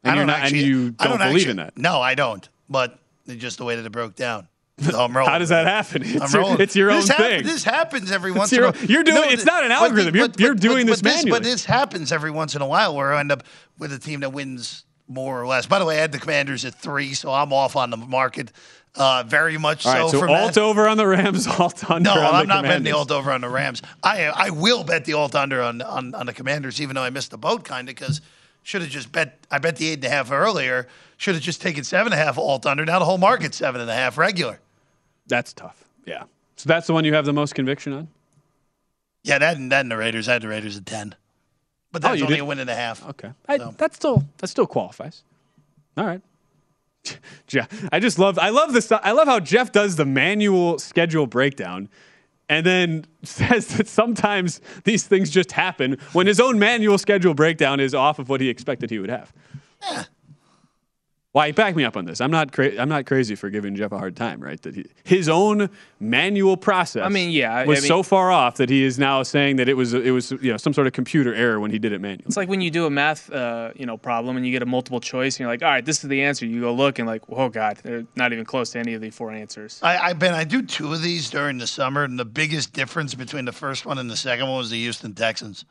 And 0.04 0.12
I 0.12 0.16
you're 0.16 0.22
don't 0.22 0.28
not- 0.28 0.36
and 0.38 0.44
actually, 0.46 0.64
you 0.64 0.96
I 1.00 1.08
don't 1.08 1.18
believe 1.18 1.36
actually- 1.36 1.52
in 1.52 1.58
that? 1.58 1.78
No, 1.78 2.02
I 2.02 2.16
don't. 2.16 2.48
But 2.70 3.00
just 3.28 3.58
the 3.58 3.66
way 3.66 3.76
that 3.76 3.86
it 3.86 3.92
broke 3.92 4.16
down. 4.16 4.48
I'm 4.96 5.16
rolling. 5.16 5.32
How 5.32 5.38
does 5.40 5.50
that 5.50 5.66
happen? 5.68 6.02
It's, 6.06 6.34
I'm 6.34 6.42
your, 6.42 6.62
it's 6.62 6.76
your 6.76 6.92
own 6.92 7.02
this 7.02 7.10
hap- 7.10 7.18
thing. 7.18 7.44
this 7.44 7.64
happens 7.64 8.12
every 8.12 8.32
once 8.32 8.52
your 8.52 8.66
in 8.68 8.76
a 8.76 8.78
own- 8.80 8.86
you're 8.88 9.04
doing- 9.04 9.30
it's 9.32 9.46
not 9.46 9.64
an 9.64 9.70
but- 9.70 9.82
algorithm. 9.82 10.16
You're- 10.16 10.30
you're 10.38 10.56
doing 10.56 10.86
this 10.86 11.02
but 11.02 11.10
manually. 11.10 11.32
But 11.32 11.44
this 11.44 11.66
happens 11.66 12.12
every 12.12 12.32
once 12.32 12.56
in 12.56 12.62
a 12.62 12.68
while 12.68 12.96
where 12.96 13.14
I 13.14 13.20
end 13.20 13.32
up 13.32 13.44
with 13.78 13.92
a 13.94 14.00
team 14.00 14.20
that 14.22 14.32
wins 14.34 14.84
more 15.08 15.42
or 15.42 15.48
less. 15.48 15.66
By 15.66 15.80
the 15.80 15.86
way, 15.86 15.98
I 15.98 16.02
had 16.02 16.12
the 16.12 16.20
Commanders 16.20 16.66
at 16.66 16.76
three, 16.76 17.14
so 17.14 17.32
I'm 17.34 17.52
off 17.52 17.76
on 17.76 17.90
the 17.90 17.98
market. 17.98 18.52
Uh, 18.96 19.24
very 19.26 19.58
much 19.58 19.86
All 19.86 19.94
right, 19.94 20.02
so. 20.10 20.14
so 20.14 20.20
from 20.20 20.32
alt 20.32 20.56
that. 20.56 20.62
over 20.62 20.88
on 20.88 20.98
the 20.98 21.06
Rams, 21.06 21.46
alt 21.60 21.90
under 21.92 22.10
No, 22.10 22.20
on 22.22 22.34
I'm 22.36 22.48
the 22.48 22.54
not 22.54 22.64
betting 22.64 22.84
the 22.84 22.90
Commanders. 22.90 22.94
alt 22.94 23.12
over 23.12 23.32
on 23.32 23.42
the 23.42 23.50
Rams. 23.50 23.82
I 24.04 24.26
I 24.26 24.50
will 24.50 24.84
bet 24.84 25.06
the 25.06 25.14
alt 25.14 25.36
under 25.36 25.62
on, 25.62 25.82
on, 25.84 26.16
on 26.16 26.26
the 26.26 26.34
Commanders, 26.34 26.82
even 26.82 26.96
though 26.96 27.04
I 27.04 27.12
missed 27.12 27.30
the 27.32 27.38
boat 27.38 27.64
kind 27.64 27.88
of 27.88 27.96
because 27.96 28.20
should 28.64 28.82
have 28.82 28.90
just 28.90 29.12
bet. 29.12 29.46
I 29.52 29.60
bet 29.60 29.76
the 29.78 29.90
eight 29.90 29.96
and 29.96 30.06
a 30.06 30.10
half 30.10 30.32
earlier. 30.32 30.88
Should 31.18 31.36
have 31.36 31.44
just 31.44 31.62
taken 31.62 31.84
seven 31.84 32.12
and 32.14 32.20
a 32.22 32.24
half 32.26 32.38
alt 32.40 32.66
under. 32.66 32.84
Now 32.84 32.98
the 32.98 33.06
whole 33.06 33.18
market's 33.20 33.58
seven 33.58 33.80
and 33.80 33.90
a 33.90 33.94
half 33.94 34.18
regular. 34.18 34.60
That's 35.30 35.54
tough. 35.54 35.86
Yeah. 36.06 36.24
So 36.58 36.68
that's 36.68 36.88
the 36.88 36.94
one 36.94 37.06
you 37.06 37.14
have 37.14 37.26
the 37.26 37.34
most 37.34 37.56
conviction 37.56 37.94
on? 37.94 38.10
Yeah, 39.24 39.38
that 39.40 39.56
and, 39.58 39.72
that 39.72 39.82
and 39.82 39.92
the 39.92 39.98
Raiders. 39.98 40.28
I 40.28 40.34
had 40.34 40.42
the 40.42 40.48
Raiders 40.50 40.76
at 40.78 40.86
ten, 40.86 41.16
but 41.92 42.04
Oh, 42.04 42.10
that's 42.10 42.20
you 42.20 42.26
only 42.26 42.38
did? 42.38 42.42
a 42.42 42.46
win 42.46 42.60
and 42.60 42.70
a 42.70 42.76
half. 42.76 43.08
Okay, 43.10 43.32
I, 43.48 43.58
that 43.58 43.96
still 43.96 44.26
that 44.40 44.48
still 44.48 44.68
qualifies. 44.68 45.24
All 45.96 46.06
right. 46.06 46.22
Jeff, 47.48 47.68
I 47.92 48.00
just 48.00 48.20
love 48.20 48.38
I 48.38 48.50
love 48.50 48.74
this 48.74 48.92
I 48.92 49.12
love 49.12 49.28
how 49.28 49.40
Jeff 49.40 49.72
does 49.72 49.96
the 49.96 50.06
manual 50.06 50.80
schedule 50.80 51.28
breakdown 51.28 51.88
and 52.50 52.66
then 52.66 53.06
says 53.24 53.68
that 53.78 53.88
sometimes 53.88 54.60
these 54.84 55.06
things 55.06 55.30
just 55.30 55.52
happen 55.54 55.98
when 56.14 56.28
his 56.28 56.40
own 56.40 56.60
manual 56.60 56.98
schedule 56.98 57.34
breakdown 57.34 57.80
is 57.80 57.94
off 57.94 58.20
of 58.20 58.28
what 58.30 58.42
he 58.42 58.50
expected 58.50 58.90
he 58.90 59.00
would 59.00 59.10
have. 59.10 59.32
Why 61.32 61.52
back 61.52 61.76
me 61.76 61.84
up 61.84 61.96
on 61.96 62.06
this? 62.06 62.22
I'm 62.22 62.32
not 62.32 62.52
cra- 62.52 62.76
I'm 62.80 62.90
not 62.90 63.06
crazy 63.06 63.36
for 63.36 63.52
giving 63.52 63.76
Jeff 63.76 63.92
a 63.92 64.00
hard 64.00 64.16
time, 64.16 64.40
right? 64.40 64.60
That 64.64 64.74
he, 64.74 64.86
his 65.04 65.30
own 65.30 65.70
manual 66.00 66.58
process. 66.58 67.04
I 67.06 67.10
mean, 67.10 67.30
yeah, 67.30 67.54
I- 67.54 67.66
was 67.66 67.80
I 67.80 67.82
mean- 67.82 67.88
so 67.88 68.02
far 68.02 68.32
off 68.32 68.56
that 68.56 68.68
he 68.68 68.84
is 68.84 68.98
now 68.98 69.22
saying 69.22 69.58
that 69.58 69.70
it 69.70 69.76
was 69.76 69.94
it 69.94 70.10
was 70.10 70.32
you 70.32 70.50
know 70.52 70.58
some 70.58 70.74
sort 70.74 70.88
of 70.88 70.94
computer 70.94 71.32
error 71.36 71.60
when 71.60 71.70
he 71.70 71.78
did 71.78 71.92
it 71.92 72.02
manually. 72.02 72.24
It's 72.26 72.36
like 72.36 72.50
when 72.50 72.62
you 72.62 72.72
do 72.72 72.88
a 72.88 72.90
math, 72.90 73.32
uh, 73.32 73.72
you 73.76 73.86
know, 73.86 73.96
problem 73.96 74.38
and 74.38 74.46
you 74.46 74.52
get 74.52 74.64
a 74.64 74.66
multiple 74.66 75.00
choice, 75.00 75.36
and 75.36 75.42
you're 75.42 75.50
like, 75.50 75.62
all 75.62 75.70
right, 75.70 75.86
this 75.86 76.04
is 76.04 76.10
the 76.10 76.24
answer. 76.24 76.48
You 76.48 76.62
go 76.62 76.74
look 76.74 76.98
and 76.98 77.08
like, 77.08 77.22
oh 77.30 77.48
god, 77.50 77.78
they're 77.84 78.06
not 78.16 78.34
even 78.34 78.44
close 78.44 78.72
to 78.72 78.80
any 78.80 78.96
of 78.96 79.02
the 79.02 79.12
four 79.12 79.32
answers. 79.32 79.80
I, 79.84 79.98
I 80.10 80.14
Ben, 80.14 80.34
I 80.34 80.46
do 80.46 80.64
two 80.64 80.92
of 80.94 81.04
these 81.04 81.30
during 81.30 81.60
the 81.60 81.68
summer, 81.68 82.06
and 82.06 82.18
the 82.18 82.26
biggest 82.26 82.74
difference 82.74 83.14
between 83.14 83.46
the 83.46 83.52
first 83.54 83.86
one 83.86 84.00
and 84.00 84.10
the 84.10 84.18
second 84.18 84.48
one 84.48 84.58
was 84.58 84.72
the 84.72 84.80
Houston 84.80 85.14
Texans. 85.14 85.64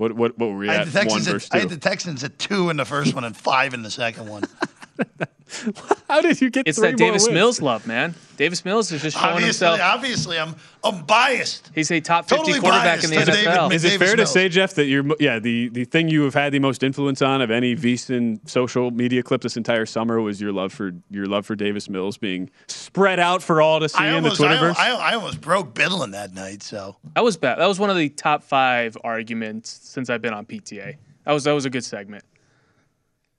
What 0.00 0.14
what 0.14 0.38
what 0.38 0.48
were 0.48 0.56
we 0.56 0.70
I 0.70 0.76
at? 0.76 0.78
had, 0.78 0.88
the 0.88 0.92
Texans 0.92 1.26
One 1.26 1.28
at, 1.28 1.32
versus 1.34 1.50
I 1.52 1.56
two. 1.56 1.60
had 1.60 1.68
the 1.68 1.76
Texans 1.76 2.24
at 2.24 2.38
two 2.38 2.70
in 2.70 2.78
the 2.78 2.86
first 2.86 3.14
one 3.14 3.22
and 3.24 3.36
five 3.36 3.74
in 3.74 3.82
the 3.82 3.90
second 3.90 4.28
one. 4.30 4.44
How 6.08 6.20
did 6.20 6.40
you 6.40 6.48
get? 6.48 6.68
It's 6.68 6.78
three 6.78 6.90
that 6.92 6.96
Davis 6.96 7.24
wins? 7.24 7.34
Mills 7.34 7.60
love, 7.60 7.86
man. 7.86 8.14
Davis 8.36 8.64
Mills 8.64 8.92
is 8.92 9.02
just 9.02 9.16
showing 9.16 9.32
obviously, 9.34 9.66
himself. 9.66 9.80
obviously, 9.94 10.38
I'm 10.38 10.54
I'm 10.84 11.04
biased. 11.04 11.70
He's 11.74 11.90
a 11.90 12.00
top 12.00 12.28
50 12.28 12.36
Totally 12.36 12.60
quarterback 12.60 13.02
in 13.02 13.10
the 13.10 13.16
biased 13.16 13.30
NFL. 13.32 13.54
David- 13.68 13.74
Is 13.74 13.84
it 13.84 13.88
Davis 13.90 14.06
fair 14.08 14.16
to 14.16 14.20
Mills. 14.22 14.32
say, 14.32 14.48
Jeff, 14.48 14.74
that 14.74 14.84
you're 14.84 15.04
yeah 15.18 15.38
the 15.40 15.68
the 15.70 15.84
thing 15.84 16.08
you 16.08 16.22
have 16.22 16.34
had 16.34 16.52
the 16.52 16.60
most 16.60 16.82
influence 16.84 17.20
on 17.20 17.42
of 17.42 17.50
any 17.50 17.74
VSiN 17.74 18.48
social 18.48 18.90
media 18.92 19.22
clip 19.24 19.40
this 19.42 19.56
entire 19.56 19.86
summer 19.86 20.20
was 20.20 20.40
your 20.40 20.52
love 20.52 20.72
for 20.72 20.92
your 21.10 21.26
love 21.26 21.44
for 21.46 21.56
Davis 21.56 21.88
Mills 21.88 22.16
being 22.16 22.48
spread 22.68 23.18
out 23.18 23.42
for 23.42 23.60
all 23.60 23.80
to 23.80 23.88
see 23.88 23.98
I 23.98 24.16
in 24.16 24.22
the 24.22 24.30
almost, 24.30 24.40
I, 24.40 24.54
Twitterverse? 24.56 24.76
I, 24.78 24.90
I 24.92 25.14
almost 25.14 25.40
broke 25.40 25.74
Biddlin 25.74 26.12
that 26.12 26.32
night. 26.32 26.62
So 26.62 26.96
That 27.14 27.24
was 27.24 27.36
bad. 27.36 27.58
That 27.58 27.66
was 27.66 27.80
one 27.80 27.90
of 27.90 27.96
the 27.96 28.08
top 28.08 28.44
five 28.44 28.96
arguments 29.02 29.68
since 29.82 30.08
I've 30.10 30.22
been 30.22 30.32
on 30.34 30.46
PTA. 30.46 30.96
That 31.24 31.32
was 31.32 31.44
that 31.44 31.52
was 31.52 31.64
a 31.66 31.70
good 31.70 31.84
segment. 31.84 32.24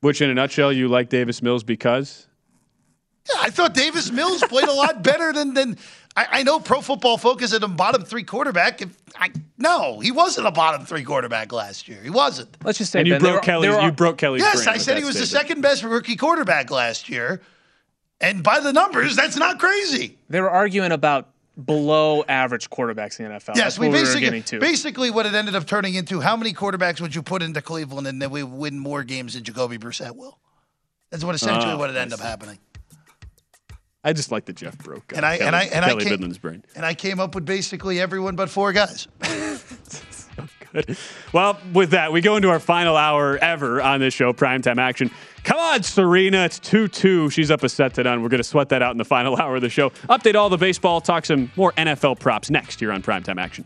Which, 0.01 0.21
in 0.21 0.29
a 0.29 0.33
nutshell, 0.33 0.73
you 0.73 0.87
like 0.87 1.09
Davis 1.09 1.41
Mills 1.41 1.63
because 1.63 2.27
yeah, 3.29 3.37
I 3.41 3.49
thought 3.51 3.73
Davis 3.75 4.11
Mills 4.11 4.41
played 4.43 4.67
a 4.67 4.73
lot 4.73 5.03
better 5.03 5.31
than 5.31 5.53
than 5.53 5.77
I, 6.15 6.27
I 6.31 6.43
know. 6.43 6.59
Pro 6.59 6.81
Football 6.81 7.17
Focus 7.19 7.53
at 7.53 7.61
him 7.61 7.75
bottom 7.75 8.03
three 8.03 8.23
quarterback. 8.23 8.81
If 8.81 8.97
I 9.15 9.29
no, 9.59 9.99
he 9.99 10.11
wasn't 10.11 10.47
a 10.47 10.51
bottom 10.51 10.87
three 10.87 11.03
quarterback 11.03 11.51
last 11.53 11.87
year. 11.87 12.01
He 12.01 12.09
wasn't. 12.09 12.49
Let's 12.63 12.79
just 12.79 12.91
say 12.91 12.99
and 12.99 13.07
you 13.07 13.13
Ben, 13.13 13.21
there 13.21 13.31
broke 13.33 13.43
are- 13.43 13.45
Kelly. 13.45 13.67
there 13.67 13.77
are- 13.79 13.85
You 13.85 13.91
broke 13.91 14.17
Kelly's 14.17 14.41
Yes, 14.41 14.63
brain 14.65 14.75
I 14.75 14.77
said 14.79 14.97
he 14.97 15.03
was 15.03 15.15
the 15.19 15.27
second 15.27 15.61
best 15.61 15.83
rookie 15.83 16.15
quarterback 16.15 16.71
last 16.71 17.07
year, 17.07 17.41
and 18.19 18.41
by 18.43 18.59
the 18.59 18.73
numbers, 18.73 19.15
that's 19.15 19.37
not 19.37 19.59
crazy. 19.59 20.17
They 20.29 20.41
were 20.41 20.49
arguing 20.49 20.91
about 20.91 21.29
below 21.65 22.23
average 22.27 22.69
quarterbacks 22.69 23.19
in 23.19 23.25
the 23.27 23.31
NFL. 23.35 23.55
Yes, 23.55 23.57
That's 23.57 23.79
we 23.79 23.87
what 23.87 23.93
we 23.93 23.99
were 23.99 24.05
basically 24.05 24.21
getting 24.21 24.43
to. 24.43 24.59
basically 24.59 25.11
what 25.11 25.25
it 25.25 25.33
ended 25.33 25.55
up 25.55 25.65
turning 25.65 25.95
into. 25.95 26.19
How 26.21 26.35
many 26.37 26.53
quarterbacks 26.53 27.01
would 27.01 27.13
you 27.13 27.21
put 27.21 27.41
into 27.41 27.61
Cleveland, 27.61 28.07
and 28.07 28.21
then 28.21 28.29
we 28.31 28.43
win 28.43 28.79
more 28.79 29.03
games 29.03 29.33
than 29.33 29.43
Jacoby 29.43 29.77
Brissett 29.77 30.15
will? 30.15 30.39
That's 31.09 31.23
what 31.23 31.35
essentially 31.35 31.73
Oh, 31.73 31.77
what 31.77 31.89
it 31.89 31.95
ended 31.97 32.19
up 32.19 32.25
happening. 32.25 32.57
I 34.03 34.13
just 34.13 34.31
like 34.31 34.45
that 34.45 34.55
Jeff 34.55 34.77
broke. 34.79 35.13
uh, 35.13 35.17
And 35.17 35.25
I 35.25 35.37
Kelly, 35.37 35.47
and 35.47 35.55
I 35.55 35.63
and 35.65 35.85
I 35.85 35.89
came, 35.95 36.17
Bidlin's 36.19 36.37
brain. 36.39 36.63
and 36.75 36.85
I 36.85 36.93
came 36.95 37.19
up 37.19 37.35
with 37.35 37.45
basically 37.45 37.99
everyone 37.99 38.35
but 38.35 38.49
four 38.49 38.71
guys. 38.73 39.07
Good. 40.73 40.97
Well, 41.33 41.59
with 41.73 41.91
that, 41.91 42.11
we 42.11 42.21
go 42.21 42.35
into 42.35 42.49
our 42.49 42.59
final 42.59 42.95
hour 42.95 43.37
ever 43.37 43.81
on 43.81 43.99
this 43.99 44.13
show, 44.13 44.31
primetime 44.33 44.77
action. 44.79 45.11
Come 45.43 45.57
on, 45.57 45.83
Serena. 45.83 46.45
It's 46.45 46.59
2 46.59 46.87
2. 46.87 47.29
She's 47.29 47.51
up 47.51 47.63
a 47.63 47.69
set 47.69 47.93
to 47.95 48.03
none. 48.03 48.21
We're 48.21 48.29
going 48.29 48.39
to 48.39 48.43
sweat 48.47 48.69
that 48.69 48.81
out 48.81 48.91
in 48.91 48.97
the 48.97 49.05
final 49.05 49.35
hour 49.41 49.55
of 49.55 49.61
the 49.61 49.69
show. 49.69 49.89
Update 50.09 50.35
all 50.35 50.49
the 50.49 50.57
baseball, 50.57 51.01
talk 51.01 51.25
some 51.25 51.51
more 51.55 51.73
NFL 51.73 52.19
props 52.19 52.49
next 52.49 52.79
here 52.79 52.91
on 52.91 53.01
primetime 53.01 53.39
action. 53.39 53.65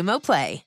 Play. 0.19 0.63